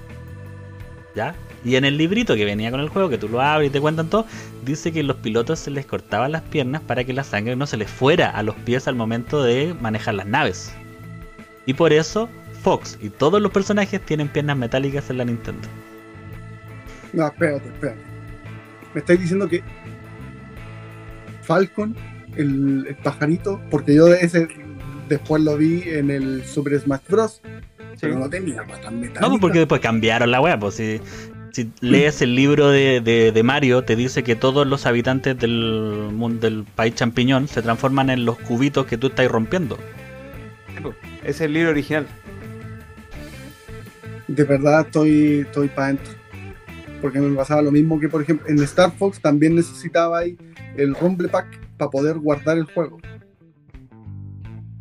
[1.14, 1.34] ¿Ya?
[1.64, 3.80] Y en el librito que venía con el juego, que tú lo abres y te
[3.80, 4.26] cuentan todo,
[4.64, 7.76] dice que los pilotos se les cortaban las piernas para que la sangre no se
[7.76, 10.72] les fuera a los pies al momento de manejar las naves.
[11.64, 12.28] Y por eso
[12.62, 15.66] Fox y todos los personajes tienen piernas metálicas en la Nintendo.
[17.12, 18.15] No, espérate, espérate.
[18.96, 19.62] Me estáis diciendo que
[21.42, 21.94] Falcon,
[22.34, 24.48] el, el pajarito, porque yo ese
[25.06, 27.42] después lo vi en el Super Smash Bros.
[28.00, 29.20] Pero no tenía metálicas.
[29.20, 30.98] No, pues porque después cambiaron la wea, pues si,
[31.52, 36.08] si lees el libro de, de- de Mario, te dice que todos los habitantes del,
[36.40, 39.78] del país champiñón se transforman en los cubitos que tú estás rompiendo.
[41.20, 42.06] Ese es el libro original.
[44.28, 46.12] De verdad estoy, estoy para adentro.
[47.00, 50.36] Porque me pasaba lo mismo que, por ejemplo, en Star Fox también necesitaba ahí
[50.76, 52.98] el Rumble Pack para poder guardar el juego.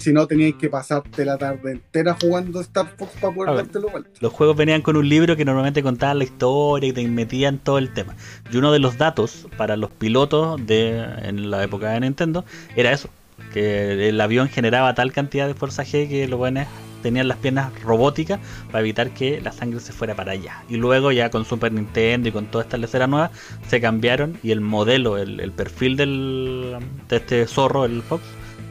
[0.06, 3.64] Si no, teníais que pasarte la tarde entera jugando Star Fox para poder ver.
[3.64, 4.10] dártelo vuelta.
[4.20, 7.80] Los juegos venían con un libro que normalmente contaba la historia y te metían todo
[7.80, 8.16] el tema.
[8.52, 12.92] Y uno de los datos para los pilotos de en la época de Nintendo era
[12.92, 13.10] eso,
[13.52, 16.68] que el avión generaba tal cantidad de fuerza G que los buenos
[17.06, 18.40] tenían las piernas robóticas
[18.72, 20.64] para evitar que la sangre se fuera para allá.
[20.70, 23.30] Y luego ya con Super Nintendo y con toda esta lecera nueva
[23.68, 26.78] se cambiaron y el modelo, el, el perfil del,
[27.08, 28.24] de este zorro, el Fox,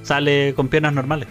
[0.02, 1.28] sale con piernas normales.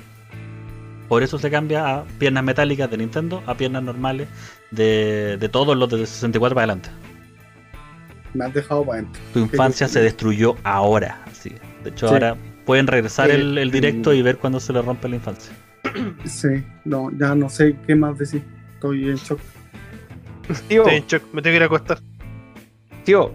[1.10, 4.30] Por eso se cambia a piernas metálicas de Nintendo a piernas normales
[4.72, 6.90] de, de todos los de 64 para adelante.
[8.34, 9.22] Me has dejado para adentro.
[9.34, 11.22] Tu infancia se destruyó ahora.
[11.34, 11.52] Sí.
[11.84, 12.14] De hecho, Sí.
[12.14, 13.36] ahora pueden regresar Sí.
[13.36, 15.54] el, el directo y ver cuando se le rompe la infancia.
[16.26, 18.44] Sí, no, ya no sé qué más decir.
[18.76, 19.40] Estoy en shock.
[20.68, 22.00] Tío, Estoy en shock, me tengo que ir a acostar.
[23.06, 23.32] tío,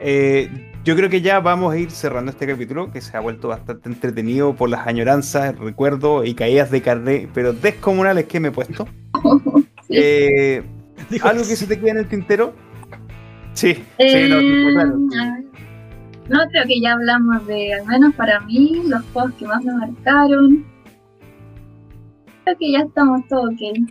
[0.00, 3.48] eh, yo creo que ya vamos a ir cerrando este capítulo, que se ha vuelto
[3.48, 8.52] bastante entretenido por las añoranzas, recuerdos y caídas de carnet, pero descomunales que me he
[8.52, 8.86] puesto.
[9.86, 9.96] Sí.
[9.98, 10.62] Eh,
[11.10, 12.54] Dijo, ¿Algo que se te queda en el tintero?
[13.52, 15.44] Sí, sí, Eh, no, claro.
[16.30, 19.74] No, creo que ya hablamos de, al menos para mí, los juegos que más me
[19.74, 20.64] marcaron.
[22.44, 23.88] Creo que ya estamos todos ok.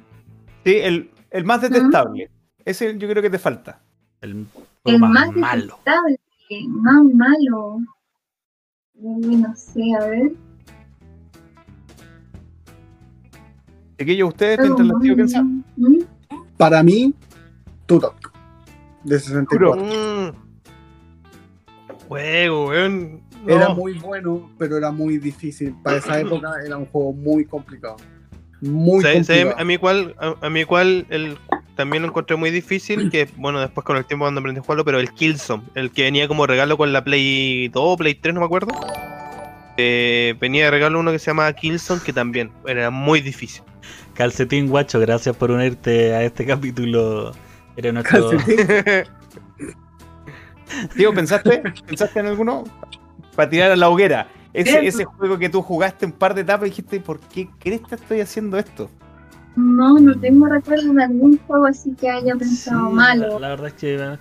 [0.64, 2.30] Sí, el, el más detestable.
[2.66, 3.82] Ese yo creo que te falta.
[4.22, 5.80] el más más malo.
[5.86, 6.20] detestable,
[6.70, 7.80] más malo.
[8.96, 10.32] No sé, a ver.
[13.98, 14.60] Chiquillos, ustedes,
[15.00, 15.44] mientras.
[15.76, 16.00] ¿Mm?
[16.58, 17.14] Para mí,
[17.86, 18.32] Turok.
[19.04, 19.84] De 64.
[19.84, 20.32] Mm.
[22.08, 23.24] Juego, weón.
[23.46, 25.76] Era muy bueno, pero era muy difícil.
[25.84, 27.98] Para esa época era un juego muy complicado.
[28.66, 29.62] Muy ¿Sabes- sabes complicado.
[29.62, 31.38] a mí cuál, a, a mí cuál el,
[31.76, 34.86] también lo encontré muy difícil, que bueno, después con el tiempo cuando aprendí a jugarlo,
[34.86, 38.34] pero el Killzone, el que venía como regalo con la Play 2 o Play 3,
[38.34, 38.70] no me acuerdo.
[39.78, 43.64] Eh, venía de regalo uno que se llamaba Killzone, que también era muy difícil.
[44.14, 47.32] Calcetín Guacho, gracias por unirte a este capítulo.
[47.76, 48.30] Eres nuestro.
[50.96, 51.64] Tío, ¿pensaste?
[51.88, 52.64] ¿Pensaste en alguno?
[53.36, 54.28] Para tirar a la hoguera.
[54.54, 57.82] Ese, ese juego que tú jugaste un par de etapas y dijiste, ¿por qué crees
[57.82, 58.90] que estoy haciendo esto?
[59.56, 63.34] No, no tengo recuerdo de algún juego así que haya pensado Sí, malo.
[63.34, 64.18] La, la verdad es que eh,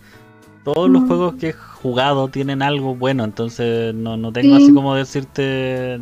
[0.64, 4.62] todos los juegos que he jugado tienen algo bueno, entonces no, no tengo Sí.
[4.64, 5.98] así como decirte.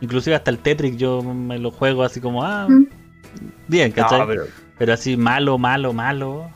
[0.00, 2.86] Inclusive hasta el Tetris yo me lo juego así como, ah, Mm.
[3.68, 4.20] bien, ¿cachai?
[4.20, 4.44] No, pero
[4.78, 6.50] Pero así malo, malo, malo.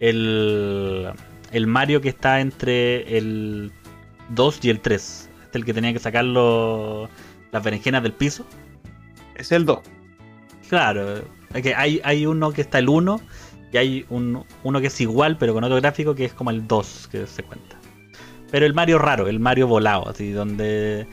[0.00, 1.08] El,
[1.52, 3.72] el Mario que está entre el
[4.30, 5.27] 2 y el 3.
[5.48, 7.08] Este el que tenía que sacar los-
[7.52, 8.44] las berenjenas del piso.
[9.34, 9.78] es el 2.
[10.68, 11.22] Claro,
[11.54, 13.20] es que hay, hay uno que está el 1
[13.72, 16.66] y hay un, uno que es igual pero con otro gráfico que es como el
[16.66, 17.76] 2 que se cuenta.
[18.50, 21.06] Pero el Mario raro, el Mario volado, así donde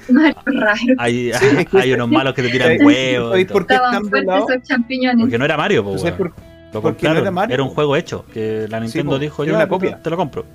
[0.46, 0.76] raro.
[0.98, 3.28] hay, Sí, es que- hay unos malos que te tiran huevos.
[3.28, 3.54] y ¿Sabéis todo.
[3.60, 4.50] por qué Estaban están volados?
[4.50, 5.22] esos champiñones.
[5.22, 6.32] Porque no era Mario, po, ¿Tú sabes weón.
[6.34, 6.44] por-
[6.74, 9.68] Lo porque no era Mario, Era un juego hecho que la Nintendo po, dijo una
[9.68, 10.02] copia".
[10.02, 10.46] te lo compro.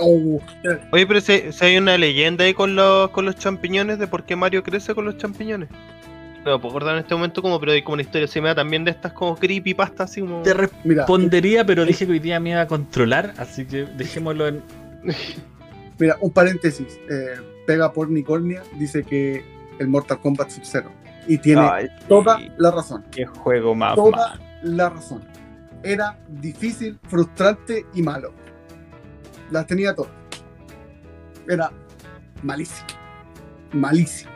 [0.00, 0.40] Oh,
[0.92, 4.24] Oye, pero si, si hay una leyenda ahí con los, con los champiñones de por
[4.24, 5.68] qué Mario crece con los champiñones.
[6.44, 8.54] No puedo acordar en este momento como, pero hay como una historia así me da
[8.54, 10.42] también de estas como creepypasta así como.
[10.42, 14.62] Te respondería, pero dije que hoy día me iba a controlar, así que dejémoslo en.
[15.98, 16.98] mira, un paréntesis.
[17.10, 19.44] Eh, Pega por Nicornia dice que
[19.78, 20.90] el Mortal Kombat Sub-Zero.
[21.26, 23.04] Y tiene Ay, toda sí, la razón.
[23.10, 25.22] Qué juego más Toda la razón.
[25.82, 28.32] Era difícil, frustrante y malo.
[29.50, 30.12] Las tenía todas.
[31.48, 31.70] Era
[32.42, 32.88] malísimo.
[33.72, 34.30] Malísimo.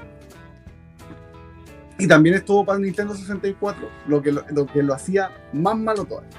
[1.99, 6.05] Y también estuvo para Nintendo 64, lo que lo, lo que lo hacía más malo
[6.05, 6.31] todavía.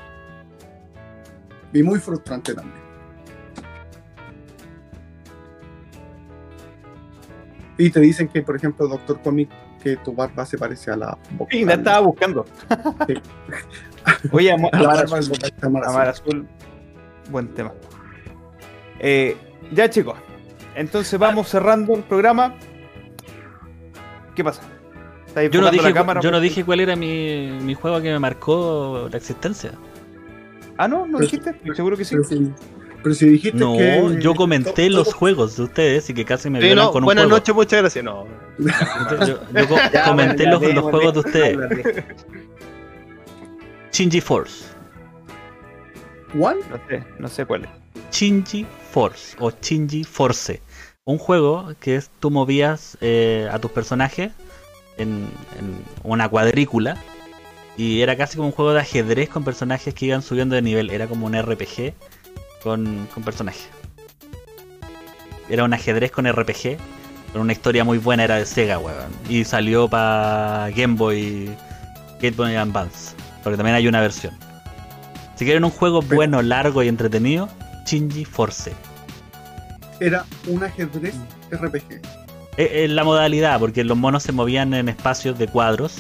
[1.71, 2.85] Y muy frustrante también.
[7.77, 9.49] Y te dicen que, por ejemplo, Doctor Comic,
[9.81, 11.51] que tu barba se parece a la boca.
[11.51, 12.45] Sí, la estaba buscando.
[13.07, 13.13] Sí.
[14.31, 14.51] Oye,
[15.11, 15.37] Azul.
[15.61, 16.47] Amar Azul,
[17.29, 17.73] buen tema.
[19.07, 19.37] Eh,
[19.71, 20.15] ya chicos,
[20.75, 22.55] entonces vamos cerrando el programa.
[24.35, 24.63] ¿Qué pasa?
[25.27, 26.21] ¿Estáis Yo no, dije, la cu- cámara?
[26.21, 29.73] yo no dije cuál era mi, mi juego que me marcó la existencia.
[30.77, 31.53] Ah, no, no dijiste.
[31.75, 32.15] Seguro que sí.
[32.15, 32.51] Pero si,
[33.03, 34.17] pero si dijiste No, que.
[34.19, 37.03] yo comenté los todo- juegos de ustedes y que casi me Sí, violan no, con
[37.03, 37.37] un buenas juego.
[37.37, 38.03] noches, muchas gracias.
[38.03, 38.25] No.
[38.57, 41.57] Entonces, Yo, yo co- Ya, comenté los, ya, los juegos de ustedes.
[43.93, 44.65] Shinji Force.
[46.37, 46.59] ¿Cuál?
[46.69, 47.69] No sé, no sé cuál es.
[48.11, 50.61] Shinji Force o Shinji Force.
[51.05, 54.31] Un juego que es tú movías eh, a tus personajes
[54.97, 55.27] en,
[55.59, 56.97] en una cuadrícula
[57.77, 60.89] y era casi como un juego de ajedrez con personajes que iban subiendo de nivel.
[60.89, 61.93] Era como un RPG
[62.63, 63.69] con, personajes.
[65.49, 66.77] Era un ajedrez con RPG,
[67.31, 69.11] con una historia muy buena, era de Sega, weón.
[69.29, 71.55] Y salió para Game Boy,
[72.21, 74.33] Game Boy Advance, porque también hay una versión.
[75.35, 77.49] Si quieren un juego Pero- bueno, largo y entretenido,
[77.85, 78.73] Shinji Force.
[79.99, 81.15] Era un ajedrez
[81.51, 82.01] RPG.
[82.57, 85.97] Es es la modalidad, porque los monos se movían en espacios de cuadros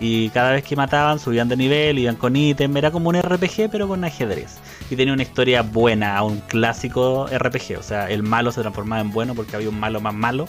[0.00, 3.68] y cada vez que mataban subían de nivel, iban con ítem, era como un RPG
[3.70, 4.58] pero con ajedrez.
[4.90, 9.00] Y tenía una historia buena, a un clásico RPG, o sea, el malo se transformaba
[9.02, 10.46] en bueno porque había un malo más malo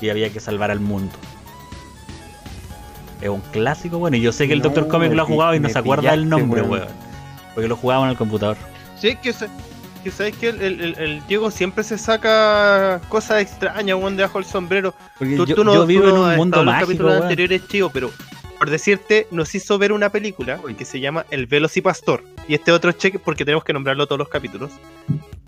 [0.00, 1.12] y había que salvar al mundo.
[3.20, 4.88] Es un clásico bueno, y yo sé que el No, Dr.
[4.88, 6.88] Comic lo ha jugado y no se acuerda del pillaste, nombre, weón.
[7.54, 8.56] Porque lo jugaba en el computador.
[8.98, 9.34] Sí, que,
[10.04, 14.38] que sabes que el, el- el- el Diego siempre se saca cosas extrañas, weón, debajo
[14.38, 14.94] del sombrero.
[15.18, 17.62] Porque Tú, yo, tú no, yo tú vivo no en un mundo mágico, capítulos anteriores,
[17.92, 18.10] pero
[18.58, 22.22] por decirte, nos hizo ver una película que se llama El Velocipastor.
[22.46, 24.70] Y este otro cheque, porque tenemos que nombrarlo todos los capítulos.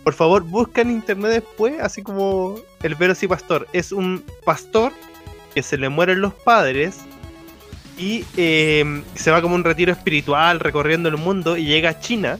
[0.03, 3.67] Por favor, busca en internet después, así como El Velocipastor.
[3.73, 4.91] Es un pastor
[5.53, 6.97] que se le mueren los padres
[7.97, 12.37] y eh, se va como un retiro espiritual recorriendo el mundo y llega a China.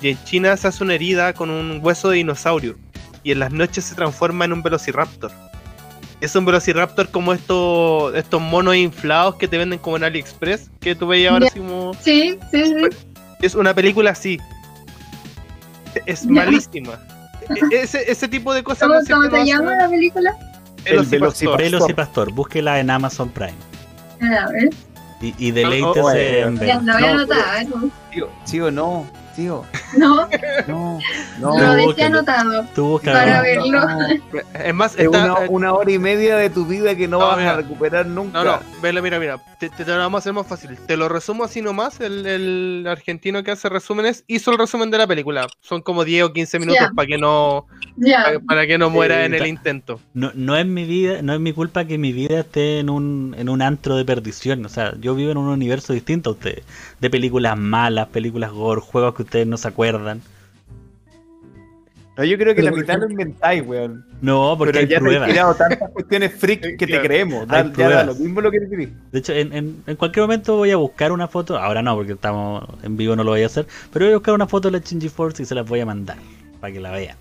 [0.00, 2.76] Y en China se hace una herida con un hueso de dinosaurio.
[3.22, 5.32] Y en las noches se transforma en un velociraptor.
[6.20, 10.70] Es un velociraptor como estos, estos monos inflados que te venden como en AliExpress.
[10.80, 11.92] Que tú veías ahora así como.
[12.00, 12.74] Sí, sí, sí.
[13.40, 14.38] Es una película así.
[16.06, 16.30] Es Ya.
[16.30, 16.98] malísima.
[17.72, 20.34] E- Ese, ese tipo de cosas ¿Cómo, no se llama la película?
[20.84, 21.58] El Velocipastor.
[21.58, 23.54] Velos y Pastor, búsquela en Amazon Prime.
[25.20, 26.76] Y, y deleítese Oh, oh, eh, en ver.
[26.76, 27.38] lo voy a No, anotar.
[27.38, 27.66] a ver.
[28.12, 29.06] Tío, tío, no.
[29.34, 29.64] Tío,
[29.96, 30.28] No,
[30.68, 31.00] no.
[31.40, 31.74] lo No.
[31.74, 32.06] dejé búsquelo.
[32.18, 32.66] anotado.
[32.72, 33.80] Tú busca Para verlo.
[34.64, 37.26] Es más, Es está, una, una hora y media de tu vida que no, No,
[37.26, 37.50] vas mira.
[37.54, 38.44] a recuperar nunca.
[38.44, 39.38] No, no, mira, mira.
[39.58, 40.76] Te, te, te lo vamos a hacer más fácil.
[40.86, 41.98] Te lo resumo así nomás.
[42.00, 45.48] El, el argentino que hace resúmenes hizo el resumen de la película.
[45.60, 46.92] Son como 10 o 15 minutos Ya.
[46.94, 47.66] para que no
[48.00, 50.00] Para, para que no muera en el intento.
[50.14, 53.34] No, no es mi vida, no es mi culpa que mi vida esté en un,
[53.38, 54.64] en un antro de perdición.
[54.66, 56.64] O sea, yo vivo en un universo distinto a ustedes.
[57.00, 60.22] De películas malas, películas gore, juegos que ustedes no se acuerdan.
[62.16, 64.04] No, yo creo que Pero, la mitad lo inventáis, weón.
[64.20, 65.28] No, porque Pero hay ya te he pruebas.
[65.28, 67.46] tirado tantas cuestiones freak que te creemos.
[67.48, 68.06] Da, Hay ya da pruebas.
[68.06, 68.76] lo mismo lo que te.
[68.76, 71.58] De hecho, en, en, en cualquier momento voy a buscar una foto.
[71.58, 73.66] Ahora no, porque estamos en vivo, no lo voy a hacer.
[73.92, 75.86] Pero voy a buscar una foto de la Shinji Force y se las voy a
[75.86, 76.16] mandar.
[76.60, 77.16] Para que la vean.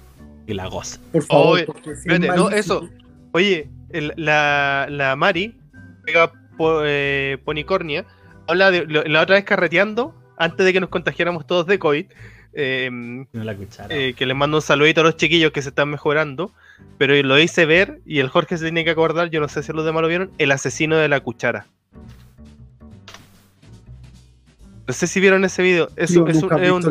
[0.48, 1.02] Y la gocen.
[1.12, 1.66] Por favor.
[1.66, 2.90] Porque espérate, no, eso.
[3.32, 5.56] Oye, el- la, la Mari,
[6.06, 8.06] pega po- eh, Ponicornia,
[8.48, 12.06] habla de lo- la otra vez carreteando, antes de que nos contagiáramos todos de COVID.
[12.56, 13.88] eh, No la cuchara.
[13.96, 16.52] eh, que les mando un saludito a los chiquillos que se están mejorando.
[17.00, 19.74] Pero lo hice ver y el Jorge se tiene que acordar, yo no sé si
[19.74, 21.66] los demás lo vieron, el asesino de la cuchara.
[24.88, 25.90] No sé si vieron ese video.
[25.96, 26.90] Es, es un, ¿nunca has es un visto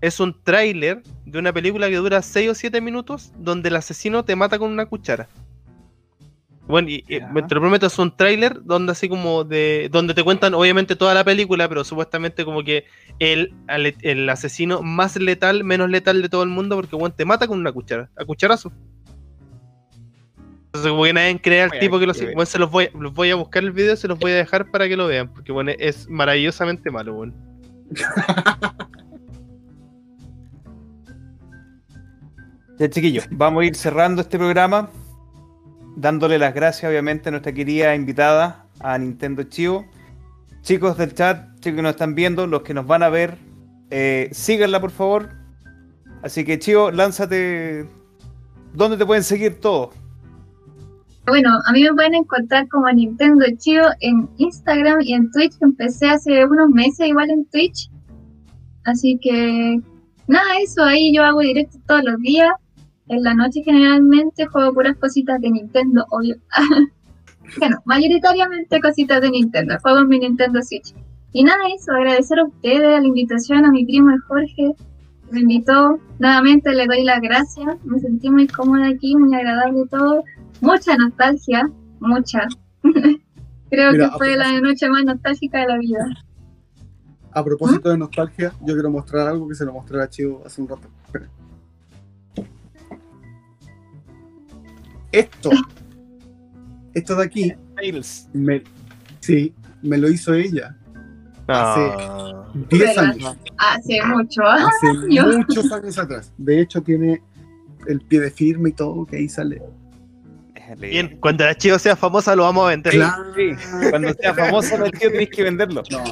[0.00, 4.24] Es un tráiler de una película que dura 6 o 7 minutos donde el asesino
[4.24, 5.28] te mata con una cuchara.
[6.68, 9.88] Bueno, y, te lo prometo, es un tráiler donde así como de.
[9.90, 12.84] donde te cuentan obviamente toda la película, pero supuestamente como que
[13.18, 13.54] el,
[14.02, 17.58] el asesino más letal, menos letal de todo el mundo, porque bueno, te mata con
[17.58, 18.70] una cuchara, a cucharazo.
[20.66, 22.12] Entonces como que nadie cree al tipo que lo.
[22.12, 24.70] Bueno, se los voy, los voy a buscar el video, se los voy a dejar
[24.70, 27.32] para que lo vean, porque bueno, es maravillosamente malo, bueno.
[32.78, 34.88] Ya, chiquillos, vamos a ir cerrando este programa.
[35.96, 39.84] Dándole las gracias, obviamente, a nuestra querida invitada, a Nintendo Chivo.
[40.62, 43.36] Chicos del chat, chicos que nos están viendo, los que nos van a ver,
[43.90, 45.30] eh, síganla, por favor.
[46.22, 47.88] Así que, Chivo, lánzate.
[48.74, 49.90] ¿Dónde te pueden seguir todos?
[51.26, 55.64] Bueno, a mí me pueden encontrar como Nintendo Chivo en Instagram y en Twitch, que
[55.64, 57.90] empecé hace unos meses igual en Twitch.
[58.84, 59.80] Así que,
[60.28, 62.52] nada, eso, ahí yo hago directo todos los días.
[63.08, 66.36] En la noche generalmente juego puras cositas de Nintendo, obvio.
[67.58, 70.94] bueno, mayoritariamente cositas de Nintendo, juego en mi Nintendo Switch.
[71.32, 74.74] Y nada, eso, agradecer a ustedes, la invitación, a mi primo el Jorge,
[75.30, 75.98] me invitó.
[76.18, 80.24] Nuevamente le doy las gracias, me sentí muy cómoda aquí, muy agradable todo.
[80.60, 81.70] Mucha nostalgia,
[82.00, 82.46] mucha.
[83.70, 86.06] Creo Mira, que fue la noche más nostálgica de la vida.
[87.32, 90.62] A propósito de nostalgia, yo quiero mostrar algo que se lo mostré a Chivo hace
[90.62, 90.88] un rato.
[91.04, 91.28] Espera.
[95.12, 95.50] Esto,
[96.94, 97.52] esto de aquí,
[98.32, 98.62] me,
[99.20, 100.76] sí, me lo hizo ella.
[101.46, 102.52] Hace Ah.
[102.70, 103.04] 10 ¿Verdad?
[103.04, 103.36] años.
[103.56, 104.68] Hace mucho, ¿ah?
[104.68, 104.92] Hace
[105.36, 106.32] muchos años atrás.
[106.36, 107.22] De hecho, tiene
[107.86, 109.62] el pie de firme y todo que ahí sale.
[110.78, 112.92] Bien, cuando la chivo sea famosa lo vamos a vender.
[112.92, 113.24] Claro.
[113.34, 113.50] Sí,
[113.88, 115.82] cuando sea famoso el tío tenés que venderlo.
[115.90, 116.04] No.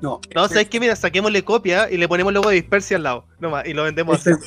[0.00, 0.20] No.
[0.34, 0.78] No, ¿sabes qué?
[0.78, 3.26] Mira, saquémosle copia y le ponemos luego de dispersia al lado.
[3.40, 4.46] Nomás, y lo vendemos Este,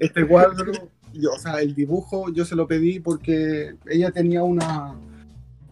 [0.00, 0.72] este cuadro,
[1.18, 4.94] yo, o sea, el dibujo yo se lo pedí porque ella tenía una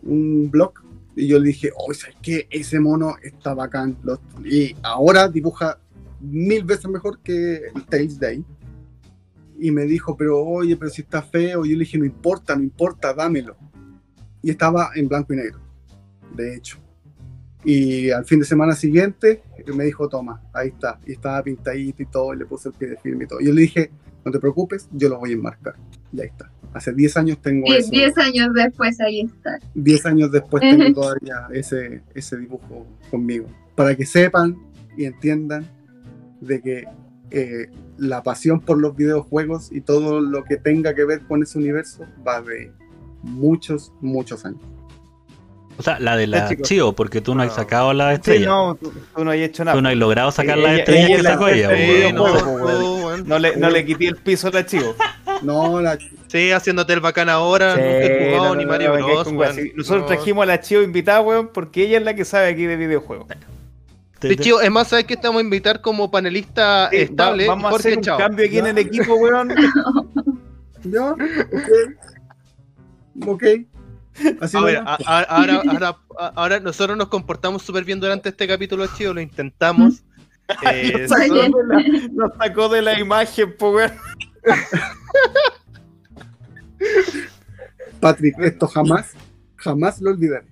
[0.03, 0.73] un blog
[1.17, 2.47] y yo le dije, oh, ¿sabes qué?
[2.51, 3.97] Ese mono está bacán.
[4.45, 5.79] Y ahora dibuja
[6.21, 8.45] mil veces mejor que el Tales Day.
[9.59, 11.65] Y me dijo, pero oye, pero si está feo.
[11.65, 13.57] Yo le dije, no importa, no importa, dámelo.
[14.43, 15.59] Y estaba en blanco y negro,
[16.37, 16.79] de hecho.
[17.67, 19.43] Y al fin de semana siguiente
[19.75, 21.01] me dijo, toma, ahí está.
[21.05, 23.41] Y estaba pintadito y todo, y le puse el pie de firme y todo.
[23.41, 23.91] Yo le dije,
[24.25, 25.75] no te preocupes, yo lo voy a enmarcar.
[26.13, 26.49] Y ahí está.
[26.73, 27.91] Hace 10 años tengo eso.
[27.91, 29.59] Diez años después ahí está.
[29.75, 33.47] 10 años después tengo todavía ese, ese dibujo conmigo.
[33.75, 34.57] Para que sepan
[34.97, 35.67] y entiendan
[36.41, 36.85] de que
[37.33, 37.67] eh,
[37.99, 42.07] la pasión por los videojuegos y todo lo que tenga que ver con ese universo
[42.25, 42.71] va de
[43.23, 44.63] muchos, muchos años.
[45.79, 46.49] O sea, la de la.
[46.63, 47.55] Chio, porque tú no has No.
[47.55, 48.47] sacado la Sí, estrella.
[48.47, 49.77] no, tú, tú no has hecho nada.
[49.77, 52.13] Tú no has logrado sacar las Ella- estrellas ella que la sacó ella.
[52.13, 53.17] no.
[53.25, 54.95] No le, no le quité el piso al archivo.
[55.43, 55.99] No, la,
[56.29, 57.75] Sí, haciéndote el bacán ahora.
[57.75, 59.33] Sí, nunca he jugado no, ni no, Mario no, Bros.
[59.75, 60.07] Nosotros No.
[60.07, 63.27] trajimos a la Chivo invitada, weón, porque ella es la que sabe aquí de videojuegos.
[64.19, 67.47] Te- te- es más, ¿sabes que estamos a invitar como panelista Sí, va- estable?
[67.49, 68.19] vamos a hacer un Chao.
[68.19, 69.51] cambio aquí en el equipo, weón.
[70.85, 71.13] ¿Ya?
[71.13, 71.19] Ok.
[73.27, 73.45] Ok.
[74.41, 75.01] Así A ver, nomás.
[75.07, 75.97] a- a- ahora, ahora,
[76.35, 80.03] ahora nosotros nos comportamos súper bien durante este capítulo, chivo, lo intentamos.
[80.65, 83.91] Eh, Nos sacó, de la, nos sacó de la imagen, po, weón.
[88.01, 89.13] Patrick, esto jamás,
[89.57, 90.47] jamás lo olvidaré.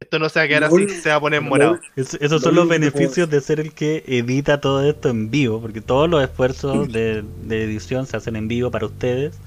[0.00, 1.78] esto no se va a quedar así, se va a poner morado.
[1.96, 5.80] Es- esos son los beneficios de ser el que edita todo esto en vivo, porque
[5.80, 9.38] todos los esfuerzos de, de edición se hacen en vivo para ustedes,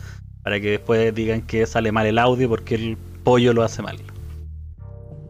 [0.44, 3.98] para que después digan que sale mal el audio porque el pollo lo hace mal.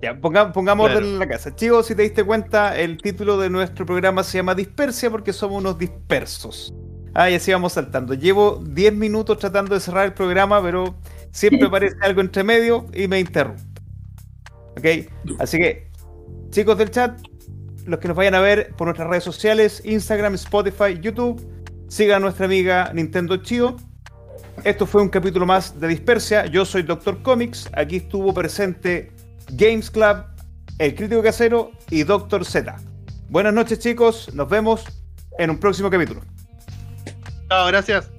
[0.02, 1.00] Ya, ponga- pongamos Claro.
[1.00, 1.56] orden en la casa.
[1.56, 5.60] Chicos, si te diste cuenta, el título de nuestro programa se llama Dispersia porque somos
[5.62, 6.74] unos dispersos.
[7.14, 8.14] Ah, y así vamos saltando.
[8.14, 10.96] Llevo 10 minutos tratando de cerrar el programa, pero
[11.32, 13.62] siempre aparece algo entre medio y me interrumpe.
[14.78, 14.86] ¿Ok?
[15.40, 15.90] Así que,
[16.50, 17.20] chicos del chat,
[17.86, 21.46] los que nos vayan a ver por nuestras redes sociales, Instagram, Spotify, YouTube,
[21.90, 23.76] sigan a nuestra amiga Nintendo Chido.
[24.64, 26.46] Esto fue un capítulo más de Dispersia.
[26.46, 27.68] Yo soy Doctor Comics.
[27.74, 29.12] Aquí estuvo presente
[29.54, 30.24] Games Club,
[30.78, 32.76] El Crítico Casero y Doctor Z.
[33.30, 34.86] Buenas noches chicos, nos vemos
[35.40, 36.22] en un próximo capítulo.
[37.50, 38.12] Chao, gracias.